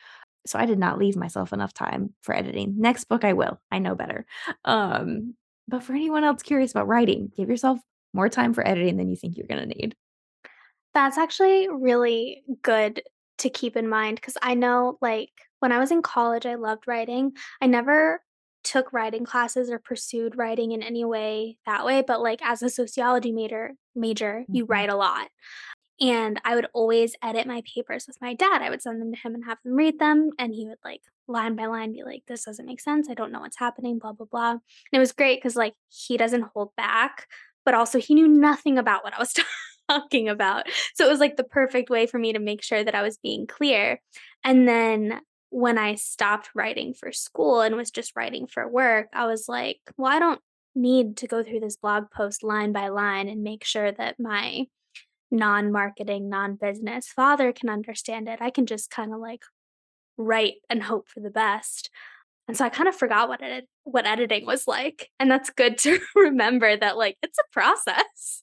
So 0.46 0.58
I 0.58 0.66
did 0.66 0.78
not 0.78 0.98
leave 0.98 1.16
myself 1.16 1.52
enough 1.52 1.74
time 1.74 2.14
for 2.22 2.34
editing. 2.34 2.74
Next 2.78 3.04
book 3.04 3.24
I 3.24 3.32
will. 3.32 3.60
I 3.70 3.78
know 3.78 3.94
better. 3.94 4.26
Um, 4.64 5.34
but 5.68 5.82
for 5.82 5.92
anyone 5.92 6.24
else 6.24 6.42
curious 6.42 6.72
about 6.72 6.88
writing, 6.88 7.30
give 7.36 7.48
yourself 7.48 7.78
more 8.12 8.28
time 8.28 8.54
for 8.54 8.66
editing 8.66 8.96
than 8.96 9.08
you 9.08 9.16
think 9.16 9.36
you're 9.36 9.46
going 9.46 9.68
to 9.68 9.74
need. 9.74 9.94
That's 10.94 11.18
actually 11.18 11.68
really 11.68 12.42
good 12.62 13.02
to 13.38 13.50
keep 13.50 13.76
in 13.76 13.88
mind 13.88 14.16
because 14.16 14.36
I 14.42 14.54
know, 14.54 14.98
like, 15.00 15.30
when 15.60 15.72
I 15.72 15.78
was 15.78 15.90
in 15.90 16.02
college, 16.02 16.44
I 16.44 16.56
loved 16.56 16.88
writing. 16.88 17.32
I 17.60 17.66
never 17.66 18.20
took 18.64 18.92
writing 18.92 19.24
classes 19.24 19.70
or 19.70 19.78
pursued 19.78 20.36
writing 20.36 20.72
in 20.72 20.82
any 20.82 21.04
way 21.04 21.56
that 21.66 21.84
way, 21.84 22.02
but 22.06 22.20
like 22.20 22.40
as 22.42 22.62
a 22.62 22.68
sociology 22.68 23.32
major, 23.32 23.72
major, 23.94 24.40
mm-hmm. 24.42 24.54
you 24.54 24.64
write 24.64 24.88
a 24.88 24.96
lot. 24.96 25.28
And 26.00 26.40
I 26.44 26.56
would 26.56 26.66
always 26.72 27.14
edit 27.22 27.46
my 27.46 27.62
papers 27.74 28.06
with 28.08 28.16
my 28.20 28.34
dad. 28.34 28.60
I 28.60 28.70
would 28.70 28.82
send 28.82 29.00
them 29.00 29.12
to 29.12 29.20
him 29.20 29.34
and 29.34 29.44
have 29.44 29.58
him 29.64 29.74
read 29.74 29.98
them. 29.98 30.30
And 30.38 30.52
he 30.52 30.66
would 30.66 30.78
like 30.84 31.02
line 31.28 31.54
by 31.54 31.66
line 31.66 31.92
be 31.92 32.02
like, 32.02 32.24
this 32.26 32.44
doesn't 32.44 32.66
make 32.66 32.80
sense. 32.80 33.08
I 33.08 33.14
don't 33.14 33.30
know 33.30 33.40
what's 33.40 33.58
happening, 33.58 33.98
blah, 33.98 34.12
blah, 34.12 34.26
blah. 34.26 34.50
And 34.50 34.60
it 34.92 34.98
was 34.98 35.12
great 35.12 35.38
because 35.38 35.54
like 35.54 35.74
he 35.90 36.16
doesn't 36.16 36.46
hold 36.54 36.74
back 36.76 37.28
but 37.64 37.74
also 37.74 37.98
he 37.98 38.14
knew 38.14 38.28
nothing 38.28 38.78
about 38.78 39.04
what 39.04 39.14
I 39.14 39.18
was 39.18 39.34
talking 39.88 40.28
about. 40.28 40.66
So 40.94 41.06
it 41.06 41.10
was 41.10 41.20
like 41.20 41.36
the 41.36 41.44
perfect 41.44 41.90
way 41.90 42.06
for 42.06 42.18
me 42.18 42.32
to 42.32 42.38
make 42.38 42.62
sure 42.62 42.82
that 42.82 42.94
I 42.94 43.02
was 43.02 43.18
being 43.18 43.46
clear. 43.46 44.00
And 44.44 44.66
then 44.66 45.20
when 45.50 45.76
I 45.76 45.96
stopped 45.96 46.50
writing 46.54 46.94
for 46.94 47.12
school 47.12 47.60
and 47.60 47.76
was 47.76 47.90
just 47.90 48.16
writing 48.16 48.46
for 48.46 48.66
work, 48.66 49.08
I 49.12 49.26
was 49.26 49.48
like, 49.48 49.80
well, 49.96 50.10
I 50.10 50.18
don't 50.18 50.40
need 50.74 51.18
to 51.18 51.26
go 51.26 51.42
through 51.42 51.60
this 51.60 51.76
blog 51.76 52.10
post 52.10 52.42
line 52.42 52.72
by 52.72 52.88
line 52.88 53.28
and 53.28 53.42
make 53.42 53.64
sure 53.64 53.92
that 53.92 54.18
my 54.18 54.66
non 55.30 55.70
marketing, 55.72 56.28
non 56.28 56.56
business 56.56 57.08
father 57.08 57.52
can 57.52 57.68
understand 57.68 58.28
it. 58.28 58.40
I 58.40 58.50
can 58.50 58.66
just 58.66 58.90
kind 58.90 59.12
of 59.12 59.20
like 59.20 59.42
write 60.16 60.56
and 60.70 60.82
hope 60.82 61.08
for 61.08 61.20
the 61.20 61.30
best. 61.30 61.90
And 62.52 62.56
so 62.58 62.66
I 62.66 62.68
kind 62.68 62.86
of 62.86 62.94
forgot 62.94 63.30
what 63.30 63.40
what 63.84 64.06
editing 64.06 64.44
was 64.44 64.68
like. 64.68 65.08
And 65.18 65.30
that's 65.30 65.48
good 65.48 65.78
to 65.78 65.98
remember 66.14 66.76
that 66.76 66.98
like 66.98 67.16
it's 67.22 67.38
a 67.38 67.50
process. 67.50 68.42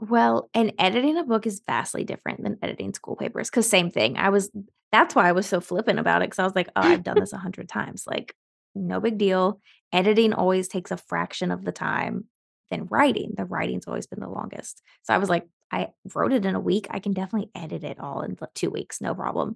Well, 0.00 0.50
and 0.52 0.72
editing 0.80 1.16
a 1.16 1.22
book 1.22 1.46
is 1.46 1.62
vastly 1.64 2.02
different 2.02 2.42
than 2.42 2.58
editing 2.60 2.92
school 2.94 3.14
papers 3.14 3.50
cuz 3.50 3.68
same 3.68 3.92
thing. 3.92 4.16
I 4.16 4.30
was 4.30 4.50
that's 4.90 5.14
why 5.14 5.28
I 5.28 5.32
was 5.32 5.46
so 5.46 5.60
flippant 5.60 6.00
about 6.00 6.22
it 6.22 6.30
cuz 6.32 6.40
I 6.40 6.44
was 6.44 6.56
like, 6.56 6.70
"Oh, 6.74 6.80
I've 6.82 7.04
done 7.04 7.20
this 7.20 7.32
a 7.32 7.38
hundred 7.38 7.68
times. 7.68 8.02
Like 8.04 8.34
no 8.74 8.98
big 8.98 9.16
deal. 9.16 9.60
Editing 9.92 10.32
always 10.32 10.66
takes 10.66 10.90
a 10.90 10.96
fraction 10.96 11.52
of 11.52 11.64
the 11.64 11.70
time 11.70 12.24
than 12.72 12.86
writing. 12.86 13.34
The 13.36 13.44
writing's 13.44 13.86
always 13.86 14.08
been 14.08 14.18
the 14.18 14.28
longest." 14.28 14.82
So 15.04 15.14
I 15.14 15.18
was 15.18 15.30
like, 15.30 15.46
I 15.70 15.90
wrote 16.16 16.32
it 16.32 16.44
in 16.44 16.56
a 16.56 16.60
week. 16.60 16.88
I 16.90 16.98
can 16.98 17.12
definitely 17.12 17.52
edit 17.54 17.84
it 17.84 18.00
all 18.00 18.22
in 18.22 18.36
2 18.54 18.70
weeks, 18.70 19.00
no 19.00 19.14
problem. 19.14 19.54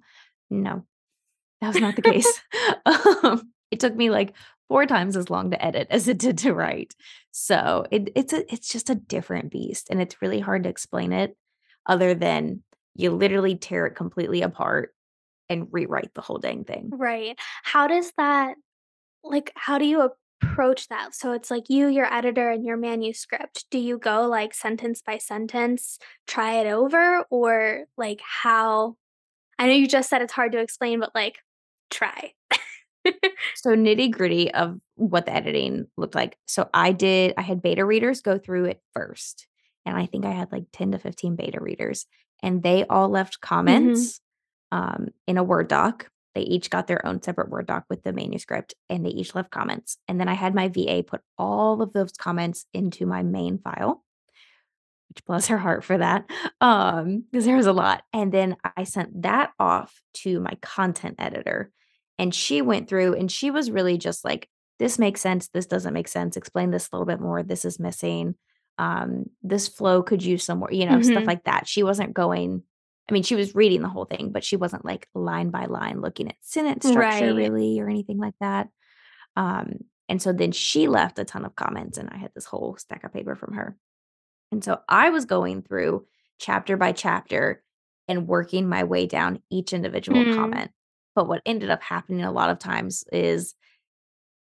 No, 0.49 0.85
that 1.61 1.67
was 1.67 1.81
not 1.81 1.95
the 1.95 2.01
case. 2.01 2.41
um, 2.85 3.51
it 3.71 3.79
took 3.79 3.95
me 3.95 4.09
like 4.09 4.33
four 4.67 4.85
times 4.85 5.15
as 5.15 5.29
long 5.29 5.51
to 5.51 5.65
edit 5.65 5.87
as 5.89 6.07
it 6.07 6.17
did 6.17 6.37
to 6.39 6.53
write. 6.53 6.95
So 7.31 7.85
it, 7.91 8.09
it's 8.15 8.33
a 8.33 8.51
it's 8.53 8.69
just 8.69 8.89
a 8.89 8.95
different 8.95 9.51
beast, 9.51 9.87
and 9.89 10.01
it's 10.01 10.21
really 10.21 10.39
hard 10.39 10.63
to 10.63 10.69
explain 10.69 11.13
it 11.13 11.35
other 11.85 12.13
than 12.13 12.63
you 12.95 13.11
literally 13.11 13.55
tear 13.55 13.85
it 13.85 13.95
completely 13.95 14.41
apart 14.41 14.93
and 15.49 15.67
rewrite 15.71 16.13
the 16.13 16.21
whole 16.21 16.37
dang 16.37 16.63
thing. 16.63 16.89
Right. 16.93 17.37
How 17.63 17.87
does 17.87 18.11
that 18.17 18.55
like 19.23 19.51
how 19.55 19.77
do 19.77 19.85
you 19.85 20.11
approach 20.41 20.87
that? 20.89 21.15
So 21.15 21.31
it's 21.33 21.49
like 21.49 21.69
you, 21.69 21.87
your 21.87 22.11
editor, 22.11 22.49
and 22.49 22.65
your 22.65 22.77
manuscript. 22.77 23.65
Do 23.71 23.77
you 23.77 23.97
go 23.97 24.27
like 24.27 24.53
sentence 24.53 25.01
by 25.05 25.17
sentence, 25.17 25.97
try 26.27 26.55
it 26.55 26.67
over, 26.67 27.25
or 27.29 27.85
like 27.97 28.21
how? 28.21 28.95
I 29.59 29.67
know 29.67 29.73
you 29.73 29.87
just 29.87 30.09
said 30.09 30.21
it's 30.21 30.33
hard 30.33 30.51
to 30.53 30.59
explain, 30.59 30.99
but 30.99 31.13
like 31.15 31.39
try. 31.89 32.33
so 33.55 33.75
nitty 33.75 34.11
gritty 34.11 34.53
of 34.53 34.79
what 34.95 35.25
the 35.25 35.33
editing 35.33 35.87
looked 35.97 36.15
like. 36.15 36.37
So 36.47 36.69
I 36.73 36.91
did, 36.91 37.33
I 37.37 37.41
had 37.41 37.61
beta 37.61 37.85
readers 37.85 38.21
go 38.21 38.37
through 38.37 38.65
it 38.65 38.81
first 38.93 39.47
and 39.85 39.97
I 39.97 40.05
think 40.05 40.25
I 40.25 40.31
had 40.31 40.51
like 40.51 40.65
10 40.71 40.91
to 40.93 40.99
15 40.99 41.35
beta 41.35 41.59
readers, 41.61 42.05
and 42.41 42.63
they 42.63 42.85
all 42.85 43.09
left 43.09 43.39
Mhm. 43.39 43.41
comments, 43.41 44.21
um, 44.71 45.09
in 45.27 45.37
a 45.37 45.43
Word 45.43 45.67
doc. 45.67 46.09
They 46.35 46.41
each 46.43 46.69
got 46.69 46.87
their 46.87 47.05
own 47.05 47.21
separate 47.21 47.49
Word 47.49 47.67
doc 47.67 47.83
with 47.89 48.01
the 48.03 48.13
manuscript, 48.13 48.73
and 48.89 49.05
they 49.05 49.09
each 49.09 49.35
left 49.35 49.51
comments, 49.51 49.97
and 50.07 50.21
then 50.21 50.29
I 50.29 50.35
had 50.35 50.55
my 50.55 50.69
VA 50.69 51.03
put 51.03 51.21
all 51.37 51.81
of 51.81 51.91
those 51.91 52.13
comments 52.13 52.65
into 52.73 53.05
my 53.05 53.23
main 53.23 53.59
file 53.59 54.05
which 55.15 55.25
bless 55.25 55.47
her 55.47 55.57
heart 55.57 55.83
for 55.83 55.97
that, 55.97 56.29
um 56.61 57.25
because 57.31 57.45
there 57.45 57.57
was 57.57 57.67
a 57.67 57.73
lot, 57.73 58.03
and 58.13 58.31
then 58.31 58.57
I 58.77 58.83
sent 58.83 59.21
that 59.23 59.53
off 59.59 60.01
to 60.15 60.39
my 60.39 60.55
content 60.61 61.15
editor, 61.19 61.71
and 62.19 62.33
she 62.33 62.61
went 62.61 62.87
through 62.89 63.13
and 63.15 63.31
she 63.31 63.51
was 63.51 63.71
really 63.71 63.97
just 63.97 64.25
like, 64.25 64.49
"This 64.79 64.97
makes 64.99 65.21
sense, 65.21 65.49
this 65.49 65.65
doesn't 65.67 65.93
make 65.93 66.07
sense, 66.07 66.37
explain 66.37 66.71
this 66.71 66.89
a 66.91 66.95
little 66.95 67.05
bit 67.07 67.19
more, 67.21 67.43
this 67.43 67.65
is 67.65 67.79
missing, 67.79 68.35
um, 68.79 69.25
this 69.43 69.67
flow 69.67 70.01
could 70.03 70.23
use 70.23 70.43
some 70.43 70.59
more" 70.59 70.71
you 70.71 70.85
know, 70.85 71.01
stuff 71.01 71.25
Mhm. 71.25 71.27
like 71.27 71.43
that. 71.45 71.67
She 71.67 71.83
wasn't 71.83 72.13
going 72.13 72.63
I 73.09 73.13
mean, 73.13 73.23
she 73.23 73.35
was 73.35 73.53
reading 73.55 73.81
the 73.81 73.89
whole 73.89 74.05
thing, 74.05 74.31
but 74.31 74.45
she 74.45 74.55
wasn't, 74.55 74.85
like, 74.85 75.09
line 75.13 75.49
by 75.51 75.65
line 75.65 75.99
looking 76.01 76.29
at 76.29 76.37
sentence 76.41 76.87
structure 76.87 77.33
Right. 77.33 77.35
really 77.35 77.79
or 77.81 77.89
anything 77.89 78.17
like 78.17 78.35
that, 78.39 78.69
um, 79.37 79.79
and 80.09 80.21
so 80.21 80.33
then 80.33 80.51
she 80.53 80.87
left 80.87 81.19
a 81.19 81.25
ton 81.25 81.45
of 81.45 81.55
comments, 81.55 81.97
and 81.99 82.09
I 82.11 82.17
had 82.17 82.31
this 82.35 82.45
whole 82.45 82.77
stack 82.77 83.03
of 83.05 83.13
paper 83.13 83.35
from 83.35 83.53
her, 83.55 83.77
and 84.53 84.63
so 84.63 84.79
I 84.89 85.09
was 85.09 85.25
going 85.25 85.63
through 85.63 86.05
chapter 86.39 86.77
by 86.77 86.91
chapter 86.93 87.63
and 88.07 88.27
working 88.27 88.69
my 88.69 88.83
way 88.85 89.07
down 89.07 89.41
each 89.51 89.73
individual 89.73 90.25
Mm. 90.25 90.33
comment, 90.35 90.71
but 91.15 91.27
what 91.27 91.41
ended 91.45 91.69
up 91.69 91.81
happening 91.83 92.23
a 92.23 92.31
lot 92.31 92.49
of 92.51 92.59
times 92.59 93.03
is, 93.11 93.55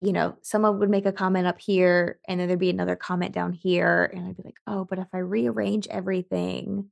you 0.01 0.13
know, 0.13 0.37
someone 0.43 0.79
would 0.79 0.89
make 0.89 1.05
a 1.05 1.11
comment 1.13 1.47
up 1.47 1.59
here, 1.59 2.19
and 2.27 2.39
then 2.39 2.47
there'd 2.47 2.59
be 2.59 2.69
another 2.69 2.95
comment 2.97 3.33
down 3.33 3.53
here, 3.53 4.11
and 4.13 4.27
I'd 4.27 4.37
be 4.37 4.43
like, 4.43 4.59
"Oh, 4.67 4.85
but 4.85 4.99
if 4.99 5.07
I 5.13 5.19
rearrange 5.19 5.87
everything" 5.89 6.91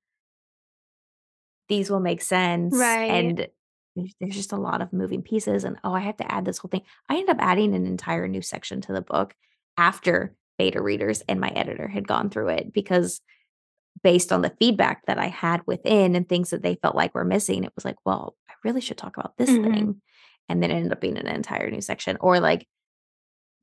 "these 1.70 1.90
will 1.90 2.00
make 2.00 2.22
sense," 2.22 2.76
Right. 2.78 3.12
and 3.12 3.48
there's 4.20 4.36
just 4.36 4.52
a 4.52 4.58
lot 4.58 4.82
of 4.82 4.92
moving 4.92 5.22
pieces, 5.22 5.64
and, 5.64 5.78
"Oh, 5.84 5.94
I 5.94 6.00
have 6.00 6.18
to 6.18 6.32
add 6.32 6.46
this 6.46 6.58
whole 6.58 6.70
thing." 6.70 6.82
I 7.10 7.16
ended 7.16 7.30
up 7.30 7.38
adding 7.42 7.74
an 7.76 7.86
entire 7.86 8.28
new 8.28 8.42
section 8.42 8.82
to 8.82 8.94
the 8.94 9.02
book 9.02 9.36
after 9.78 10.36
beta 10.58 10.82
readers 10.82 11.22
and 11.30 11.40
my 11.40 11.50
editor 11.50 11.88
had 11.88 12.08
gone 12.08 12.30
through 12.30 12.50
it 12.50 12.74
because 12.74 13.22
based 14.04 14.32
on 14.34 14.42
the 14.42 14.56
feedback 14.60 15.06
that 15.08 15.18
I 15.20 15.28
had 15.28 15.62
within 15.68 16.16
and 16.16 16.28
things 16.28 16.50
that 16.52 16.64
they 16.64 16.76
felt 16.76 16.96
like 16.96 17.16
were 17.16 17.26
missing, 17.26 17.64
it 17.64 17.74
was 17.76 17.86
like, 17.86 17.98
"Well, 18.06 18.36
I 18.50 18.54
really 18.64 18.82
should 18.82 18.98
talk 18.98 19.18
about 19.18 19.38
this 19.38 19.50
Mhm. 19.50 19.64
thing," 19.64 20.02
and 20.50 20.64
then 20.64 20.72
it 20.72 20.76
ended 20.76 20.92
up 20.94 21.02
being 21.02 21.18
an 21.18 21.28
entire 21.28 21.70
new 21.72 21.82
section, 21.82 22.18
or, 22.22 22.40
like, 22.40 22.68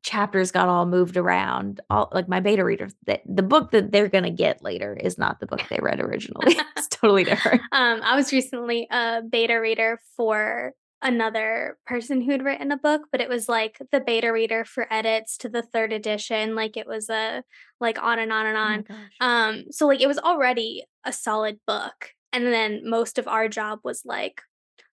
chapters 0.03 0.51
got 0.51 0.69
all 0.69 0.87
moved 0.87 1.17
around. 1.19 1.81
All 1.91 2.09
like, 2.13 2.29
my 2.29 2.41
beta 2.41 2.65
readers 2.65 2.95
the 3.07 3.21
the 3.27 3.43
book 3.43 3.71
that 3.73 3.93
they're 3.93 4.09
gonna 4.09 4.31
get 4.31 4.63
later 4.63 4.95
is 4.99 5.19
not 5.19 5.41
the 5.41 5.47
book 5.47 5.69
they 5.69 5.79
read 5.83 6.01
originally. 6.01 6.57
It's 6.77 6.89
totally 6.89 7.25
different. 7.25 7.63
Um, 7.73 8.01
I 8.03 8.17
was 8.17 8.33
recently 8.33 8.89
a 8.91 9.23
beta 9.29 9.55
reader 9.61 10.01
for 10.17 10.73
another 11.03 11.79
person 11.87 12.21
who'd 12.21 12.43
written 12.43 12.73
a 12.73 12.77
book, 12.79 13.03
but 13.13 13.21
it 13.21 13.29
was, 13.29 13.49
like, 13.49 13.79
the 13.93 14.01
beta 14.01 14.33
reader 14.33 14.65
for 14.65 14.93
edits 14.93 15.37
to 15.39 15.49
the 15.49 15.63
3rd 15.63 15.93
edition, 15.93 16.55
like, 16.55 16.77
it 16.77 16.87
was 16.87 17.09
a 17.11 17.45
like, 17.81 18.03
on 18.03 18.19
and 18.19 18.33
on 18.33 18.47
and 18.47 18.59
Oh 18.65 18.81
on, 18.81 18.85
gosh. 18.89 19.21
um, 19.21 19.65
so, 19.73 19.87
like, 19.87 20.01
it 20.01 20.07
was 20.09 20.19
already 20.19 20.85
a 21.05 21.13
solid 21.13 21.59
book, 21.67 22.11
and 22.33 22.47
then 22.47 22.83
most 22.89 23.19
of 23.19 23.27
our 23.29 23.49
job 23.49 23.81
was 23.85 24.03
like, 24.05 24.43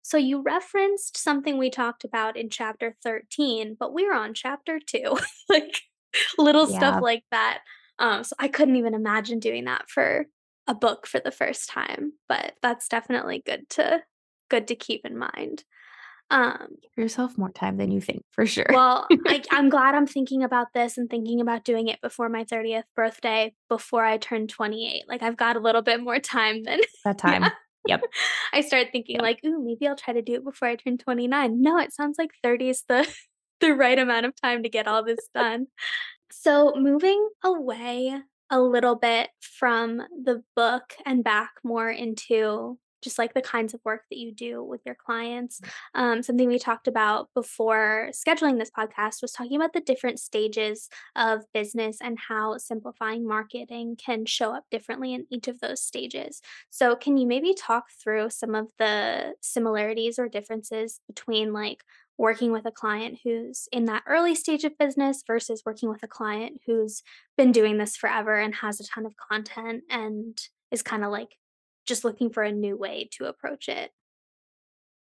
"So 0.03 0.17
you 0.17 0.41
referenced 0.41 1.17
something 1.17 1.57
we 1.57 1.69
talked 1.69 2.03
about 2.05 2.37
in 2.37 2.49
chapter 2.49 2.95
13, 3.03 3.75
but 3.79 3.93
we're 3.93 4.13
on 4.13 4.33
chapter 4.33 4.79
2." 4.79 5.17
Like, 5.49 5.81
little 6.37 6.67
stuff 6.67 6.97
like 7.01 7.23
that, 7.31 7.61
um, 7.99 8.23
so 8.23 8.35
I 8.39 8.47
couldn't 8.47 8.75
even 8.77 8.93
imagine 8.93 9.39
doing 9.39 9.65
that 9.65 9.89
for 9.89 10.27
a 10.67 10.73
book 10.75 11.07
for 11.07 11.19
the 11.19 11.31
first 11.31 11.69
time, 11.69 12.13
but 12.27 12.55
that's 12.61 12.87
definitely 12.87 13.41
good 13.45 13.69
to 13.71 14.03
good 14.49 14.67
to 14.69 14.75
keep 14.75 15.05
in 15.05 15.17
mind, 15.17 15.63
um 16.31 16.67
Give 16.95 17.03
yourself 17.03 17.37
more 17.37 17.51
time 17.51 17.77
than 17.77 17.91
you 17.91 18.01
think, 18.01 18.23
for 18.31 18.45
sure. 18.45 18.65
Well, 18.69 19.07
I 19.27 19.43
I'm 19.51 19.69
glad 19.69 19.95
I'm 19.95 20.07
thinking 20.07 20.43
about 20.43 20.67
this 20.73 20.97
and 20.97 21.09
thinking 21.09 21.41
about 21.41 21.63
doing 21.63 21.87
it 21.87 22.01
before 22.01 22.29
my 22.29 22.43
30th 22.45 22.83
birthday, 22.95 23.53
before 23.69 24.03
I 24.05 24.17
turn 24.17 24.47
28, 24.47 25.03
like, 25.07 25.21
I've 25.23 25.37
got 25.37 25.55
a 25.55 25.59
little 25.59 25.81
bit 25.81 26.01
more 26.01 26.19
time 26.19 26.63
than 26.63 26.79
That 27.05 27.21
yeah. 27.27 27.39
time. 27.39 27.51
Yep. 27.87 28.01
I 28.53 28.61
started 28.61 28.91
thinking 28.91 29.17
Yep. 29.17 29.21
like, 29.21 29.39
"Ooh, 29.45 29.63
maybe 29.63 29.87
I'll 29.87 29.95
try 29.95 30.13
to 30.13 30.21
do 30.21 30.33
it 30.35 30.43
before 30.43 30.67
I 30.67 30.75
turn 30.75 30.97
29." 30.97 31.61
No, 31.61 31.77
it 31.77 31.93
sounds 31.93 32.17
like 32.17 32.31
30 32.43 32.69
is 32.69 32.83
the 32.87 33.07
the 33.61 33.73
right 33.73 33.97
amount 33.99 34.25
of 34.25 34.33
time 34.41 34.63
to 34.63 34.69
get 34.69 34.87
all 34.87 35.03
this 35.03 35.29
done. 35.33 35.67
So, 36.31 36.73
moving 36.75 37.29
away 37.43 38.19
a 38.49 38.61
little 38.61 38.95
bit 38.95 39.29
from 39.41 39.97
the 40.23 40.43
book 40.55 40.93
and 41.05 41.23
back 41.23 41.51
more 41.63 41.89
into 41.89 42.77
just, 43.05 43.17
like, 43.19 43.33
the 43.33 43.41
kinds 43.41 43.73
of 43.73 43.81
work 43.85 44.03
that 44.11 44.19
you 44.19 44.33
do 44.33 44.63
with 44.63 44.81
your 44.85 44.95
clients, 44.95 45.61
um, 45.93 46.23
something 46.23 46.49
we 46.49 46.59
talked 46.59 46.89
about 46.89 47.29
before 47.33 48.09
scheduling 48.11 48.59
this 48.59 48.71
podcast 48.71 49.21
was 49.21 49.31
talking 49.31 49.55
about 49.55 49.73
the 49.73 49.81
different 49.81 50.19
stages 50.19 50.89
of 51.15 51.45
business 51.53 51.99
and 52.01 52.19
how 52.19 52.57
simplifying 52.57 53.25
marketing 53.27 53.95
can 54.03 54.25
show 54.25 54.53
up 54.53 54.65
differently 54.71 55.13
in 55.13 55.27
each 55.31 55.47
of 55.47 55.61
those 55.61 55.81
stages. 55.81 56.41
So, 56.71 56.95
can 56.97 57.17
you 57.17 57.27
maybe 57.27 57.53
talk 57.53 57.85
through 58.03 58.31
some 58.31 58.55
of 58.55 58.67
the 58.79 59.35
similarities 59.41 60.19
or 60.19 60.27
differences 60.29 60.99
between, 61.07 61.53
like, 61.53 61.83
working 62.17 62.51
with 62.51 62.65
a 62.65 62.71
client 62.71 63.19
who's 63.23 63.67
in 63.71 63.85
that 63.85 64.03
early 64.07 64.35
stage 64.35 64.63
of 64.63 64.77
business 64.77 65.23
versus 65.27 65.63
working 65.65 65.89
with 65.89 66.03
a 66.03 66.07
client 66.07 66.61
who's 66.65 67.03
been 67.37 67.51
doing 67.51 67.77
this 67.77 67.97
forever 67.97 68.35
and 68.35 68.55
has 68.55 68.79
a 68.79 68.85
ton 68.85 69.05
of 69.05 69.15
content 69.17 69.83
and 69.89 70.39
is 70.71 70.81
kinda, 70.83 71.09
like, 71.09 71.37
just 71.85 72.03
looking 72.03 72.29
for 72.29 72.43
a 72.43 72.51
new 72.51 72.77
way 72.77 73.09
to 73.13 73.25
approach 73.25 73.69
it? 73.69 73.91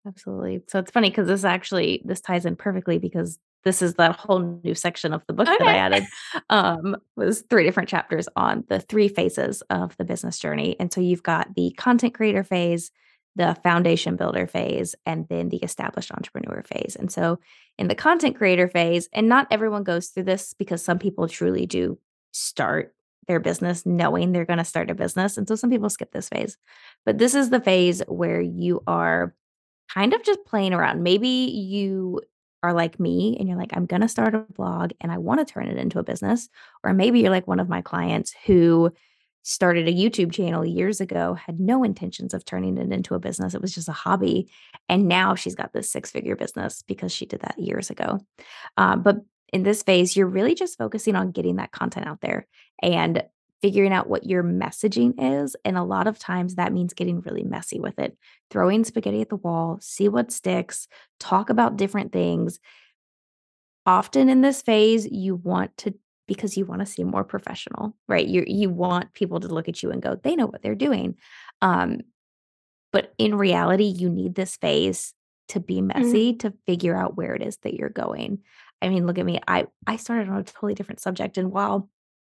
Absolutely. 0.07 0.63
So 0.69 0.79
it's 0.79 0.91
funny 0.91 1.11
because 1.11 1.27
this 1.27 1.45
actually 1.45 2.03
this 2.05 2.21
ties 2.21 2.47
in 2.47 2.57
perfectly 2.57 2.99
because 2.99 3.39
this 3.65 3.83
is 3.83 3.95
that 3.95 4.15
whole 4.15 4.61
new 4.63 4.75
section 4.75 5.13
of 5.13 5.25
the 5.27 5.33
book 5.33 5.47
that 5.47 5.61
I 5.63 5.77
added, 5.77 6.05
um, 6.51 6.97
was 7.17 7.43
3 7.51 7.65
different 7.65 7.89
chapters 7.89 8.29
on 8.37 8.63
the 8.69 8.79
3 8.79 9.09
phases 9.09 9.63
of 9.71 9.97
the 9.97 10.05
business 10.05 10.39
journey, 10.39 10.77
and 10.79 10.93
so 10.93 11.01
you've 11.01 11.25
got 11.25 11.53
the 11.57 11.73
content 11.77 12.15
creator 12.15 12.45
phase, 12.45 12.93
the 13.35 13.57
foundation 13.65 14.15
builder 14.15 14.47
phase, 14.47 14.95
and 15.05 15.27
then 15.29 15.49
the 15.49 15.57
established 15.57 16.13
entrepreneur 16.13 16.63
phase, 16.63 16.97
and 16.97 17.11
so 17.11 17.41
in 17.77 17.89
the 17.89 17.97
content 17.97 18.37
creator 18.37 18.69
phase 18.69 19.09
and 19.13 19.29
not 19.29 19.49
everyone 19.51 19.83
goes 19.83 20.09
through 20.09 20.23
this 20.23 20.55
because 20.55 20.83
some 20.83 21.01
people 21.01 21.27
truly 21.27 21.67
do 21.67 21.99
start 22.31 22.95
their 23.29 23.41
business 23.41 23.85
knowing 23.87 24.33
they're 24.33 24.45
gonna 24.45 24.65
start 24.65 24.91
a 24.91 24.95
business, 24.95 25.37
and 25.37 25.47
so 25.49 25.55
some 25.57 25.71
people 25.71 25.91
skip 25.91 26.13
this 26.13 26.29
phase. 26.29 26.57
But 27.05 27.19
this 27.19 27.35
is 27.35 27.51
the 27.51 27.61
phase 27.61 28.03
where 28.09 28.41
you 28.41 28.83
are 28.87 29.35
kind 29.93 30.15
of 30.15 30.23
just 30.25 30.45
playing 30.47 30.75
around. 30.75 31.03
Maybe 31.03 31.29
you 31.29 32.21
are 32.63 32.73
like 32.73 32.99
me 33.01 33.37
and 33.39 33.49
you're 33.49 33.59
like, 33.59 33.77
"I'm 33.77 33.87
gonna 33.87 34.09
start 34.09 34.35
a 34.35 34.41
blog 34.41 34.93
and 35.01 35.13
I 35.13 35.19
wanna 35.19 35.45
turn 35.45 35.69
it 35.69 35.79
into 35.79 35.99
a 35.99 36.03
business," 36.05 36.49
or 36.85 36.93
maybe 36.93 37.21
you're 37.21 37.31
like 37.31 37.47
one 37.47 37.61
of 37.61 37.69
my 37.69 37.83
clients 37.83 38.35
who 38.47 38.93
started 39.43 39.87
a 39.89 39.93
YouTube 39.93 40.33
channel 40.33 40.65
years 40.67 41.01
ago, 41.01 41.35
had 41.35 41.61
no 41.61 41.85
intentions 41.85 42.35
of 42.35 42.45
turning 42.45 42.77
it 42.79 42.93
into 42.93 43.15
a 43.15 43.21
business, 43.21 43.55
it 43.55 43.63
was 43.63 43.73
just 43.75 43.89
a 43.89 43.93
hobby, 43.93 44.49
and 44.89 45.07
now 45.07 45.35
she's 45.37 45.55
got 45.55 45.73
this 45.73 45.89
six-figure 45.91 46.35
business 46.37 46.83
because 46.83 47.13
she 47.13 47.27
did 47.27 47.41
that 47.41 47.57
years 47.59 47.89
ago. 47.91 48.19
Um, 48.77 49.03
but 49.03 49.19
in 49.53 49.63
this 49.63 49.83
phase, 49.83 50.17
you're 50.17 50.27
really 50.27 50.55
just 50.55 50.79
focusing 50.79 51.17
on 51.17 51.31
getting 51.33 51.57
that 51.57 51.73
content 51.73 52.07
out 52.07 52.21
there 52.21 52.47
and 52.83 53.23
figuring 53.63 53.93
out 53.93 54.09
what 54.09 54.27
your 54.27 54.43
messaging 54.45 55.15
is, 55.19 55.57
and 55.65 55.77
a 55.79 55.83
lot 55.83 56.07
of 56.07 56.19
times 56.19 56.57
that 56.57 56.73
means 56.73 56.93
getting 56.95 57.21
really 57.21 57.43
messy 57.45 57.81
with 57.81 57.99
it. 57.99 58.17
Throwing 58.51 58.85
spaghetti 58.85 59.21
at 59.23 59.29
the 59.31 59.37
wall, 59.37 59.79
see 59.81 60.09
what 60.09 60.31
sticks, 60.31 60.89
talk 61.19 61.49
about 61.51 61.77
different 61.77 62.13
things. 62.13 62.61
Often 63.85 64.29
in 64.29 64.41
this 64.41 64.63
phase, 64.63 65.07
you 65.07 65.37
want 65.37 65.77
to 65.79 65.95
because 66.27 66.57
you 66.57 66.65
wanna 66.67 66.87
seem 66.87 67.07
more 67.07 67.23
professional, 67.23 67.97
right? 68.09 68.27
You 68.27 68.45
you 68.49 68.69
want 68.69 69.13
people 69.15 69.39
to 69.39 69.47
look 69.49 69.69
at 69.69 69.81
you 69.83 69.91
and 69.93 70.03
go, 70.03 70.17
"They 70.17 70.35
know 70.35 70.47
what 70.47 70.63
they're 70.63 70.75
doing." 70.75 71.17
Um, 71.63 72.01
but 72.93 73.15
in 73.19 73.37
reality, 73.37 73.85
you 73.85 74.11
need 74.11 74.35
this 74.37 74.57
phase 74.57 75.15
to 75.49 75.61
be 75.61 75.83
messy 75.83 76.35
Mhm. 76.35 76.39
to 76.41 76.55
figure 76.67 76.97
out 76.97 77.17
where 77.17 77.35
it 77.35 77.43
is 77.43 77.59
that 77.59 77.75
you're 77.75 77.91
going. 77.91 78.41
I 78.83 78.89
mean, 78.89 79.07
look 79.07 79.19
at 79.19 79.27
me, 79.27 79.41
I 79.49 79.67
I 79.87 79.97
started 79.97 80.29
on 80.29 80.39
a 80.39 80.45
totally 80.45 80.75
different 80.75 81.01
subject, 81.01 81.39
and 81.39 81.51
while 81.53 81.89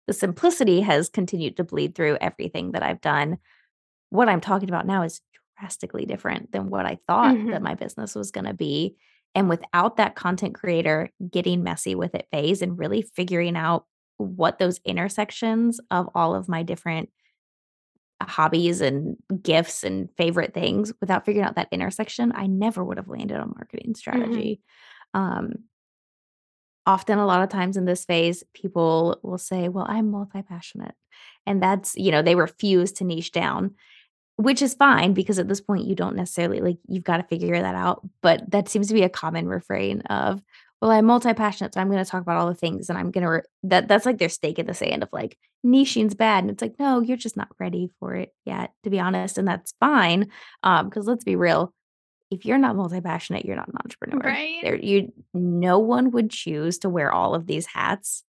the 0.07 0.15
simplicity 0.15 0.81
has 0.83 1.09
continued 1.09 1.57
to 1.59 1.65
bleed 1.65 1.95
through 1.95 2.19
everything 2.21 2.73
that 2.73 2.83
I've 2.83 3.01
done, 3.03 3.39
what 4.11 4.29
I'm 4.29 4.41
talking 4.43 4.69
about 4.71 4.87
now 4.87 5.03
is 5.03 5.21
drastically 5.61 6.07
different 6.07 6.53
than 6.53 6.71
what 6.71 6.87
I 6.87 6.99
thought 7.09 7.39
that 7.51 7.63
Mhm. 7.63 7.63
my 7.63 7.75
business 7.75 8.15
was 8.17 8.31
gonna 8.33 8.55
be, 8.55 8.97
and 9.35 9.49
without 9.49 9.97
that 9.99 10.17
content 10.17 10.55
creator 10.57 11.11
getting 11.31 11.63
messy 11.65 11.95
with 11.97 12.15
it 12.15 12.29
phase 12.33 12.63
and 12.63 12.79
really 12.79 13.03
figuring 13.03 13.57
out 13.57 13.87
what 14.19 14.59
those 14.59 14.81
intersections 14.85 15.81
of 15.91 16.09
all 16.15 16.35
of 16.35 16.49
my 16.49 16.63
different 16.63 17.11
hobbies 18.23 18.81
and 18.81 19.17
gifts 19.43 19.85
and 19.85 20.09
favorite 20.17 20.55
things, 20.55 20.91
without 21.03 21.27
figuring 21.27 21.47
out 21.47 21.55
that 21.57 21.69
intersection, 21.71 22.33
I 22.35 22.47
never 22.47 22.83
would 22.83 22.97
have 22.97 23.09
landed 23.09 23.37
on 23.39 23.53
marketing 23.55 23.95
Mhm. 24.13 24.47
strategy. 24.47 24.63
Um 25.15 25.65
often 26.87 27.19
a 27.19 27.27
lot 27.27 27.43
of 27.43 27.49
times 27.51 27.77
in 27.77 27.85
this 27.87 28.05
phase, 28.05 28.45
people 28.55 29.19
will 29.23 29.39
say, 29.39 29.69
"Well, 29.69 29.87
I'm 29.89 30.11
multi-passionate." 30.11 30.95
And 31.47 31.63
that's 31.63 31.97
you 31.97 32.11
know, 32.13 32.23
they 32.23 32.35
refuse 32.37 32.93
to 32.95 33.05
niche 33.05 33.33
down, 33.33 33.73
which 34.37 34.63
is 34.63 34.75
fine 34.75 35.15
because 35.15 35.39
at 35.39 35.49
this 35.49 35.61
point 35.63 35.87
you 35.87 35.95
don't 35.97 36.17
necessarily 36.17 36.61
like, 36.61 36.79
you've 36.89 37.05
gotta 37.05 37.25
figure 37.25 37.61
that 37.61 37.75
out, 37.77 38.03
but 38.23 38.51
that 38.51 38.69
seems 38.69 38.89
to 38.89 38.95
be 38.95 39.03
a 39.05 39.09
common 39.11 39.49
refrain 39.49 40.01
of, 40.03 40.43
"Well, 40.83 40.91
I'm 40.93 41.07
multi-passionate, 41.07 41.75
so 41.75 41.81
I'm 41.81 41.91
gonna 41.91 42.05
talk 42.07 42.23
about 42.23 42.39
all 42.39 42.49
the 42.49 42.55
things, 42.55 42.91
and 42.91 42.99
I'm 42.99 43.11
gonna 43.13 43.31
re" 43.31 43.43
that 43.65 43.89
that's 43.89 44.07
like 44.07 44.19
their 44.19 44.29
stake 44.31 44.59
in 44.61 44.67
the 44.67 44.75
sand 44.75 45.03
of 45.05 45.11
like, 45.13 45.39
"Niching's 45.65 46.15
bad," 46.17 46.45
and 46.45 46.51
it's 46.51 46.63
like, 46.63 46.77
"No, 46.81 47.01
you're 47.01 47.17
just 47.19 47.37
not 47.39 47.49
ready 47.61 47.91
for 48.01 48.15
it 48.15 48.35
yet," 48.47 48.73
to 48.85 48.91
be 48.91 49.01
honest, 49.01 49.39
and 49.39 49.49
that's 49.49 49.75
fine, 49.81 50.29
um 50.65 50.89
because 50.91 51.07
let's 51.09 51.25
be 51.25 51.37
real, 51.37 51.73
if 52.31 52.45
you're 52.45 52.59
not 52.59 52.77
multi-passionate, 52.77 53.45
you're 53.45 53.57
not 53.57 53.69
an 53.69 53.77
entrepreneur. 53.83 54.21
Right. 54.21 54.59
There 54.63 54.77
you 54.77 55.13
no 55.33 55.79
one 55.79 56.11
would 56.11 56.31
choose 56.31 56.79
to 56.79 56.89
wear 56.89 57.13
all 57.13 57.35
of 57.35 57.47
these 57.47 57.67
hats 57.67 58.25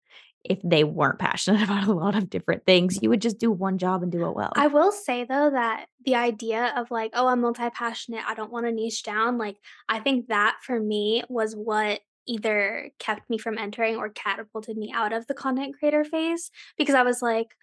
if 0.49 0.59
they 0.63 0.83
weren't 0.83 1.19
passionate 1.19 1.61
about 1.63 1.87
a 1.87 1.93
lot 1.93 2.15
of 2.15 2.29
different 2.29 2.65
things, 2.65 2.99
you 3.01 3.09
would 3.09 3.21
just 3.21 3.37
do 3.37 3.51
one 3.51 3.77
job 3.77 4.03
and 4.03 4.11
do 4.11 4.25
it 4.27 4.35
well. 4.35 4.51
I 4.55 4.67
will 4.67 4.91
say 4.91 5.25
though 5.25 5.49
that 5.49 5.87
the 6.05 6.15
idea 6.15 6.73
of 6.75 6.91
like, 6.91 7.11
"Oh, 7.13 7.27
I'm 7.27 7.41
multi-passionate, 7.41 8.23
I 8.25 8.33
don't 8.33 8.51
wanna 8.51 8.71
niche 8.71 9.03
down," 9.03 9.37
like, 9.37 9.57
I 9.89 9.99
think 9.99 10.27
that 10.27 10.57
for 10.61 10.79
me 10.79 11.23
was 11.29 11.55
what 11.55 12.01
either 12.25 12.91
kept 12.99 13.29
me 13.29 13.37
from 13.37 13.57
entering 13.57 13.95
or 13.95 14.09
catapulted 14.09 14.77
me 14.77 14.91
out 14.93 15.13
of 15.13 15.27
the 15.27 15.33
content 15.33 15.77
creator 15.77 16.03
phase, 16.03 16.51
because 16.77 16.95
I 16.95 17.03
was 17.03 17.21
like, 17.21 17.55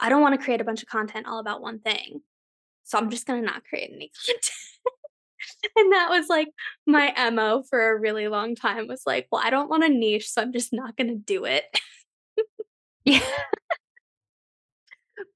"I 0.00 0.08
don't 0.08 0.22
wanna 0.22 0.38
create 0.38 0.60
a 0.60 0.64
bunch 0.64 0.82
of 0.82 0.88
content 0.88 1.26
all 1.26 1.38
about 1.38 1.62
one 1.62 1.80
thing, 1.80 2.22
so 2.84 2.98
I'm 2.98 3.10
just 3.10 3.26
gonna 3.26 3.42
not 3.42 3.64
create 3.64 3.90
any 3.92 4.10
content." 4.26 4.50
And 5.76 5.92
that 5.92 6.08
was 6.10 6.28
like 6.28 6.48
my 6.86 7.12
MO 7.16 7.62
for 7.68 7.90
a 7.90 7.98
really 8.00 8.28
long 8.28 8.54
time 8.54 8.86
was 8.88 9.02
like, 9.06 9.26
"Well, 9.32 9.42
I 9.44 9.50
don't 9.50 9.70
want 9.70 9.84
a 9.84 9.88
niche, 9.88 10.30
so 10.30 10.42
I'm 10.42 10.52
just 10.52 10.72
not 10.72 10.96
gonna 10.96 11.16
do 11.16 11.44
it." 11.44 11.64
Yeah. 13.04 13.20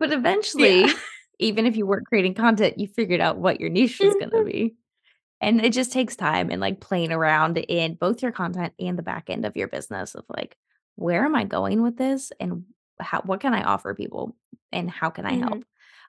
But 0.01 0.11
Yeah. 0.57 0.83
eventually, 0.83 1.03
even 1.39 1.67
if 1.67 1.77
you 1.77 1.87
weren't 1.87 2.07
creating 2.07 2.35
content, 2.35 2.79
you 2.79 2.89
figured 2.89 3.21
out 3.21 3.39
what 3.39 3.61
your 3.61 3.71
niche 3.71 4.01
was 4.01 4.15
gonna 4.15 4.39
Mhm. 4.39 4.45
be. 4.45 4.77
And 5.41 5.65
it 5.65 5.73
just 5.73 5.93
takes 5.93 6.17
time 6.17 6.51
and, 6.51 6.61
like, 6.61 6.81
playing 6.81 7.13
around 7.13 7.59
in 7.59 7.95
both 7.97 8.23
your 8.23 8.33
content 8.33 8.75
and 8.81 8.99
the 8.99 9.03
back 9.03 9.31
end 9.31 9.45
of 9.47 9.57
your 9.57 9.69
business 9.69 10.15
of, 10.15 10.25
like, 10.31 10.57
"Where 10.97 11.25
am 11.25 11.35
I 11.37 11.45
going 11.45 11.83
with 11.83 11.97
this, 11.99 12.33
and 12.41 12.65
how 13.01 13.23
what 13.23 13.41
can 13.41 13.55
I 13.55 13.63
offer 13.65 13.95
people, 13.95 14.37
and 14.73 14.91
how 14.91 15.11
can 15.11 15.27
I 15.27 15.35
help?" 15.37 15.65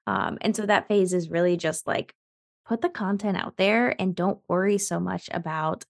Um, 0.07 0.37
and 0.41 0.55
so 0.55 0.65
that 0.67 0.87
phase 0.89 1.13
is 1.13 1.29
really 1.31 1.57
just, 1.57 1.87
like, 1.87 2.15
put 2.69 2.81
the 2.81 2.89
content 2.89 3.37
out 3.37 3.57
there 3.57 3.99
and 4.01 4.15
don't 4.15 4.41
worry 4.49 4.79
so 4.79 5.01
much 5.01 5.29
about 5.33 5.85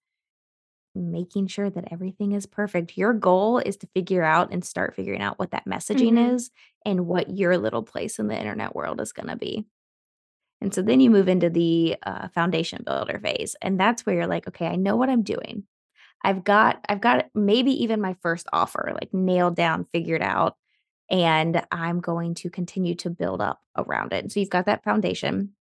making 0.95 1.47
sure 1.47 1.69
that 1.69 1.91
everything 1.91 2.31
is 2.31 2.45
perfect. 2.45 2.97
Your 2.97 3.13
goal 3.13 3.59
is 3.59 3.77
to 3.77 3.87
figure 3.93 4.23
out 4.23 4.51
and 4.51 4.65
start 4.65 4.95
figuring 4.95 5.21
out 5.21 5.37
what 5.39 5.51
that 5.51 5.65
messaging 5.65 6.17
Mhm. 6.17 6.35
is 6.35 6.51
and 6.85 7.05
what 7.05 7.37
your 7.37 7.57
little 7.57 7.83
place 7.83 8.17
in 8.19 8.27
the 8.27 8.37
internet 8.37 8.75
world 8.75 8.99
is 8.99 9.13
gonna 9.13 9.35
be. 9.35 9.65
And 10.61 10.73
so 10.73 10.81
then 10.81 10.99
you 10.99 11.09
move 11.09 11.29
into 11.29 11.49
the, 11.49 11.97
uh, 12.03 12.29
foundation 12.29 12.83
builder 12.85 13.19
phase, 13.19 13.55
and 13.61 13.79
that's 13.79 14.05
where 14.05 14.15
you're 14.15 14.27
like, 14.27 14.47
"Okay, 14.47 14.67
I 14.67 14.75
know 14.75 14.95
what 14.97 15.09
I'm 15.09 15.23
doing. 15.23 15.65
I've 16.23 16.43
got 16.43 16.85
I've 16.89 17.01
got 17.01 17.29
maybe 17.35 17.71
even 17.83 18.01
my 18.01 18.15
first 18.21 18.47
offer, 18.53 18.91
like, 18.95 19.13
nailed 19.13 19.55
down, 19.55 19.85
figured 19.93 20.23
out, 20.23 20.57
and 21.09 21.63
I'm 21.71 22.01
going 22.01 22.35
to 22.35 22.49
continue 22.51 22.95
to 22.97 23.09
build 23.11 23.41
up 23.41 23.61
around 23.77 24.13
it." 24.13 24.31
So 24.31 24.39
you've 24.41 24.49
got 24.51 24.67
that 24.67 24.83
foundation. 24.85 25.55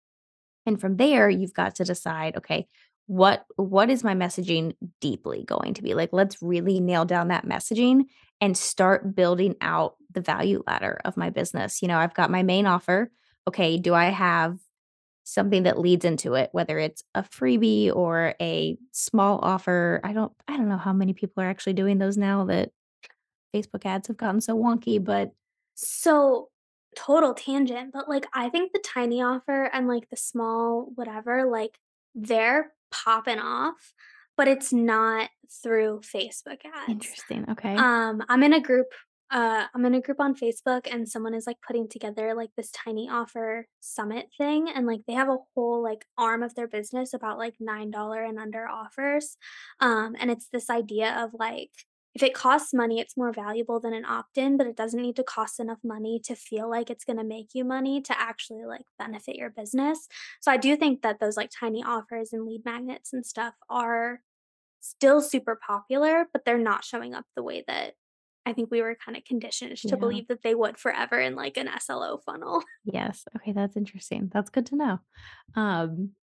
And 0.67 0.81
from 0.81 0.97
there, 0.97 1.29
you've 1.29 1.55
got 1.55 1.75
to 1.77 1.85
decide, 1.85 2.37
"Okay, 2.37 2.67
what 3.07 3.45
what 3.57 3.91
is 3.91 4.05
my 4.05 4.15
messaging 4.15 4.75
deeply 5.01 5.45
going 5.45 5.75
to 5.75 5.83
be?" 5.83 5.95
Like, 5.95 6.12
let's 6.12 6.43
really 6.43 6.81
nail 6.81 7.05
down 7.05 7.29
that 7.29 7.47
messaging 7.47 8.05
and 8.41 8.57
start 8.57 9.15
building 9.15 9.57
out 9.61 9.97
the 10.12 10.21
value 10.21 10.62
ladder 10.67 11.01
of 11.05 11.17
my 11.17 11.31
business. 11.31 11.83
You 11.83 11.89
know, 11.89 11.99
I've 11.99 12.15
got 12.15 12.31
my 12.31 12.43
main 12.43 12.67
offer. 12.67 13.11
Okay, 13.49 13.79
do 13.79 13.95
I 13.95 14.07
have 14.07 14.59
something 15.25 15.62
that 15.65 15.79
leads 15.79 16.05
into 16.05 16.35
it, 16.35 16.51
whether 16.53 16.79
it's 16.79 17.03
a 17.15 17.23
freebie 17.23 17.95
or 17.95 18.35
a 18.41 18.77
small 18.93 19.39
offer? 19.43 20.01
I 20.05 20.12
don't 20.12 20.33
I 20.49 20.57
don't 20.57 20.69
know 20.69 20.77
how 20.79 20.93
many 20.93 21.12
people 21.15 21.43
are 21.43 21.49
actually 21.49 21.75
doing 21.75 21.99
those 21.99 22.17
now 22.19 22.45
that 22.47 22.71
Facebook 23.55 23.87
ads 23.87 24.09
have 24.09 24.17
gotten 24.17 24.41
so 24.41 24.57
wonky, 24.57 25.03
but 25.03 25.33
So, 25.77 26.51
total 26.97 27.35
tangent, 27.35 27.93
but, 27.93 28.09
like, 28.09 28.27
I 28.35 28.49
think 28.49 28.73
the 28.73 28.83
tiny 28.85 29.23
offer 29.23 29.65
and, 29.73 29.89
like, 29.89 30.09
the 30.11 30.17
small 30.17 30.91
whatever, 30.95 31.45
like, 31.45 31.79
they're 32.15 32.73
popping 32.91 33.39
off, 33.39 33.93
but 34.37 34.49
it's 34.49 34.73
not 34.73 35.31
through 35.63 36.01
Facebook 36.01 36.65
ads. 36.65 36.89
Interesting, 36.89 37.45
okay. 37.51 37.75
Um, 37.77 38.23
I'm 38.29 38.43
in 38.43 38.53
a 38.53 38.61
group 38.61 38.89
uh, 39.31 39.67
I'm 39.75 39.85
in 39.85 39.95
a 39.95 40.01
group 40.01 40.21
on 40.21 40.37
Facebook, 40.37 40.87
and 40.89 41.09
someone 41.09 41.35
is, 41.35 41.47
like, 41.47 41.57
putting 41.67 41.89
together, 41.89 42.35
like, 42.35 42.51
this 42.57 42.71
tiny 42.71 43.09
offer 43.09 43.67
summit 43.81 44.27
thing, 44.39 44.69
and, 44.69 44.87
like, 44.87 45.01
they 45.09 45.15
have 45.15 45.29
a 45.29 45.39
whole, 45.55 45.83
like, 45.83 46.05
arm 46.17 46.43
of 46.43 46.55
their 46.55 46.69
business 46.69 47.13
about, 47.13 47.39
like, 47.39 47.55
$9 47.59 48.23
and 48.23 48.39
under 48.39 48.69
offers. 48.69 49.37
Um, 49.81 50.15
and 50.21 50.31
it's 50.31 50.49
this 50.53 50.71
idea 50.71 51.13
of, 51.25 51.31
like, 51.35 51.71
if 52.15 52.23
it 52.23 52.35
costs 52.35 52.73
money, 52.75 53.01
it's 53.01 53.17
more 53.17 53.33
valuable 53.33 53.81
than 53.81 53.93
an 53.95 54.05
opt-in, 54.05 54.57
but 54.57 54.67
it 54.69 54.77
doesn't 54.77 55.01
need 55.03 55.17
to 55.17 55.25
cost 55.25 55.59
enough 55.61 55.81
money 55.85 56.21
to 56.25 56.37
feel 56.37 56.71
like 56.71 56.91
it's 56.91 57.05
gonna 57.05 57.25
make 57.25 57.51
you 57.55 57.65
money 57.65 58.01
to 58.03 58.19
actually, 58.21 58.65
like, 58.65 58.87
benefit 58.99 59.37
your 59.37 59.51
business. 59.51 60.09
So 60.41 60.53
I 60.53 60.57
do 60.57 60.77
think 60.77 61.03
that 61.03 61.21
those, 61.21 61.37
like, 61.37 61.51
tiny 61.51 61.83
offers 61.85 62.33
and 62.33 62.45
lead 62.47 62.65
magnets 62.65 63.12
and 63.12 63.27
stuff 63.27 63.55
are 63.69 64.23
still 64.81 65.21
super 65.23 65.57
popular, 65.57 66.29
but 66.33 66.45
they're 66.45 66.59
not 66.59 66.85
showing 66.85 67.15
up 67.15 67.27
the 67.37 67.43
way 67.43 67.65
that 67.69 67.95
I 68.47 68.53
think 68.55 68.71
we 68.71 68.83
were 68.83 68.95
kinda 68.97 69.23
conditioned 69.23 69.77
to 69.79 69.97
Yeah. 69.97 69.99
believe 69.99 70.29
that 70.29 70.43
they 70.43 70.55
would 70.55 70.79
forever 70.79 71.21
in, 71.21 71.35
like, 71.37 71.57
an 71.57 71.69
SLO 71.69 72.19
funnel. 72.19 72.62
Yes, 72.85 73.25
okay, 73.37 73.53
that's 73.53 73.77
interesting. 73.77 74.29
That's 74.33 74.51
good 74.51 74.67
to 74.67 74.77
know. 74.77 74.99
Um 75.55 76.15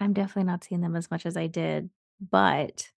I'm 0.00 0.12
definitely 0.12 0.44
not 0.44 0.64
seeing 0.64 0.80
them 0.80 0.96
as 0.96 1.10
much 1.10 1.26
as 1.26 1.36
I 1.36 1.46
did, 1.46 1.90
but 2.20 2.92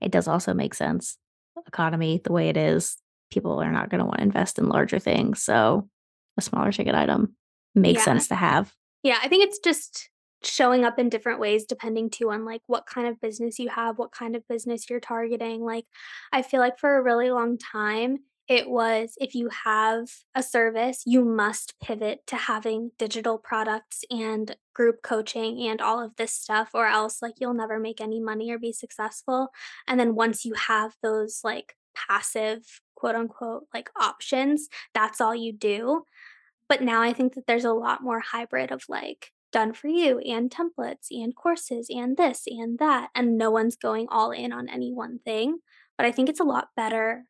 it 0.00 0.10
does 0.12 0.28
also 0.28 0.54
make 0.54 0.74
sense. 0.74 1.18
Economy 1.66 2.20
the 2.24 2.32
way 2.32 2.48
it 2.48 2.56
is, 2.56 2.96
people 3.30 3.60
are 3.60 3.72
not 3.72 3.90
gonna 3.90 4.06
wanna 4.06 4.22
invest 4.22 4.58
in 4.58 4.68
larger 4.68 4.98
things, 4.98 5.42
so 5.42 5.88
a 6.36 6.42
smaller 6.42 6.72
ticket 6.72 6.94
item 6.94 7.36
makes 7.74 8.00
Yeah. 8.00 8.04
sense 8.04 8.28
to 8.28 8.34
have. 8.34 8.72
Yeah, 9.02 9.18
I 9.22 9.28
think 9.28 9.44
it's 9.44 9.58
just 9.58 10.10
showing 10.44 10.84
up 10.84 10.98
in 10.98 11.08
different 11.08 11.40
ways 11.40 11.64
depending 11.66 12.10
too 12.10 12.30
on, 12.30 12.44
like, 12.44 12.62
what 12.66 12.86
kind 12.86 13.08
of 13.08 13.20
business 13.20 13.58
you 13.58 13.68
have, 13.68 13.98
what 13.98 14.12
kind 14.12 14.36
of 14.36 14.46
business 14.48 14.88
you're 14.88 15.00
targeting, 15.00 15.62
like, 15.64 15.84
I 16.32 16.42
feel 16.42 16.60
like 16.60 16.78
for 16.78 16.96
a 16.96 17.02
really 17.02 17.30
long 17.30 17.58
time, 17.58 18.18
it 18.48 18.68
was 18.70 19.14
if 19.20 19.34
you 19.34 19.50
have 19.64 20.08
a 20.34 20.42
service, 20.42 21.02
you 21.06 21.24
must 21.24 21.74
pivot 21.80 22.26
to 22.28 22.36
having 22.36 22.92
digital 22.98 23.38
products 23.38 24.04
and 24.10 24.56
group 24.74 25.02
coaching 25.02 25.60
and 25.68 25.80
all 25.82 26.02
of 26.02 26.16
this 26.16 26.32
stuff, 26.32 26.70
or 26.74 26.86
else, 26.86 27.20
like, 27.22 27.34
you'll 27.40 27.54
never 27.54 27.78
make 27.78 28.00
any 28.00 28.20
money 28.20 28.50
or 28.50 28.58
be 28.58 28.72
successful. 28.72 29.48
And 29.86 30.00
then 30.00 30.14
once 30.14 30.44
you 30.44 30.54
have 30.54 30.94
those, 31.02 31.40
like, 31.44 31.76
passive, 31.94 32.80
quote, 32.94 33.14
unquote, 33.16 33.66
like, 33.74 33.90
"options," 34.00 34.68
that's 34.94 35.20
all 35.20 35.34
you 35.34 35.52
do. 35.52 36.04
But 36.68 36.82
now 36.82 37.00
I 37.02 37.12
think 37.12 37.34
that 37.34 37.46
there's 37.46 37.64
a 37.64 37.72
lot 37.72 38.02
more 38.02 38.20
hybrid 38.20 38.70
of, 38.72 38.84
like, 38.88 39.32
done 39.52 39.72
for 39.72 39.88
you 39.88 40.18
and 40.20 40.50
templates 40.50 41.06
and 41.10 41.34
courses 41.34 41.88
and 41.90 42.16
this 42.16 42.46
and 42.46 42.78
that, 42.78 43.10
and 43.14 43.38
no 43.38 43.50
one's 43.50 43.76
going 43.76 44.06
all 44.10 44.30
in 44.30 44.52
on 44.52 44.68
any 44.68 44.92
one 44.92 45.18
thing. 45.20 45.58
But 45.96 46.06
I 46.06 46.12
think 46.12 46.28
it's 46.28 46.40
a 46.40 46.44
lot 46.44 46.68
better 46.76 47.24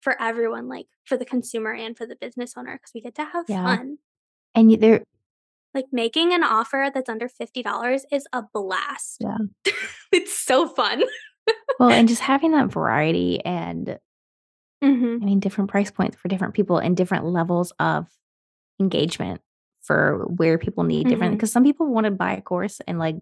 for 0.00 0.20
everyone, 0.20 0.68
like, 0.68 0.86
for 1.04 1.16
the 1.16 1.24
consumer 1.24 1.72
and 1.72 1.96
for 1.96 2.06
the 2.06 2.16
business 2.16 2.54
owner, 2.56 2.74
because 2.74 2.92
we 2.94 3.00
get 3.02 3.14
to 3.16 3.24
have 3.26 3.46
Yeah. 3.48 3.62
fun. 3.62 3.98
And 4.54 4.80
there 4.80 5.04
Like, 5.74 5.86
making 5.92 6.32
an 6.32 6.42
offer 6.42 6.90
that's 6.92 7.08
under 7.08 7.28
$50 7.28 8.04
is 8.10 8.26
a 8.32 8.42
blast. 8.52 9.18
Yeah. 9.20 9.38
It's 10.12 10.36
so 10.38 10.68
fun. 10.68 11.04
Well, 11.78 11.92
and 11.92 12.08
just 12.08 12.20
having 12.22 12.52
that 12.52 12.72
variety 12.72 13.44
and 13.44 13.98
Mhm. 14.82 15.22
I 15.22 15.24
mean, 15.26 15.40
different 15.40 15.70
price 15.70 15.90
points 15.90 16.16
for 16.16 16.28
different 16.28 16.54
people 16.54 16.78
and 16.78 16.96
different 16.96 17.26
levels 17.26 17.72
of 17.78 18.08
engagement 18.80 19.40
for 19.82 20.26
where 20.36 20.58
people 20.58 20.84
need 20.84 21.08
different 21.08 21.34
Mhm. 21.34 21.40
'cause 21.40 21.52
some 21.52 21.64
people 21.64 21.86
wanna 21.88 22.10
buy 22.10 22.34
a 22.34 22.42
course 22.42 22.80
and, 22.88 22.98
like, 22.98 23.16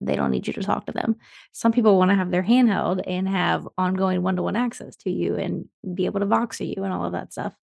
they 0.00 0.16
don't 0.16 0.30
need 0.30 0.46
you 0.46 0.52
to 0.54 0.62
talk 0.62 0.86
to 0.86 0.92
them. 0.92 1.16
Some 1.52 1.72
people 1.72 1.98
wanna 1.98 2.14
have 2.16 2.30
their 2.30 2.42
hand 2.42 2.68
held 2.68 3.00
and 3.06 3.28
have 3.28 3.68
ongoing 3.78 4.22
one-to-one 4.22 4.56
access 4.56 4.96
to 4.98 5.10
you 5.10 5.36
and 5.36 5.66
be 5.94 6.06
able 6.06 6.20
to 6.20 6.26
Voxer 6.26 6.66
you 6.76 6.84
and 6.84 6.92
all 6.92 7.04
of 7.04 7.12
that 7.12 7.32
stuff. 7.32 7.54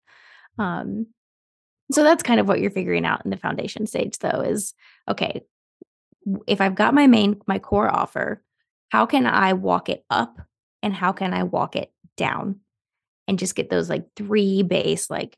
Um, 0.59 1.07
so 1.91 2.03
that's 2.03 2.23
kind 2.23 2.39
of 2.39 2.47
what 2.47 2.59
you're 2.61 2.71
figuring 2.71 3.05
out 3.05 3.23
in 3.25 3.31
the 3.31 3.38
foundation 3.38 3.88
stage, 3.88 4.17
though, 4.19 4.41
is, 4.41 4.73
"Okay, 5.09 5.43
if 6.47 6.61
I've 6.61 6.75
got 6.75 6.93
my 6.93 7.07
main 7.07 7.41
my 7.47 7.59
core 7.59 7.89
offer, 7.93 8.41
how 8.89 9.05
can 9.05 9.25
I 9.25 9.53
walk 9.53 9.89
it 9.89 10.03
up, 10.09 10.39
and 10.83 10.93
how 10.93 11.11
can 11.11 11.33
I 11.33 11.43
walk 11.43 11.75
it 11.75 11.91
down?" 12.17 12.61
And 13.27 13.39
just 13.39 13.55
get 13.55 13.69
those, 13.69 13.89
like, 13.89 14.07
3 14.15 14.63
base, 14.63 15.09
like, 15.09 15.38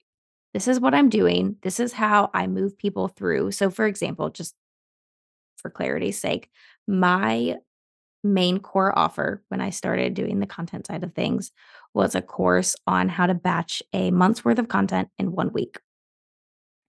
"This 0.53 0.67
is 0.67 0.79
what 0.79 0.93
I'm 0.95 1.09
doing. 1.09 1.57
This 1.63 1.79
is 1.79 1.93
how 1.93 2.31
I 2.33 2.47
move 2.47 2.77
people 2.77 3.07
through." 3.09 3.51
So, 3.51 3.69
for 3.71 3.85
example, 3.87 4.29
just 4.29 4.55
for 5.57 5.69
clarity's 5.69 6.19
sake, 6.19 6.49
my 6.88 7.55
main 8.23 8.59
core 8.59 8.97
offer 8.97 9.43
when 9.49 9.61
I 9.61 9.69
started 9.69 10.13
doing 10.13 10.39
the 10.39 10.47
content 10.47 10.88
side 10.88 11.03
of 11.03 11.13
things 11.13 11.51
was 11.93 12.15
a 12.15 12.21
course 12.21 12.75
on 12.85 13.09
how 13.09 13.25
to 13.25 13.33
batch 13.33 13.81
a 13.93 14.11
month's 14.11 14.43
worth 14.43 14.59
of 14.59 14.67
content 14.67 15.09
in 15.17 15.31
one 15.31 15.51
week. 15.53 15.79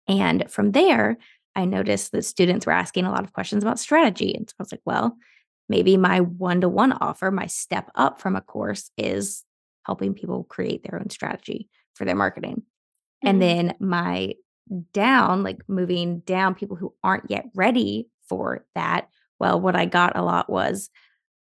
And 0.08 0.50
from 0.50 0.72
there, 0.72 1.18
I 1.56 1.66
noticed 1.66 2.12
that 2.12 2.26
students 2.26 2.66
were 2.66 2.74
asking 2.74 3.06
a 3.06 3.12
lot 3.12 3.24
of 3.24 3.34
questions 3.34 3.64
about 3.64 3.80
strategy. 3.80 4.34
And 4.36 4.50
so 4.50 4.54
I 4.60 4.64
was 4.64 4.72
like, 4.72 4.82
well, 4.86 5.18
maybe 5.70 5.98
my 5.98 6.22
one 6.22 6.62
to 6.62 6.70
one 6.70 6.94
offer, 6.94 7.32
my 7.32 7.48
step 7.48 7.90
up 7.96 8.22
from 8.22 8.36
a 8.36 8.42
course 8.42 8.92
is 8.98 9.44
helping 9.86 10.14
people 10.14 10.44
create 10.44 10.84
their 10.84 11.00
own 11.00 11.10
strategy 11.10 11.68
for 11.96 12.06
their 12.06 12.16
marketing. 12.16 12.56
Mm-hmm. 12.56 13.28
And 13.28 13.42
then 13.42 13.76
my 13.80 14.36
down, 14.94 15.44
like 15.44 15.62
moving 15.68 16.20
down 16.20 16.56
people 16.56 16.76
who 16.76 16.94
aren't 17.04 17.30
yet 17.30 17.46
ready 17.56 18.08
for 18.28 18.66
that. 18.76 19.10
Well, 19.40 19.60
what 19.60 19.76
I 19.76 19.86
got 19.86 20.16
a 20.16 20.24
lot 20.24 20.50
was 20.50 20.90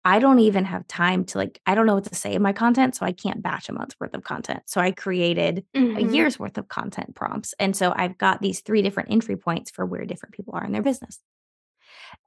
I 0.06 0.20
don't 0.20 0.39
even 0.39 0.66
have 0.66 0.88
time 0.88 1.24
to 1.26 1.38
like, 1.38 1.62
I 1.66 1.76
don't 1.76 1.86
know 1.86 1.96
what 1.96 2.04
to 2.06 2.16
say 2.16 2.34
in 2.34 2.41
my 2.41 2.52
content. 2.52 2.96
So 2.96 3.06
I 3.06 3.14
can't 3.14 3.41
batch 3.41 3.70
a 3.70 3.74
month's 3.74 3.96
worth 4.00 4.14
of 4.14 4.24
content. 4.24 4.64
So 4.66 4.82
I 4.82 4.91
created 4.91 5.66
mm-hmm. 5.74 5.98
a 5.98 6.12
year's 6.12 6.38
worth 6.38 6.58
of 6.58 6.68
content 6.68 7.16
prompts. 7.16 7.54
And 7.58 7.76
so 7.76 7.94
I've 7.96 8.18
got 8.18 8.41
these 8.41 8.60
three 8.60 8.82
different 8.82 9.12
entry 9.12 9.38
points 9.38 9.72
for 9.72 9.86
where 9.86 10.04
different 10.06 10.36
people 10.36 10.56
are 10.56 10.66
in 10.66 10.74
their 10.74 10.82
business. 10.82 11.20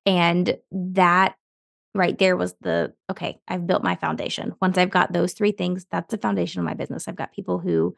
And 0.06 0.56
that 0.72 1.34
right 1.94 2.18
there 2.18 2.36
was 2.36 2.54
the 2.60 2.94
okay, 3.10 3.40
I've 3.46 3.66
built 3.66 3.82
my 3.82 3.96
foundation. 3.96 4.54
Once 4.60 4.78
I've 4.78 4.90
got 4.90 5.12
those 5.12 5.34
three 5.34 5.52
things, 5.52 5.86
that's 5.90 6.10
the 6.10 6.18
foundation 6.18 6.60
of 6.60 6.66
my 6.66 6.74
business. 6.74 7.08
I've 7.08 7.16
got 7.16 7.32
people 7.32 7.58
who 7.58 7.94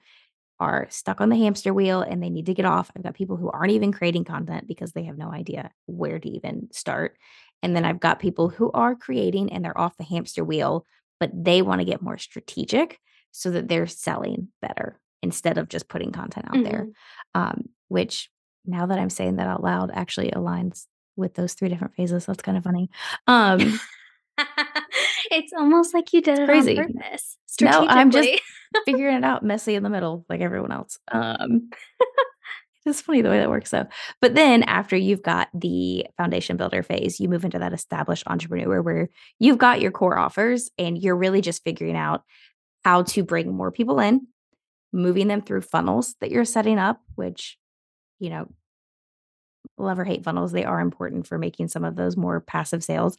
are 0.61 0.89
stuck 0.91 1.21
on 1.21 1.29
the 1.29 1.37
hamster 1.37 1.73
wheel 1.73 2.01
and 2.01 2.23
they 2.23 2.31
need 2.31 2.47
to 2.47 2.55
get 2.55 2.65
off. 2.65 2.91
I've 2.97 3.03
got 3.03 3.15
people 3.15 3.37
who 3.37 3.49
aren't 3.49 3.73
even 3.73 3.93
creating 3.93 4.25
content 4.25 4.67
because 4.67 4.93
they 4.93 5.05
have 5.05 5.17
no 5.17 5.31
idea 5.31 5.71
where 5.87 6.19
to 6.19 6.29
even 6.29 6.69
start. 6.73 7.17
And 7.63 7.75
then 7.75 7.85
I've 7.85 8.01
got 8.01 8.21
people 8.21 8.49
who 8.49 8.71
are 8.73 8.95
creating 8.95 9.53
and 9.53 9.65
they're 9.65 9.79
off 9.79 9.97
the 9.97 10.05
hamster 10.05 10.45
wheel, 10.45 10.85
but 11.19 11.31
they 11.35 11.63
want 11.63 11.81
to 11.81 11.85
get 11.85 12.03
more 12.03 12.19
strategic 12.19 12.99
so 13.33 13.51
that 13.51 13.69
they're 13.69 13.87
selling 13.87 14.49
better 14.63 15.01
instead 15.23 15.59
of 15.59 15.69
just 15.69 15.89
putting 15.89 16.13
content 16.13 16.47
out 16.47 16.55
mm-hmm. 16.55 16.65
there. 16.65 16.87
Um, 17.35 17.69
which 17.89 18.31
now 18.65 18.87
that 18.87 18.99
I'm 18.99 19.11
saying 19.11 19.37
that 19.37 19.49
out 19.49 19.63
loud 19.63 19.91
actually 19.93 20.31
aligns 20.31 20.87
with 21.17 21.35
those 21.35 21.55
three 21.55 21.69
different 21.69 21.95
phases. 21.95 22.27
That's 22.27 22.43
kind 22.43 22.57
of 22.57 22.65
funny. 22.65 22.91
Um, 23.27 23.81
it's 25.31 25.53
almost 25.53 25.93
like 25.95 26.13
you 26.13 26.23
did 26.23 26.39
it 26.39 26.47
crazy. 26.47 26.79
on 26.79 26.93
purpose. 26.93 27.37
No, 27.61 27.87
I'm 27.87 28.11
just 28.11 28.29
figuring 28.85 29.17
it 29.17 29.25
out 29.25 29.43
messy 29.43 29.75
in 29.75 29.83
the 29.83 29.91
middle, 29.91 30.25
like 30.29 30.41
everyone 30.41 30.71
else. 30.73 30.99
Um, 31.11 31.71
it's 32.89 33.01
funny 33.01 33.23
the 33.23 33.29
way 33.29 33.39
that 33.39 33.51
works 33.51 33.71
though. 33.71 33.87
But 34.21 34.35
then 34.35 34.63
after 34.65 34.97
you've 34.97 35.23
got 35.23 35.49
the 35.55 36.07
foundation 36.17 36.57
builder 36.57 36.83
phase, 36.83 37.21
you 37.21 37.29
move 37.29 37.45
into 37.45 37.59
that 37.59 37.73
established 37.73 38.25
entrepreneur 38.27 38.83
where 38.83 39.09
you've 39.39 39.59
got 39.59 39.81
your 39.81 39.91
core 39.91 40.19
offers 40.19 40.71
and 40.79 40.99
you're 40.99 41.17
really 41.17 41.41
just 41.41 41.65
figuring 41.65 41.97
out 41.97 42.23
how 42.85 43.03
to 43.03 43.23
bring 43.23 43.55
more 43.55 43.71
people 43.71 44.01
in, 44.01 44.27
moving 44.93 45.29
them 45.29 45.43
through 45.43 45.61
funnels 45.61 46.15
that 46.21 46.31
you're 46.31 46.45
setting 46.45 46.79
up, 46.79 47.01
which, 47.15 47.59
you 48.19 48.31
know, 48.31 48.49
love 49.77 49.99
or 49.99 50.05
hate 50.05 50.25
funnels, 50.25 50.53
they 50.53 50.65
are 50.65 50.81
important 50.81 51.27
for 51.27 51.39
making 51.39 51.69
some 51.69 51.85
of 51.85 51.97
those 51.97 52.17
more 52.17 52.41
passive 52.41 52.83
sales. 52.83 53.19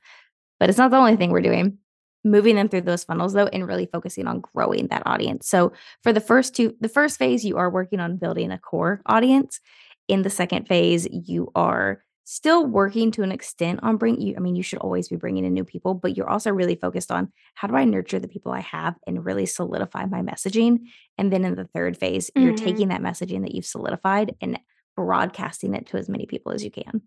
But 0.60 0.70
it's 0.70 0.78
not 0.78 0.92
the 0.92 0.98
only 0.98 1.16
thing 1.16 1.32
we're 1.32 1.42
doing 1.42 1.78
moving 2.24 2.56
them 2.56 2.70
through 2.70 2.82
those 2.82 3.04
funnels 3.04 3.34
though 3.34 3.48
and 3.48 3.68
really 3.68 3.88
focusing 3.92 4.28
on 4.28 4.42
growing 4.42 4.88
that 4.88 5.04
audience. 5.06 5.48
So 5.48 5.72
for 6.04 6.14
the 6.14 6.22
first 6.22 6.56
two 6.56 6.76
the 6.80 6.90
first 6.90 7.18
phase 7.18 7.46
you 7.46 7.58
are 7.58 7.70
working 7.70 8.00
on 8.00 8.18
building 8.18 8.52
a 8.52 8.58
core 8.58 9.02
audience. 9.06 9.60
In 10.08 10.24
the 10.24 10.30
second 10.30 10.68
phase 10.68 11.08
you 11.12 11.52
are 11.56 12.04
still 12.26 12.66
working 12.66 13.10
to 13.10 13.24
an 13.24 13.32
extent 13.32 13.80
on 13.82 13.98
bring 13.98 14.20
you 14.20 14.36
I 14.36 14.40
mean 14.40 14.56
you 14.56 14.64
should 14.64 14.80
always 14.80 15.08
be 15.08 15.16
bringing 15.16 15.46
in 15.46 15.54
new 15.54 15.64
people, 15.64 15.94
but 15.94 16.18
you're 16.18 16.30
also 16.30 16.52
really 16.52 16.76
focused 16.76 17.12
on 17.12 17.32
how 17.56 17.68
do 17.68 17.76
I 17.76 17.86
nurture 17.86 18.20
the 18.20 18.28
people 18.28 18.52
I 18.52 18.62
have 18.62 18.96
and 19.08 19.26
really 19.26 19.46
solidify 19.46 20.06
my 20.06 20.22
messaging. 20.22 20.80
And 21.18 21.32
then 21.32 21.46
in 21.46 21.56
the 21.56 21.70
third 21.74 21.98
phase 21.98 22.30
mm-hmm. 22.30 22.46
you're 22.46 22.58
taking 22.58 22.90
that 22.90 23.02
messaging 23.02 23.44
that 23.44 23.56
you've 23.56 23.66
solidified 23.66 24.36
and 24.42 24.60
broadcasting 24.96 25.74
it 25.76 25.88
to 25.88 25.98
as 25.98 26.10
many 26.10 26.26
people 26.26 26.52
as 26.52 26.64
you 26.64 26.72
can. 26.72 27.02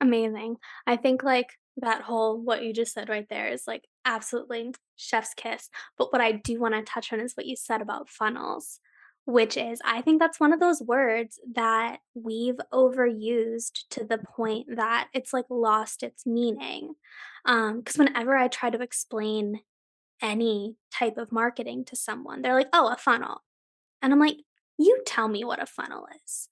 Amazing. 0.00 0.56
I 0.86 0.96
think 0.96 1.22
like 1.22 1.50
that 1.78 2.02
whole 2.02 2.40
what 2.40 2.62
you 2.62 2.72
just 2.72 2.92
said 2.92 3.08
right 3.08 3.26
there 3.28 3.48
is 3.48 3.64
like 3.66 3.84
absolutely 4.04 4.74
chef's 4.96 5.34
kiss. 5.34 5.68
But 5.96 6.12
what 6.12 6.20
I 6.20 6.32
do 6.32 6.60
want 6.60 6.74
to 6.74 6.82
touch 6.82 7.12
on 7.12 7.20
is 7.20 7.34
what 7.34 7.46
you 7.46 7.56
said 7.56 7.80
about 7.80 8.08
funnels, 8.08 8.80
which 9.24 9.56
is 9.56 9.80
I 9.84 10.02
think 10.02 10.20
that's 10.20 10.40
one 10.40 10.52
of 10.52 10.60
those 10.60 10.82
words 10.82 11.38
that 11.54 11.98
we've 12.14 12.60
overused 12.72 13.84
to 13.90 14.04
the 14.04 14.18
point 14.18 14.76
that 14.76 15.08
it's 15.14 15.32
like 15.32 15.46
lost 15.48 16.02
its 16.02 16.26
meaning. 16.26 16.94
Um, 17.44 17.78
because 17.78 17.98
whenever 17.98 18.36
I 18.36 18.48
try 18.48 18.70
to 18.70 18.82
explain 18.82 19.60
any 20.20 20.76
type 20.92 21.16
of 21.16 21.32
marketing 21.32 21.84
to 21.86 21.96
someone, 21.96 22.42
they're 22.42 22.54
like, 22.54 22.68
oh, 22.72 22.92
a 22.92 22.96
funnel. 22.96 23.42
And 24.00 24.12
I'm 24.12 24.20
like, 24.20 24.36
you 24.78 25.00
tell 25.06 25.28
me 25.28 25.44
what 25.44 25.62
a 25.62 25.66
funnel 25.66 26.06
is. 26.24 26.48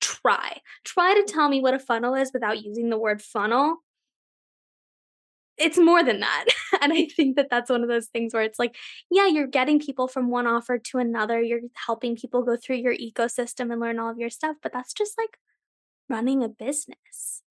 Try. 0.00 0.60
Try 0.84 1.14
to 1.14 1.32
tell 1.32 1.48
me 1.48 1.60
what 1.60 1.74
a 1.74 1.78
funnel 1.78 2.14
is 2.14 2.30
without 2.32 2.62
using 2.62 2.90
the 2.90 2.98
word 2.98 3.20
funnel 3.22 3.78
it's 5.60 5.78
more 5.78 6.02
than 6.02 6.20
that. 6.20 6.46
and 6.80 6.92
I 6.92 7.06
think 7.06 7.36
that 7.36 7.48
that's 7.50 7.70
one 7.70 7.82
of 7.82 7.88
those 7.88 8.06
things 8.06 8.32
where 8.32 8.42
it's 8.42 8.58
like, 8.58 8.76
yeah, 9.10 9.26
you're 9.26 9.46
getting 9.46 9.78
people 9.78 10.08
from 10.08 10.30
one 10.30 10.46
offer 10.46 10.78
to 10.78 10.98
another. 10.98 11.40
You're 11.40 11.60
helping 11.86 12.16
people 12.16 12.42
go 12.42 12.56
through 12.56 12.76
your 12.76 12.96
ecosystem 12.96 13.70
and 13.70 13.80
learn 13.80 13.98
all 13.98 14.10
of 14.10 14.18
your 14.18 14.30
stuff, 14.30 14.56
but 14.62 14.72
that's 14.72 14.94
just 14.94 15.16
like 15.18 15.36
running 16.08 16.42
a 16.42 16.48
business. 16.48 17.42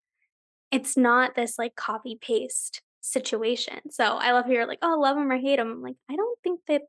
It's 0.72 0.98
not 0.98 1.36
this 1.36 1.58
like 1.58 1.76
copy 1.76 2.18
paste 2.20 2.82
situation. 3.02 3.92
So 3.92 4.04
I 4.04 4.32
love 4.32 4.46
how 4.46 4.52
you're 4.52 4.68
like, 4.68 4.80
oh, 4.82 5.00
love 5.00 5.16
them 5.16 5.32
or 5.32 5.38
hate 5.38 5.58
them. 5.58 5.72
I'm 5.72 5.82
like, 5.82 5.96
I 6.10 6.16
don't 6.16 6.40
think 6.44 6.62
that 6.68 6.82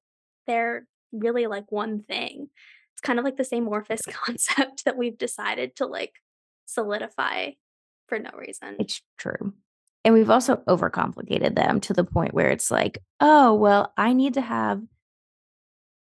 they're 0.46 0.86
really 1.12 1.46
like 1.46 1.70
one 1.70 2.02
thing. 2.02 2.48
It's 2.94 3.00
kind 3.00 3.18
of 3.18 3.24
like 3.24 3.36
the 3.36 3.44
same 3.44 3.66
amorphous 3.66 4.02
concept 4.10 4.84
that 4.84 4.96
we've 4.96 5.18
decided 5.18 5.76
to 5.76 5.86
like 5.86 6.14
solidify 6.66 7.50
for 8.08 8.18
no 8.18 8.30
reason. 8.36 8.76
It's 8.78 9.02
true. 9.16 9.54
And 10.04 10.14
we've 10.14 10.30
also 10.30 10.56
overcomplicated 10.68 11.54
them 11.54 11.80
to 11.82 11.92
the 11.92 12.04
point 12.04 12.32
where 12.32 12.48
it's 12.48 12.70
like, 12.70 13.02
oh, 13.20 13.54
well, 13.54 13.92
I 13.96 14.12
need 14.12 14.34
to 14.34 14.40
have 14.40 14.82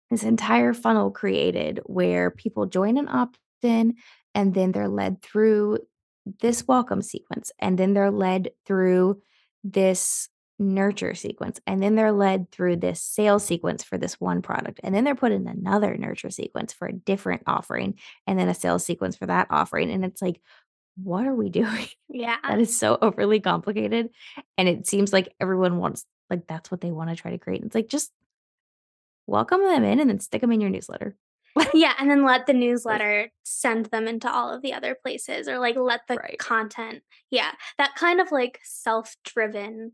this 0.09 0.23
entire 0.23 0.73
funnel 0.73 1.11
created 1.11 1.81
where 1.85 2.31
people 2.31 2.65
join 2.65 2.97
an 2.97 3.09
opt 3.09 3.37
in 3.61 3.95
and 4.35 4.53
then 4.53 4.71
they're 4.71 4.87
led 4.87 5.21
through 5.21 5.79
this 6.39 6.67
welcome 6.67 7.01
sequence 7.01 7.51
and 7.59 7.77
then 7.77 7.93
they're 7.93 8.11
led 8.11 8.51
through 8.65 9.21
this 9.63 10.29
nurture 10.59 11.15
sequence 11.15 11.59
and 11.65 11.81
then 11.81 11.95
they're 11.95 12.11
led 12.11 12.49
through 12.51 12.75
this 12.75 13.01
sales 13.01 13.43
sequence 13.43 13.83
for 13.83 13.97
this 13.97 14.19
one 14.19 14.41
product 14.41 14.79
and 14.83 14.93
then 14.93 15.03
they're 15.03 15.15
put 15.15 15.31
in 15.31 15.47
another 15.47 15.97
nurture 15.97 16.29
sequence 16.29 16.71
for 16.71 16.87
a 16.87 16.93
different 16.93 17.41
offering 17.47 17.95
and 18.27 18.37
then 18.37 18.47
a 18.47 18.53
sales 18.53 18.85
sequence 18.85 19.15
for 19.15 19.25
that 19.25 19.47
offering. 19.49 19.89
And 19.89 20.05
it's 20.05 20.21
like 20.21 20.39
what 21.01 21.25
are 21.25 21.35
we 21.35 21.49
doing? 21.49 21.87
Yeah. 22.09 22.37
That 22.47 22.59
is 22.59 22.77
so 22.77 22.97
overly 23.01 23.39
complicated. 23.39 24.09
And 24.57 24.67
it 24.67 24.87
seems 24.87 25.13
like 25.13 25.33
everyone 25.39 25.77
wants, 25.77 26.05
like, 26.29 26.47
that's 26.47 26.71
what 26.71 26.81
they 26.81 26.91
want 26.91 27.09
to 27.09 27.15
try 27.15 27.31
to 27.31 27.37
create. 27.37 27.63
It's 27.63 27.75
like, 27.75 27.89
just 27.89 28.11
welcome 29.27 29.61
them 29.61 29.83
in 29.83 29.99
and 29.99 30.09
then 30.09 30.19
stick 30.19 30.41
them 30.41 30.51
in 30.51 30.61
your 30.61 30.69
newsletter. 30.69 31.15
yeah. 31.73 31.93
And 31.99 32.09
then 32.09 32.25
let 32.25 32.47
the 32.47 32.53
newsletter 32.53 33.31
send 33.43 33.87
them 33.87 34.07
into 34.07 34.31
all 34.31 34.53
of 34.53 34.61
the 34.61 34.73
other 34.73 34.95
places 34.95 35.47
or 35.47 35.59
like 35.59 35.75
let 35.75 36.01
the 36.07 36.15
right. 36.15 36.37
content. 36.39 37.03
Yeah. 37.29 37.51
That 37.77 37.95
kind 37.95 38.19
of 38.19 38.31
like 38.31 38.59
self 38.63 39.15
driven 39.23 39.93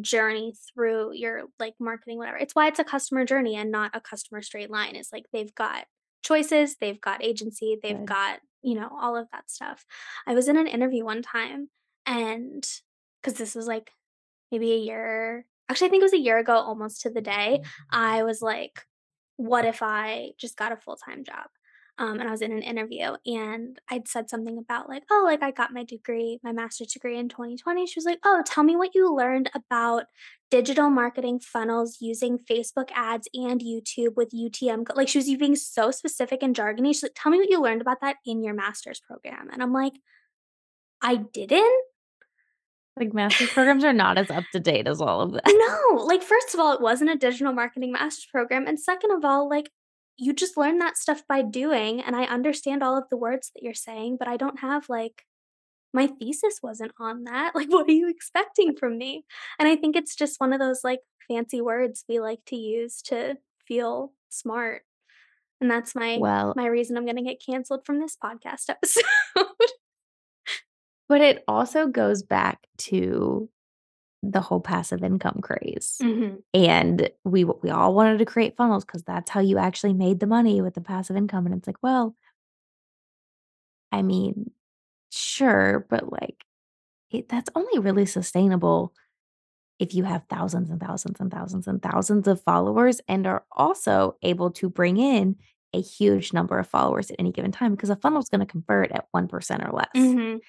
journey 0.00 0.54
through 0.74 1.14
your 1.14 1.44
like 1.60 1.74
marketing, 1.78 2.18
whatever. 2.18 2.36
It's 2.36 2.54
why 2.54 2.66
it's 2.68 2.80
a 2.80 2.84
customer 2.84 3.24
journey 3.24 3.56
and 3.56 3.70
not 3.70 3.92
a 3.94 4.00
customer 4.00 4.42
straight 4.42 4.70
line. 4.70 4.96
It's 4.96 5.12
like 5.12 5.26
they've 5.32 5.54
got 5.54 5.84
choices, 6.26 6.76
they've 6.80 7.00
got 7.00 7.24
agency, 7.24 7.78
they've 7.82 7.96
Good. 7.98 8.06
got 8.06 8.40
you 8.66 8.74
know, 8.74 8.90
all 9.00 9.16
of 9.16 9.28
that 9.30 9.48
stuff. 9.48 9.86
I 10.26 10.34
was 10.34 10.48
in 10.48 10.56
an 10.56 10.66
interview 10.66 11.04
one 11.04 11.22
time 11.22 11.68
and 12.04 12.66
because 13.22 13.38
this 13.38 13.54
was 13.54 13.68
like 13.68 13.92
maybe 14.50 14.72
a 14.72 14.78
year, 14.78 15.46
actually, 15.68 15.86
I 15.86 15.90
think 15.90 16.00
it 16.00 16.06
was 16.06 16.12
a 16.12 16.18
year 16.18 16.38
ago 16.38 16.54
almost 16.54 17.02
to 17.02 17.10
the 17.10 17.20
day. 17.20 17.60
Mm-hmm. 17.60 17.96
I 17.96 18.24
was 18.24 18.42
like, 18.42 18.82
what 19.36 19.64
if 19.64 19.82
I 19.82 20.30
just 20.38 20.56
got 20.56 20.72
a 20.72 20.76
full 20.76 20.96
time 20.96 21.22
job? 21.22 21.46
Um, 21.98 22.20
and 22.20 22.28
I 22.28 22.30
was 22.30 22.42
in 22.42 22.52
an 22.52 22.62
interview 22.62 23.12
and 23.24 23.78
I'd 23.90 24.06
said 24.06 24.28
something 24.28 24.58
about 24.58 24.88
like, 24.88 25.04
oh, 25.10 25.22
like 25.24 25.42
I 25.42 25.50
got 25.50 25.72
my 25.72 25.82
degree, 25.82 26.38
my 26.42 26.52
master's 26.52 26.92
degree 26.92 27.18
in 27.18 27.30
2020. 27.30 27.86
She 27.86 27.98
was 27.98 28.04
like, 28.04 28.18
oh, 28.22 28.42
tell 28.44 28.64
me 28.64 28.76
what 28.76 28.94
you 28.94 29.14
learned 29.14 29.50
about 29.54 30.04
digital 30.50 30.90
marketing 30.90 31.40
funnels 31.40 31.96
using 32.00 32.38
Facebook 32.38 32.90
ads 32.94 33.28
and 33.32 33.62
YouTube 33.62 34.14
with 34.14 34.30
UTM. 34.30 34.84
Like 34.94 35.08
she 35.08 35.18
was 35.18 35.34
being 35.36 35.56
so 35.56 35.90
specific 35.90 36.42
and 36.42 36.54
jargony. 36.54 36.88
She's 36.88 37.02
like, 37.02 37.16
tell 37.16 37.32
me 37.32 37.38
what 37.38 37.48
you 37.48 37.62
learned 37.62 37.80
about 37.80 38.02
that 38.02 38.16
in 38.26 38.44
your 38.44 38.54
master's 38.54 39.00
program. 39.00 39.48
And 39.50 39.62
I'm 39.62 39.72
like, 39.72 39.94
I 41.00 41.16
didn't. 41.16 41.82
Like 42.98 43.14
master's 43.14 43.50
programs 43.50 43.84
are 43.84 43.92
not 43.92 44.18
as 44.18 44.30
up 44.30 44.44
to 44.52 44.60
date 44.60 44.86
as 44.86 45.00
all 45.00 45.20
of 45.22 45.32
that. 45.32 45.44
No, 45.46 46.04
like 46.04 46.22
first 46.22 46.52
of 46.52 46.60
all, 46.60 46.72
it 46.72 46.80
wasn't 46.80 47.10
a 47.10 47.16
digital 47.16 47.52
marketing 47.52 47.92
master's 47.92 48.26
program. 48.30 48.66
And 48.66 48.78
second 48.78 49.12
of 49.12 49.24
all, 49.24 49.48
like 49.48 49.70
you 50.18 50.32
just 50.32 50.56
learn 50.56 50.78
that 50.78 50.96
stuff 50.96 51.22
by 51.28 51.42
doing. 51.42 52.00
And 52.00 52.16
I 52.16 52.24
understand 52.24 52.82
all 52.82 52.96
of 52.96 53.04
the 53.10 53.16
words 53.16 53.50
that 53.54 53.62
you're 53.62 53.74
saying, 53.74 54.16
but 54.18 54.28
I 54.28 54.36
don't 54.36 54.60
have 54.60 54.88
like 54.88 55.24
my 55.92 56.06
thesis 56.06 56.60
wasn't 56.62 56.92
on 57.00 57.24
that. 57.24 57.52
Like, 57.54 57.68
what 57.70 57.88
are 57.88 57.92
you 57.92 58.08
expecting 58.08 58.76
from 58.76 58.98
me?" 58.98 59.24
And 59.58 59.68
I 59.68 59.76
think 59.76 59.96
it's 59.96 60.14
just 60.14 60.40
one 60.40 60.52
of 60.52 60.60
those, 60.60 60.80
like, 60.84 61.00
fancy 61.28 61.60
words 61.60 62.04
we 62.08 62.20
like 62.20 62.40
to 62.46 62.56
use 62.56 63.02
to 63.02 63.36
feel 63.66 64.12
smart. 64.28 64.82
And 65.60 65.70
that's 65.70 65.94
my 65.94 66.18
Well 66.20 66.52
my 66.56 66.66
reason 66.66 66.96
I'm 66.96 67.06
gonna 67.06 67.22
get 67.22 67.42
canceled 67.44 67.86
from 67.86 68.00
this 68.00 68.16
podcast 68.22 68.64
episode. 68.68 69.04
But 71.08 71.20
it 71.20 71.44
also 71.46 71.86
goes 71.86 72.22
back 72.22 72.66
to 72.78 73.48
the 74.32 74.40
whole 74.40 74.60
passive 74.60 75.02
income 75.04 75.40
craze. 75.42 75.98
Mhm. 76.02 76.42
And 76.54 77.10
we 77.24 77.44
we 77.44 77.70
all 77.70 77.94
wanted 77.94 78.18
to 78.18 78.24
create 78.26 78.56
funnels 78.56 78.84
because 78.84 79.02
that's 79.04 79.30
how 79.30 79.40
you 79.40 79.58
actually 79.58 79.94
made 79.94 80.20
the 80.20 80.26
money 80.26 80.60
with 80.62 80.74
the 80.74 80.80
passive 80.80 81.16
income, 81.16 81.46
and 81.46 81.54
it's 81.54 81.66
like, 81.66 81.82
well 81.82 82.16
I 83.92 84.02
mean, 84.02 84.50
sure, 85.12 85.86
but, 85.90 86.12
like, 86.12 86.44
it 87.10 87.28
that's 87.28 87.50
only 87.56 87.78
really 87.80 88.06
sustainable 88.06 88.94
if 89.80 89.94
you 89.94 90.04
have 90.04 90.24
thousands 90.30 90.70
and 90.70 90.80
thousands 90.80 91.20
and 91.20 91.30
thousands 91.32 91.68
and 91.68 91.82
thousands 91.82 92.28
of 92.28 92.42
followers 92.42 93.00
and 93.08 93.26
are 93.26 93.44
also 93.52 94.16
able 94.22 94.50
to 94.52 94.70
bring 94.70 94.98
in 94.98 95.36
a 95.74 95.80
huge 95.82 96.32
number 96.32 96.58
of 96.58 96.68
followers 96.68 97.10
at 97.10 97.16
any 97.20 97.32
given 97.32 97.52
time, 97.52 97.72
because 97.74 97.90
a 97.90 97.96
funnel 97.96 98.20
is 98.22 98.28
gonna 98.30 98.46
convert 98.46 98.92
at 98.92 99.08
1% 99.12 99.64
or 99.64 99.72
less. 99.72 99.88
Mhm. 99.94 100.40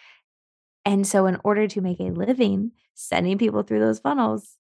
And 0.88 1.06
so 1.06 1.26
in 1.26 1.38
order 1.44 1.68
to 1.68 1.82
make 1.82 2.00
a 2.00 2.12
living 2.12 2.72
sending 2.94 3.38
people 3.38 3.62
through 3.62 3.82
those 3.82 4.00
funnels 4.00 4.56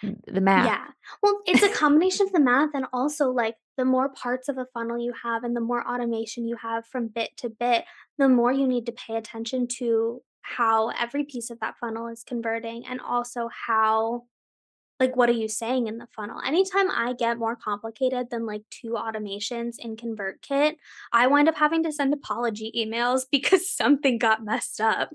hmm. 0.00 0.14
the 0.26 0.40
math 0.40 0.66
Yeah. 0.66 0.84
Well, 1.22 1.40
it's 1.46 1.62
a 1.62 1.68
combination 1.68 2.26
of 2.26 2.32
the 2.32 2.40
math 2.50 2.70
and 2.74 2.86
also, 2.92 3.30
like, 3.30 3.54
the 3.76 3.84
more 3.84 4.08
parts 4.08 4.48
of 4.48 4.58
a 4.58 4.66
funnel 4.74 4.98
you 4.98 5.12
have 5.22 5.44
and 5.44 5.54
the 5.54 5.60
more 5.60 5.86
automation 5.86 6.48
you 6.48 6.56
have 6.56 6.84
from 6.86 7.06
bit 7.06 7.30
to 7.36 7.48
bit, 7.48 7.84
the 8.18 8.28
more 8.28 8.50
you 8.50 8.66
need 8.66 8.86
to 8.86 8.92
pay 8.92 9.16
attention 9.16 9.68
to 9.78 10.22
how 10.42 10.88
every 10.88 11.24
piece 11.24 11.50
of 11.50 11.60
that 11.60 11.76
funnel 11.78 12.08
is 12.08 12.24
converting 12.24 12.84
and 12.86 13.00
also 13.00 13.48
how 13.66 14.24
like, 14.98 15.14
what 15.16 15.28
are 15.28 15.32
you 15.32 15.48
saying 15.48 15.86
in 15.86 15.98
the 15.98 16.06
funnel? 16.14 16.40
Anytime 16.46 16.90
I 16.90 17.12
get 17.12 17.38
more 17.38 17.56
complicated 17.56 18.28
than, 18.30 18.46
like, 18.46 18.62
2 18.70 18.92
automations 18.92 19.74
in 19.78 19.96
ConvertKit, 19.96 20.76
I 21.12 21.26
wind 21.26 21.48
up 21.48 21.56
having 21.56 21.82
to 21.84 21.92
send 21.92 22.14
apology 22.14 22.72
emails 22.76 23.22
because 23.30 23.70
something 23.70 24.18
got 24.18 24.44
messed 24.44 24.80
up. 24.80 25.10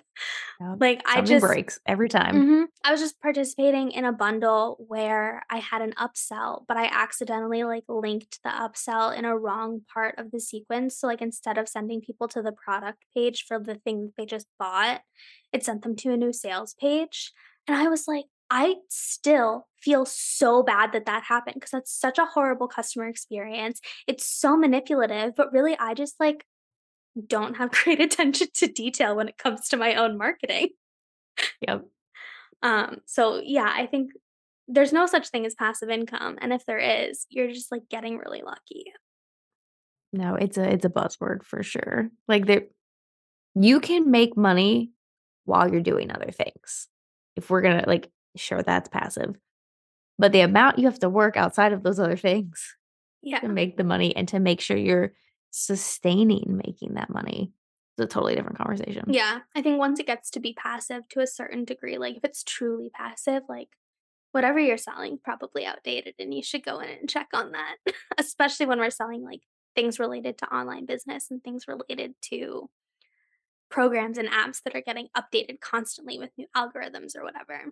Yep. 0.59 0.77
Like, 0.79 1.01
I 1.05 1.21
just 1.21 1.45
breaks 1.45 1.79
every 1.85 2.09
time. 2.09 2.35
Mhm. 2.35 2.65
I 2.83 2.91
was 2.91 3.01
just 3.01 3.19
participating 3.21 3.91
in 3.91 4.05
a 4.05 4.11
bundle 4.13 4.77
where 4.87 5.43
I 5.49 5.57
had 5.57 5.81
an 5.81 5.93
upsell, 5.93 6.65
but 6.67 6.77
I 6.77 6.85
accidentally, 6.85 7.63
like, 7.63 7.85
linked 7.87 8.39
the 8.43 8.49
upsell 8.49 9.17
in 9.17 9.25
a 9.25 9.37
wrong 9.37 9.81
part 9.91 10.15
of 10.19 10.31
the 10.31 10.39
sequence. 10.39 10.97
So, 10.97 11.07
like, 11.07 11.21
instead 11.21 11.57
of 11.57 11.67
sending 11.67 12.01
people 12.01 12.27
to 12.29 12.41
the 12.41 12.51
product 12.51 13.03
page 13.15 13.45
for 13.47 13.57
the 13.59 13.75
thing 13.75 14.13
they 14.17 14.25
just 14.25 14.47
bought, 14.59 15.01
it 15.51 15.63
sent 15.63 15.81
them 15.81 15.95
to 15.97 16.11
a 16.11 16.17
new 16.17 16.31
sales 16.33 16.75
page. 16.79 17.31
And 17.67 17.77
I 17.77 17.87
was 17.87 18.07
like, 18.07 18.25
I 18.53 18.75
still 18.89 19.67
feel 19.79 20.05
so 20.05 20.61
bad 20.61 20.91
that 20.91 21.05
that 21.05 21.23
happened 21.23 21.55
because 21.55 21.71
that's 21.71 21.97
such 21.97 22.17
a 22.17 22.25
horrible 22.25 22.67
customer 22.67 23.07
experience. 23.07 23.79
It's 24.07 24.27
so 24.27 24.57
manipulative, 24.57 25.37
but 25.37 25.53
really, 25.53 25.77
I 25.79 25.93
just, 25.93 26.19
like, 26.19 26.45
don't 27.27 27.55
have 27.55 27.71
great 27.83 28.01
attention 28.01 28.47
to 28.55 28.67
detail 28.67 29.15
when 29.15 29.29
it 29.29 29.37
comes 29.37 29.69
to 29.69 29.77
my 29.77 29.95
own 29.95 30.17
marketing. 30.17 30.69
Yep. 31.65 31.85
Um, 32.61 32.97
so, 33.05 33.41
yeah, 33.41 33.71
I 33.73 33.85
think 33.85 34.11
there's 34.67 34.91
no 34.91 35.05
such 35.05 35.29
thing 35.29 35.45
as 35.45 35.55
passive 35.55 35.89
income, 35.89 36.37
and 36.41 36.51
if 36.51 36.65
there 36.65 37.07
is, 37.07 37.25
you're 37.29 37.53
just, 37.53 37.71
like, 37.71 37.87
getting 37.89 38.17
really 38.17 38.41
lucky. 38.45 38.91
No, 40.11 40.35
it's 40.35 40.57
a 40.57 40.69
it's 40.69 40.83
a 40.83 40.89
buzzword 40.89 41.43
for 41.43 41.63
sure. 41.63 42.09
Like, 42.27 42.45
there 42.47 42.63
you 43.55 43.79
can 43.79 44.11
make 44.11 44.35
money 44.35 44.91
while 45.45 45.71
you're 45.71 45.79
doing 45.79 46.11
other 46.11 46.31
things. 46.31 46.89
If 47.37 47.49
we're 47.49 47.61
gonna, 47.61 47.85
like 47.87 48.09
sure, 48.35 48.63
that's 48.63 48.89
passive. 48.89 49.35
But 50.17 50.31
the 50.31 50.41
amount 50.41 50.79
you 50.79 50.85
have 50.85 50.99
to 50.99 51.09
work 51.09 51.37
outside 51.37 51.73
of 51.73 51.83
those 51.83 51.99
other 51.99 52.15
things 52.15 52.75
yeah. 53.21 53.39
to 53.39 53.47
make 53.47 53.77
the 53.77 53.83
money 53.83 54.15
and 54.15 54.27
to 54.29 54.39
make 54.39 54.61
sure 54.61 54.77
you're 54.77 55.13
sustaining 55.51 56.61
making 56.65 56.93
that 56.93 57.09
money 57.09 57.51
is 57.97 58.05
a 58.05 58.07
totally 58.07 58.35
different 58.35 58.57
conversation. 58.57 59.05
Yeah, 59.07 59.39
I 59.55 59.61
think 59.61 59.79
once 59.79 59.99
it 59.99 60.07
gets 60.07 60.29
to 60.31 60.39
be 60.39 60.53
passive 60.53 61.07
to 61.09 61.19
a 61.21 61.27
certain 61.27 61.65
degree, 61.65 61.97
like, 61.97 62.17
if 62.17 62.23
it's 62.23 62.43
truly 62.43 62.89
passive, 62.93 63.43
like, 63.49 63.69
whatever 64.31 64.59
you're 64.59 64.77
selling 64.77 65.19
probably 65.23 65.65
outdated, 65.65 66.15
and 66.19 66.33
you 66.33 66.41
should 66.41 66.63
go 66.63 66.79
in 66.79 66.89
and 66.89 67.09
check 67.09 67.27
on 67.33 67.51
that, 67.51 67.77
especially 68.17 68.65
when 68.65 68.79
we're 68.79 68.89
selling, 68.89 69.23
like, 69.23 69.41
things 69.75 69.99
related 69.99 70.37
to 70.37 70.53
online 70.53 70.85
business 70.85 71.27
and 71.31 71.43
things 71.43 71.65
related 71.67 72.13
to 72.21 72.69
programs 73.69 74.17
and 74.17 74.29
apps 74.29 74.61
that 74.63 74.75
are 74.75 74.81
getting 74.81 75.07
updated 75.15 75.59
constantly 75.61 76.19
with 76.19 76.29
new 76.37 76.45
algorithms 76.55 77.15
or 77.15 77.23
whatever. 77.23 77.71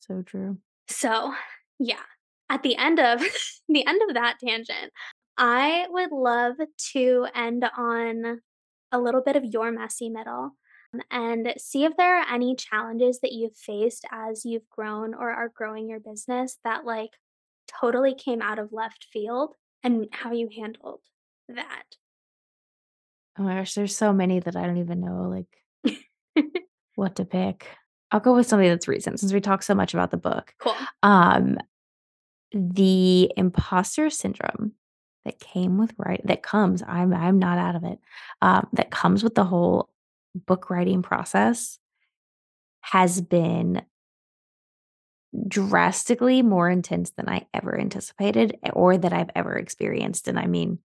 So 0.00 0.22
true. 0.22 0.58
So, 0.88 1.34
yeah. 1.78 2.02
At 2.48 2.62
the 2.62 2.76
end 2.76 2.98
of 2.98 3.20
the 3.68 3.86
end 3.86 4.02
of 4.08 4.14
that 4.14 4.38
tangent, 4.44 4.92
I 5.38 5.86
would 5.88 6.10
love 6.10 6.56
to 6.92 7.26
end 7.34 7.64
on 7.76 8.40
a 8.92 8.98
little 8.98 9.22
bit 9.22 9.36
of 9.36 9.44
your 9.44 9.70
messy 9.70 10.08
middle, 10.10 10.56
um, 10.92 11.00
and 11.10 11.54
see 11.58 11.84
if 11.84 11.96
there 11.96 12.18
are 12.18 12.26
any 12.28 12.56
challenges 12.56 13.20
that 13.20 13.32
you've 13.32 13.56
faced 13.56 14.04
as 14.10 14.44
you've 14.44 14.68
grown 14.68 15.14
or 15.14 15.30
are 15.30 15.48
growing 15.48 15.88
your 15.88 16.00
business 16.00 16.58
that, 16.64 16.84
like, 16.84 17.10
totally 17.80 18.14
came 18.14 18.42
out 18.42 18.58
of 18.58 18.72
left 18.72 19.06
field 19.12 19.54
and 19.82 20.08
how 20.10 20.32
you 20.32 20.48
handled 20.54 21.00
that. 21.48 21.84
Oh 23.38 23.44
my 23.44 23.54
gosh, 23.54 23.74
there's 23.74 23.96
so 23.96 24.12
many 24.12 24.40
that 24.40 24.56
I 24.56 24.66
don't 24.66 24.78
even 24.78 25.00
know, 25.00 25.44
like 25.84 25.96
what 26.96 27.16
to 27.16 27.24
pick. 27.24 27.66
I'll 28.12 28.20
go 28.20 28.34
with 28.34 28.46
something 28.46 28.68
that's 28.68 28.88
recent 28.88 29.20
since 29.20 29.32
we 29.32 29.40
talked 29.40 29.64
so 29.64 29.74
much 29.74 29.94
about 29.94 30.10
the 30.10 30.16
book. 30.16 30.54
Cool. 30.58 30.74
Um, 31.02 31.58
the 32.52 33.30
imposter 33.36 34.10
syndrome 34.10 34.72
that 35.24 35.38
came 35.38 35.78
with 35.78 35.92
write 35.98 36.26
that 36.26 36.42
comes 36.42 36.82
I'm 36.86 37.12
I'm 37.12 37.38
not 37.38 37.58
out 37.58 37.76
of 37.76 37.84
it, 37.84 37.98
um, 38.42 38.68
that 38.72 38.90
comes 38.90 39.22
with 39.22 39.34
the 39.34 39.44
whole 39.44 39.90
book 40.34 40.70
writing 40.70 41.02
process 41.02 41.78
has 42.82 43.20
been 43.20 43.82
drastically 45.46 46.42
more 46.42 46.68
intense 46.68 47.10
than 47.10 47.28
I 47.28 47.46
ever 47.54 47.78
anticipated, 47.78 48.58
eh, 48.64 48.70
or 48.72 48.96
that 48.98 49.12
I've 49.12 49.30
ever 49.36 49.56
experienced, 49.56 50.26
and 50.26 50.38
I 50.38 50.46
mean 50.46 50.78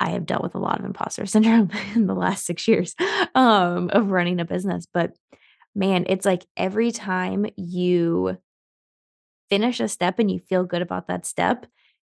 I 0.00 0.10
have 0.10 0.26
dealt 0.26 0.42
with 0.42 0.54
a 0.54 0.58
lot 0.58 0.78
of 0.78 0.84
imposter 0.86 1.26
syndrome 1.26 1.70
in 1.94 2.06
the 2.06 2.14
last 2.14 2.46
6 2.46 2.68
years, 2.68 2.94
um, 3.34 3.90
of 3.92 4.10
running 4.10 4.40
a 4.40 4.44
business, 4.44 4.86
but, 4.92 5.12
man, 5.74 6.06
it's 6.08 6.26
like 6.26 6.46
every 6.56 6.92
time 6.92 7.46
you 7.56 8.38
finish 9.50 9.78
a 9.80 9.88
step 9.88 10.18
and 10.18 10.30
you 10.30 10.40
feel 10.40 10.64
good 10.64 10.82
about 10.82 11.06
that 11.06 11.24
step, 11.24 11.66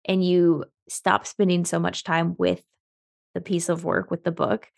and 0.07 0.25
you 0.25 0.65
stop 0.89 1.27
spending 1.27 1.65
so 1.65 1.79
much 1.79 2.05
time 2.05 2.35
with 2.39 2.63
the 3.35 3.41
piece 3.43 3.69
of 3.69 3.85
work 3.85 4.11
with 4.11 4.25
the 4.25 4.33
book, 4.33 4.69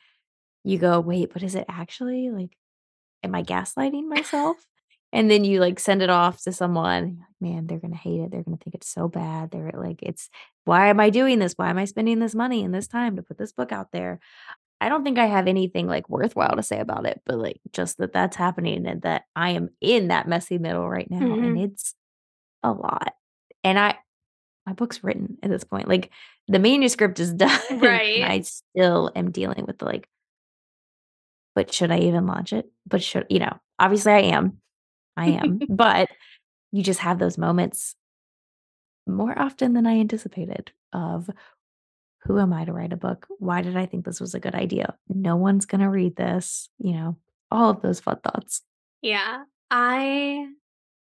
you 0.64 0.78
go, 0.78 1.01
"Wait, 1.01 1.32
but 1.32 1.42
is 1.42 1.55
it 1.57 1.66
actually, 1.68 2.30
like 2.30 2.57
am 3.24 3.34
I 3.34 3.42
gaslighting 3.44 4.09
myself?" 4.09 4.57
And 5.13 5.31
then 5.31 5.45
you, 5.45 5.61
like, 5.61 5.81
send 5.81 6.03
it 6.03 6.11
off 6.11 6.43
to 6.43 6.53
someone, 6.53 7.25
"Man, 7.41 7.67
they're 7.67 7.79
gonna 7.81 7.97
hate 7.97 8.21
it, 8.21 8.31
they're 8.31 8.43
gonna 8.45 8.59
think 8.59 8.75
it's 8.77 8.89
so 8.89 9.09
bad, 9.09 9.51
they're 9.51 9.73
like, 9.75 10.03
it's 10.03 10.31
why 10.65 10.89
am 10.89 11.01
I 11.01 11.11
doing 11.11 11.39
this? 11.41 11.55
Why 11.57 11.71
am 11.71 11.79
I 11.79 11.85
spending 11.87 12.21
this 12.21 12.35
money 12.35 12.65
and 12.65 12.73
this 12.75 12.87
time 12.89 13.17
to 13.17 13.23
put 13.23 13.39
this 13.39 13.53
book 13.53 13.73
out 13.73 13.93
there?" 13.93 14.21
I 14.81 14.89
don't 14.91 15.05
think 15.05 15.19
I 15.19 15.27
have 15.27 15.49
anything, 15.49 15.87
like, 15.89 16.09
worthwhile 16.11 16.57
to 16.57 16.63
say 16.65 16.81
about 16.81 17.07
it, 17.07 17.23
but, 17.27 17.39
like, 17.39 17.61
just 17.73 17.99
that 17.99 18.13
that's 18.15 18.37
happening 18.37 18.87
and 18.87 19.03
that 19.03 19.25
I 19.37 19.51
am 19.53 19.71
in 19.81 20.09
that 20.09 20.29
messy 20.29 20.59
middle 20.59 20.89
right 20.91 21.11
now, 21.11 21.39
and 21.43 21.57
Mhm. 21.57 21.65
it's 21.65 21.95
a 22.65 22.73
lot. 22.73 23.15
And 23.65 23.79
I 23.79 23.99
my 24.67 24.75
book's 24.75 25.05
written 25.05 25.39
at 25.43 25.51
this 25.51 25.65
point, 25.65 25.89
like, 25.89 26.11
the 26.49 26.59
manuscript 26.61 27.21
is 27.21 27.35
done, 27.35 27.61
and 27.81 27.83
Right. 27.83 28.23
I 28.25 28.41
still 28.43 29.13
am 29.17 29.31
dealing 29.33 29.67
with 29.67 29.79
the, 29.79 29.87
like 29.87 30.09
"But 31.57 31.73
should 31.73 31.91
I 31.91 31.99
even 32.01 32.27
launch 32.27 32.53
it? 32.53 32.71
But 32.87 33.03
should" 33.03 33.27
you 33.31 33.39
know, 33.41 33.59
obviously, 33.79 34.13
I 34.13 34.21
am. 34.21 34.61
I 35.17 35.27
am, 35.29 35.65
but 35.69 36.09
you 36.73 36.83
just 36.83 37.01
have 37.01 37.19
those 37.19 37.39
moments 37.39 37.97
more 39.07 39.37
often 39.39 39.73
than 39.73 39.87
I 39.87 39.99
anticipated 39.99 40.73
of, 40.93 41.31
"Who 42.25 42.39
am 42.39 42.53
I 42.53 42.65
to 42.65 42.73
write 42.73 42.93
a 42.93 42.97
book? 42.99 43.27
Why 43.39 43.63
did 43.63 43.77
I 43.77 43.87
think 43.87 44.05
this 44.05 44.21
was 44.21 44.35
a 44.35 44.41
good 44.41 44.55
idea? 44.55 44.97
No 45.09 45.37
one's 45.37 45.67
gonna 45.67 45.91
read 45.91 46.17
this." 46.17 46.71
You 46.79 46.95
know, 46.95 47.17
all 47.51 47.71
of 47.71 47.83
those 47.83 48.01
fun 48.01 48.21
thoughts. 48.21 48.63
Yeah. 49.03 49.45
I 49.71 50.49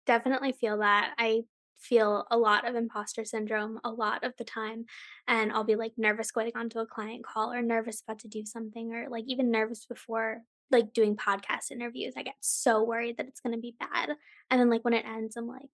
definitely 0.07 0.53
feel 0.53 0.79
that. 0.79 1.15
I 1.19 1.43
feel 1.79 2.27
a 2.31 2.39
lot 2.39 2.67
of 2.69 2.77
imposter 2.77 3.25
syndrome 3.25 3.81
a 3.85 3.91
lot 3.91 4.25
of 4.25 4.35
the 4.39 4.45
time, 4.45 4.87
and 5.29 5.53
I'll 5.53 5.65
be, 5.65 5.77
like, 5.77 5.95
nervous 5.99 6.31
going 6.33 6.53
onto 6.57 6.81
a 6.81 6.87
client 6.87 7.25
call 7.25 7.53
or 7.53 7.63
nervous 7.63 8.03
about 8.03 8.21
to 8.21 8.29
do 8.29 8.45
something 8.47 8.93
or, 8.95 9.09
like, 9.11 9.25
even 9.29 9.51
nervous 9.51 9.87
before, 9.87 10.43
like, 10.71 10.93
doing 10.93 11.17
podcast 11.17 11.71
interviews. 11.71 12.15
I 12.17 12.23
get 12.23 12.37
so 12.41 12.83
worried 12.83 13.17
that 13.19 13.27
it's 13.29 13.41
gonna 13.41 13.59
be 13.59 13.77
bad, 13.79 14.11
and 14.51 14.61
then, 14.61 14.71
like, 14.71 14.85
when 14.85 14.95
it 14.95 15.05
ends, 15.07 15.37
I'm 15.37 15.47
like, 15.49 15.71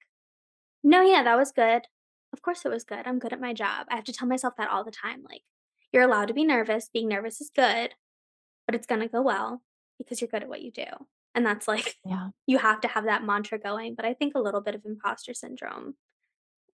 "No, 0.84 1.02
yeah, 1.02 1.22
that 1.24 1.36
was 1.36 1.52
good. 1.52 1.86
Of 2.32 2.42
course 2.42 2.64
it 2.64 2.70
was 2.70 2.84
good. 2.84 3.06
I'm 3.06 3.18
good 3.18 3.32
at 3.32 3.40
my 3.40 3.52
job." 3.54 3.86
I 3.90 3.96
have 3.96 4.04
to 4.04 4.12
tell 4.12 4.28
myself 4.28 4.54
that 4.58 4.70
all 4.70 4.84
the 4.84 4.90
time, 4.90 5.22
like, 5.28 5.42
"You're 5.92 6.04
allowed 6.04 6.28
to 6.28 6.34
be 6.34 6.44
nervous. 6.44 6.88
Being 6.88 7.08
nervous 7.08 7.40
is 7.40 7.50
good." 7.50 7.94
but 8.66 8.74
it's 8.74 8.86
gonna 8.86 9.08
go 9.08 9.22
well 9.22 9.62
because 9.98 10.20
you're 10.20 10.28
good 10.28 10.42
at 10.42 10.48
what 10.48 10.62
you 10.62 10.70
do. 10.70 10.84
And 11.34 11.44
that's 11.44 11.68
like 11.68 11.96
Yeah. 12.04 12.30
you 12.46 12.58
have 12.58 12.80
to 12.82 12.88
have 12.88 13.04
that 13.04 13.24
mantra 13.24 13.58
going, 13.58 13.94
but 13.94 14.04
I 14.04 14.14
think 14.14 14.34
a 14.34 14.40
little 14.40 14.60
bit 14.60 14.74
of 14.74 14.82
imposter 14.84 15.34
syndrome, 15.34 15.96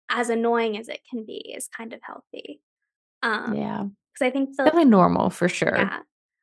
as 0.09 0.29
annoying 0.29 0.77
as 0.77 0.89
it 0.89 1.01
can 1.09 1.25
be, 1.25 1.53
is 1.55 1.67
kind 1.67 1.93
of 1.93 1.99
healthy. 2.03 2.61
Um, 3.23 3.55
yeah. 3.55 3.83
Because 4.13 4.27
I 4.27 4.31
think 4.31 4.55
the 4.55 4.63
Definitely 4.63 4.89
normal 4.89 5.29
for 5.29 5.47
sure. 5.47 5.75
Yeah. 5.75 5.99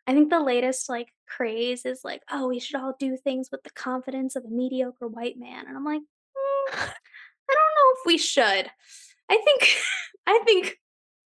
I 0.06 0.12
think 0.12 0.30
the 0.30 0.40
latest, 0.40 0.88
like, 0.88 1.08
craze 1.26 1.84
is 1.86 2.02
like, 2.04 2.22
"Oh, 2.30 2.48
we 2.48 2.58
should 2.60 2.76
all 2.80 2.94
do 2.98 3.16
things 3.16 3.48
with 3.50 3.62
the 3.62 3.70
confidence 3.70 4.36
of 4.36 4.44
a 4.44 4.48
mediocre 4.48 5.08
white 5.08 5.38
man." 5.38 5.66
And 5.66 5.76
I'm 5.76 5.84
like, 5.84 6.00
"Mm, 6.02 6.72
I 6.72 7.52
don't 7.54 7.74
know 7.76 7.92
if 7.94 8.06
we 8.06 8.18
should." 8.18 8.70
I 9.30 9.36
think 9.44 9.76
I 10.26 10.40
think 10.44 10.78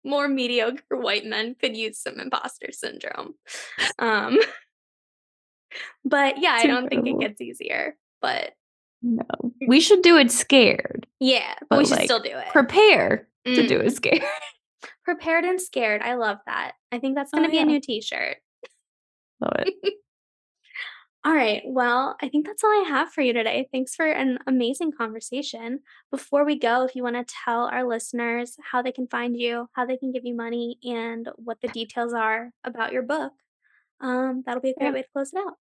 more 0.05 0.29
mediocre 0.29 0.97
white 0.97 1.25
men 1.25 1.55
could 1.59 1.77
use 1.77 1.99
some 1.99 2.21
imposter 2.21 2.69
syndrome. 2.73 3.35
Um 3.99 4.39
but, 6.05 6.39
yeah, 6.41 6.57
It's 6.57 6.65
I 6.65 6.67
don't 6.69 6.89
think 6.89 7.07
it 7.07 7.19
gets 7.19 7.41
easier, 7.41 7.97
but 8.21 8.53
No. 9.03 9.25
We 9.67 9.81
should 9.81 10.03
do 10.03 10.17
it 10.17 10.31
scared, 10.31 11.07
Yeah, 11.19 11.55
but 11.69 11.79
we 11.79 11.85
should 11.87 11.97
like, 11.97 12.05
still 12.05 12.21
do 12.21 12.31
it. 12.37 12.49
prepare 12.53 13.27
to 13.47 13.67
do 13.67 13.81
it 13.81 13.95
scared. 13.97 14.23
Prepared 15.05 15.45
and 15.45 15.61
scared, 15.61 16.03
I 16.03 16.15
love 16.15 16.39
that. 16.47 16.73
I 16.93 16.99
think 16.99 17.15
that's 17.17 17.31
Oh, 17.35 17.39
gonna 17.39 17.49
be 17.51 17.59
a 17.59 17.65
new 17.65 17.81
t-shirt. 17.81 18.37
Love 19.41 19.53
it. 19.59 19.95
Alright, 21.27 21.63
well, 21.67 22.17
I 22.23 22.29
think 22.29 22.47
that's 22.47 22.63
all 22.63 22.71
I 22.71 22.85
have 22.89 23.13
for 23.13 23.21
you 23.21 23.33
today. 23.33 23.69
Thanks 23.73 23.97
for 23.97 24.07
an 24.07 24.39
amazing 24.47 24.93
conversation. 24.93 25.81
Before 26.13 26.45
we 26.45 26.57
go, 26.57 26.85
if 26.85 26.95
you 26.95 27.03
wanna 27.03 27.25
tell 27.25 27.65
our 27.67 27.85
listeners 27.85 28.57
how 28.63 28.81
they 28.81 28.93
can 28.93 29.09
find 29.09 29.37
you, 29.37 29.69
how 29.73 29.87
they 29.87 29.97
can 29.97 30.13
give 30.13 30.25
you 30.25 30.37
money, 30.37 30.79
and 30.85 31.29
what 31.37 31.61
the 31.61 31.69
details 31.69 32.13
are 32.13 32.51
about 32.63 32.93
your 32.93 33.03
book, 33.03 33.33
um, 34.01 34.43
that'll 34.47 34.63
be 34.63 34.71
a 34.71 34.75
great 34.75 34.89
Yeah. 34.89 34.93
way 34.93 35.03
to 35.03 35.09
close 35.13 35.33
it 35.33 35.39
out. 35.41 35.55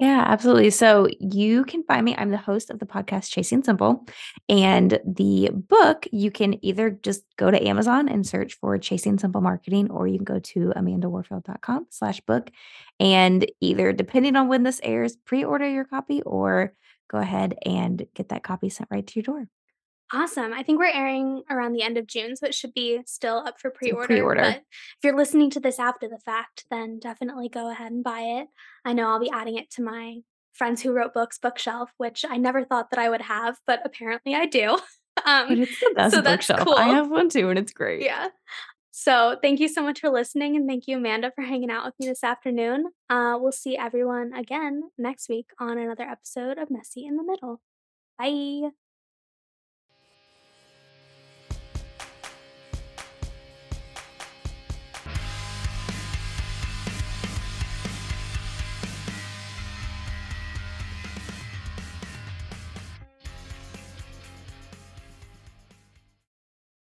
Yeah, 0.00 0.24
absolutely. 0.26 0.70
So, 0.70 1.08
you 1.20 1.64
can 1.66 1.82
find 1.84 2.06
me 2.06 2.14
I'm 2.16 2.30
the 2.30 2.38
host 2.38 2.70
of 2.70 2.78
the 2.78 2.86
podcast 2.86 3.30
Chasing 3.30 3.62
Simple, 3.62 4.06
and 4.48 4.98
the 5.06 5.50
book, 5.52 6.06
you 6.10 6.30
can 6.30 6.64
either 6.64 6.88
just 6.90 7.22
go 7.36 7.50
to 7.50 7.68
Amazon 7.68 8.08
and 8.08 8.26
search 8.26 8.54
for 8.54 8.78
Chasing 8.78 9.18
Simple 9.18 9.42
Marketing, 9.42 9.90
or 9.90 10.06
you 10.08 10.16
can 10.16 10.24
go 10.24 10.38
to 10.38 10.72
amandawarfield.com 10.74 11.86
slash 11.90 12.20
book. 12.22 12.50
and 12.98 13.46
either 13.60 13.92
depending 13.92 14.36
on 14.36 14.48
when 14.48 14.62
this 14.62 14.80
airs, 14.82 15.16
pre-order 15.16 15.68
your 15.68 15.84
copy 15.84 16.22
or 16.22 16.72
go 17.10 17.18
ahead 17.18 17.56
and 17.66 18.06
get 18.14 18.30
that 18.30 18.42
copy 18.42 18.70
sent 18.70 18.88
right 18.90 19.06
to 19.06 19.14
your 19.16 19.24
door. 19.24 19.48
Awesome. 20.12 20.52
I 20.52 20.62
think 20.62 20.78
we're 20.80 20.86
airing 20.86 21.44
around 21.48 21.72
the 21.72 21.82
end 21.82 21.96
of 21.96 22.06
June, 22.06 22.34
so 22.34 22.46
it 22.46 22.54
should 22.54 22.74
be 22.74 23.00
still 23.06 23.36
up 23.46 23.60
for 23.60 23.70
pre-order, 23.70 24.06
pre-order. 24.06 24.40
But 24.42 24.56
if 24.56 25.04
you're 25.04 25.16
listening 25.16 25.50
to 25.50 25.60
this 25.60 25.78
after 25.78 26.08
the 26.08 26.18
fact, 26.18 26.64
then 26.70 26.98
definitely 26.98 27.48
go 27.48 27.70
ahead 27.70 27.92
and 27.92 28.02
buy 28.02 28.20
it. 28.20 28.48
I 28.84 28.92
know 28.92 29.08
I'll 29.08 29.20
be 29.20 29.30
adding 29.32 29.56
it 29.56 29.70
to 29.72 29.82
my 29.82 30.18
Friends 30.52 30.82
Who 30.82 30.92
Wrote 30.92 31.14
Books 31.14 31.38
bookshelf, 31.38 31.90
which 31.96 32.24
I 32.28 32.38
never 32.38 32.64
thought 32.64 32.90
that 32.90 32.98
I 32.98 33.08
would 33.08 33.22
have, 33.22 33.56
but 33.66 33.80
apparently 33.84 34.34
I 34.34 34.46
do. 34.46 34.78
Um, 35.26 35.48
But 35.48 35.58
it's 35.58 35.78
the 35.80 35.86
so 35.86 35.94
best 35.94 36.24
that's 36.24 36.46
bookshelf. 36.46 36.78
I 36.78 36.88
have 36.88 37.10
one 37.10 37.28
too, 37.28 37.50
and 37.50 37.58
it's 37.58 37.72
great. 37.72 38.02
Yeah. 38.02 38.28
So, 38.90 39.36
thank 39.42 39.60
you 39.60 39.68
so 39.68 39.82
much 39.82 40.00
for 40.00 40.08
listening, 40.08 40.56
and 40.56 40.66
thank 40.66 40.86
you, 40.86 40.96
Amanda, 40.96 41.30
for 41.34 41.42
hanging 41.42 41.70
out 41.70 41.84
with 41.84 41.94
me 41.98 42.06
this 42.06 42.24
afternoon. 42.24 42.86
Uh, 43.10 43.36
we'll 43.38 43.52
see 43.52 43.76
everyone 43.76 44.32
again 44.32 44.82
next 44.96 45.28
week 45.28 45.46
on 45.58 45.78
another 45.78 46.04
episode 46.04 46.56
of 46.58 46.70
Messy 46.70 47.04
in 47.04 47.16
the 47.16 47.24
Middle. 47.24 47.60
Bye. 48.18 48.70